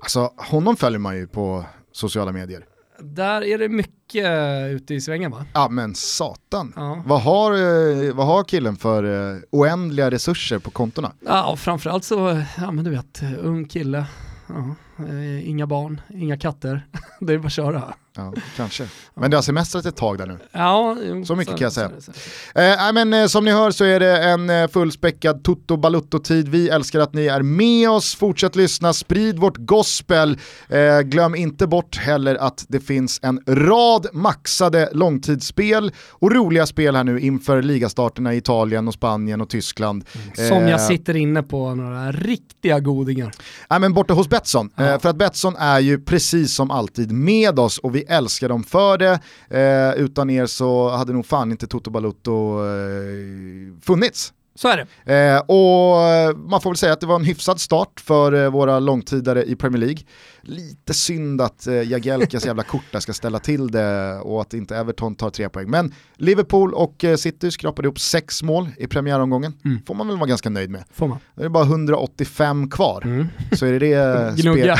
Alltså 0.00 0.32
honom 0.36 0.76
följer 0.76 0.98
man 0.98 1.16
ju 1.16 1.26
på 1.26 1.64
sociala 1.92 2.32
medier. 2.32 2.64
Där 3.02 3.44
är 3.44 3.58
det 3.58 3.68
mycket 3.68 4.26
ute 4.70 4.94
i 4.94 5.00
svängen 5.00 5.30
va? 5.30 5.44
Ja 5.52 5.68
men 5.68 5.94
satan. 5.94 6.72
Ja. 6.76 7.02
Vad, 7.06 7.20
har, 7.22 7.52
eh, 7.52 8.14
vad 8.14 8.26
har 8.26 8.44
killen 8.44 8.76
för 8.76 9.04
uh, 9.04 9.38
oändliga 9.50 10.10
resurser 10.10 10.58
på 10.58 10.70
kontona? 10.70 11.12
Ja 11.20 11.56
framförallt 11.56 12.04
så, 12.04 12.42
ja 12.56 12.70
men 12.70 12.84
du 12.84 12.90
vet, 12.90 13.22
ung 13.40 13.68
kille. 13.68 14.06
Ja, 14.48 14.74
eh, 15.04 15.48
inga 15.48 15.66
barn, 15.66 16.00
inga 16.14 16.38
katter. 16.38 16.86
det 17.20 17.32
är 17.32 17.38
bara 17.38 17.46
att 17.46 17.52
köra. 17.52 17.94
Ja, 18.20 18.32
kanske. 18.56 18.88
Men 19.14 19.30
det 19.30 19.36
har 19.36 19.42
semestrat 19.42 19.86
ett 19.86 19.96
tag 19.96 20.18
där 20.18 20.26
nu. 20.26 20.38
Ja, 20.52 20.96
så 21.26 21.36
mycket 21.36 21.52
så, 21.52 21.58
kan 21.58 21.64
jag 21.64 21.72
säga. 21.72 21.90
Så, 21.98 22.12
så. 22.12 22.60
Eh, 22.60 22.92
men, 22.92 23.14
eh, 23.14 23.26
som 23.26 23.44
ni 23.44 23.50
hör 23.50 23.70
så 23.70 23.84
är 23.84 24.00
det 24.00 24.22
en 24.22 24.50
eh, 24.50 24.68
fullspäckad 24.68 25.44
Toto 25.44 25.76
Balutto-tid. 25.76 26.48
Vi 26.48 26.68
älskar 26.68 27.00
att 27.00 27.14
ni 27.14 27.26
är 27.26 27.42
med 27.42 27.90
oss. 27.90 28.14
Fortsätt 28.14 28.56
lyssna, 28.56 28.92
sprid 28.92 29.38
vårt 29.38 29.56
gospel. 29.56 30.38
Eh, 30.68 31.00
glöm 31.00 31.34
inte 31.34 31.66
bort 31.66 31.96
heller 31.96 32.34
att 32.34 32.64
det 32.68 32.80
finns 32.80 33.20
en 33.22 33.40
rad 33.46 34.06
maxade 34.12 34.88
långtidsspel 34.92 35.92
och 36.10 36.32
roliga 36.32 36.66
spel 36.66 36.96
här 36.96 37.04
nu 37.04 37.20
inför 37.20 37.62
ligastarterna 37.62 38.34
i 38.34 38.36
Italien 38.36 38.88
och 38.88 38.94
Spanien 38.94 39.40
och 39.40 39.48
Tyskland. 39.48 40.04
Mm. 40.36 40.48
Som 40.48 40.68
jag 40.68 40.80
sitter 40.80 41.16
inne 41.16 41.42
på 41.42 41.74
några 41.74 42.12
riktiga 42.12 42.80
godingar. 42.80 43.32
Ja, 43.68 43.78
men 43.78 43.92
borta 43.92 44.14
hos 44.14 44.28
Betsson. 44.28 44.70
Ja. 44.76 44.98
för 44.98 45.08
att 45.08 45.16
Betsson 45.16 45.56
är 45.56 45.80
ju 45.80 46.00
precis 46.04 46.54
som 46.54 46.70
alltid 46.70 47.12
med 47.12 47.58
oss 47.58 47.78
och 47.78 47.94
vi 47.94 48.04
älskar 48.10 48.48
dem 48.48 48.64
för 48.64 48.98
det. 48.98 49.20
Eh, 49.50 50.02
utan 50.04 50.30
er 50.30 50.46
så 50.46 50.90
hade 50.90 51.12
nog 51.12 51.26
fan 51.26 51.50
inte 51.50 51.66
Toto 51.66 51.90
Balutto 51.90 52.64
eh, 52.66 53.80
funnits. 53.82 54.32
Så 54.60 54.68
är 54.68 54.86
det. 55.04 55.14
Eh, 55.14 55.38
och 55.38 56.36
man 56.50 56.60
får 56.60 56.70
väl 56.70 56.76
säga 56.76 56.92
att 56.92 57.00
det 57.00 57.06
var 57.06 57.16
en 57.16 57.24
hyfsad 57.24 57.60
start 57.60 58.00
för 58.00 58.44
eh, 58.44 58.50
våra 58.50 58.78
långtidare 58.78 59.44
i 59.44 59.56
Premier 59.56 59.80
League. 59.80 59.98
Lite 60.40 60.94
synd 60.94 61.40
att 61.40 61.66
eh, 61.66 61.74
Jagielkas 61.74 62.46
jävla 62.46 62.62
korta 62.62 63.00
ska 63.00 63.12
ställa 63.12 63.38
till 63.38 63.70
det 63.70 64.20
och 64.22 64.40
att 64.40 64.54
inte 64.54 64.76
Everton 64.76 65.14
tar 65.14 65.30
tre 65.30 65.48
poäng. 65.48 65.70
Men 65.70 65.94
Liverpool 66.16 66.74
och 66.74 67.04
eh, 67.04 67.16
City 67.16 67.50
skrapade 67.50 67.86
ihop 67.86 68.00
sex 68.00 68.42
mål 68.42 68.68
i 68.76 68.86
premiäromgången. 68.86 69.52
Mm. 69.64 69.82
Får 69.86 69.94
man 69.94 70.08
väl 70.08 70.16
vara 70.16 70.28
ganska 70.28 70.50
nöjd 70.50 70.70
med. 70.70 70.84
Får 70.92 71.08
man. 71.08 71.18
Det 71.34 71.44
är 71.44 71.48
bara 71.48 71.64
185 71.64 72.70
kvar. 72.70 73.02
Mm. 73.04 73.26
Så 73.52 73.66
är 73.66 73.72
det 73.72 73.78
det 73.78 74.36
spel... 74.38 74.76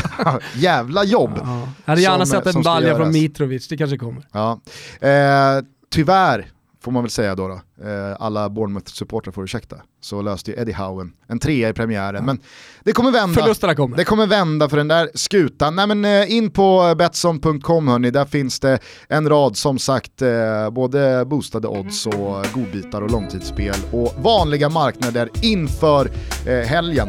Jävla 0.55 1.05
jobb. 1.05 1.33
Ja. 1.37 1.69
Jag 1.85 1.93
hade 1.93 2.01
gärna 2.01 2.27
sett 2.27 2.47
en 2.47 2.63
balja 2.63 2.97
från 2.97 3.13
Mitrovic, 3.13 3.69
det 3.69 3.77
kanske 3.77 3.99
kommer. 3.99 4.27
Ja. 4.33 4.61
Eh, 5.01 5.65
tyvärr 5.91 6.47
får 6.83 6.93
man 6.93 7.03
väl 7.03 7.11
säga 7.11 7.35
då, 7.35 7.49
då. 7.49 7.89
Eh, 7.89 8.17
alla 8.21 8.49
Bournemouth-supportrar 8.49 9.33
får 9.33 9.45
ursäkta, 9.45 9.77
så 10.01 10.23
löste 10.23 10.51
ju 10.51 10.61
Eddie 10.61 10.73
Howe 10.73 11.09
en 11.27 11.39
trea 11.39 11.69
i 11.69 11.73
premiären. 11.73 12.15
Ja. 12.15 12.23
Men 12.23 12.41
det 12.85 12.93
kommer 12.93 13.11
vända. 13.11 13.41
Förlusterna 13.41 13.75
kommer. 13.75 13.97
Det 13.97 14.05
kommer 14.05 14.27
vända 14.27 14.69
för 14.69 14.77
den 14.77 14.89
där 14.89 15.11
skutan. 15.15 15.77
Nej 15.77 15.87
men 15.87 16.05
eh, 16.05 16.37
in 16.37 16.51
på 16.51 16.95
Betsson.com 16.99 17.89
hörni, 17.89 18.11
där 18.11 18.25
finns 18.25 18.61
det 18.61 18.79
en 19.09 19.29
rad 19.29 19.57
som 19.57 19.79
sagt 19.79 20.23
eh, 20.23 20.71
både 20.71 21.25
boostade 21.25 21.69
odds 21.69 22.07
och 22.07 22.47
godbitar 22.55 23.03
och 23.03 23.11
långtidsspel 23.11 23.77
och 23.93 24.15
vanliga 24.23 24.69
marknader 24.69 25.31
inför 25.43 26.11
helgen. 26.65 27.09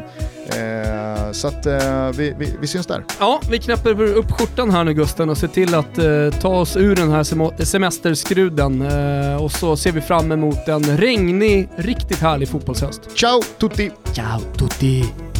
Eh, 0.51 1.31
så 1.31 1.47
att 1.47 1.65
eh, 1.65 2.09
vi, 2.17 2.33
vi, 2.37 2.55
vi, 2.61 2.67
syns 2.67 2.87
där. 2.87 3.03
Ja, 3.19 3.41
vi 3.49 3.59
knäpper 3.59 4.01
upp 4.03 4.31
skjortan 4.31 4.71
här 4.71 4.83
nu 4.83 4.93
Gusten 4.93 5.29
och 5.29 5.37
ser 5.37 5.47
till 5.47 5.75
att 5.75 5.97
eh, 5.97 6.39
ta 6.41 6.59
oss 6.59 6.77
ur 6.77 6.95
den 6.95 7.11
här 7.11 7.63
semesterskruden 7.65 8.81
eh, 8.81 9.43
och 9.43 9.51
så 9.51 9.77
ser 9.77 9.91
vi 9.91 10.01
fram 10.01 10.31
emot 10.31 10.67
en 10.67 10.97
regnig, 10.97 11.69
riktigt 11.75 12.19
härlig 12.19 12.49
fotbollshöst. 12.49 13.01
Ciao 13.17 13.41
tutti! 13.59 13.91
Ciao 14.13 14.39
tutti! 14.57 15.30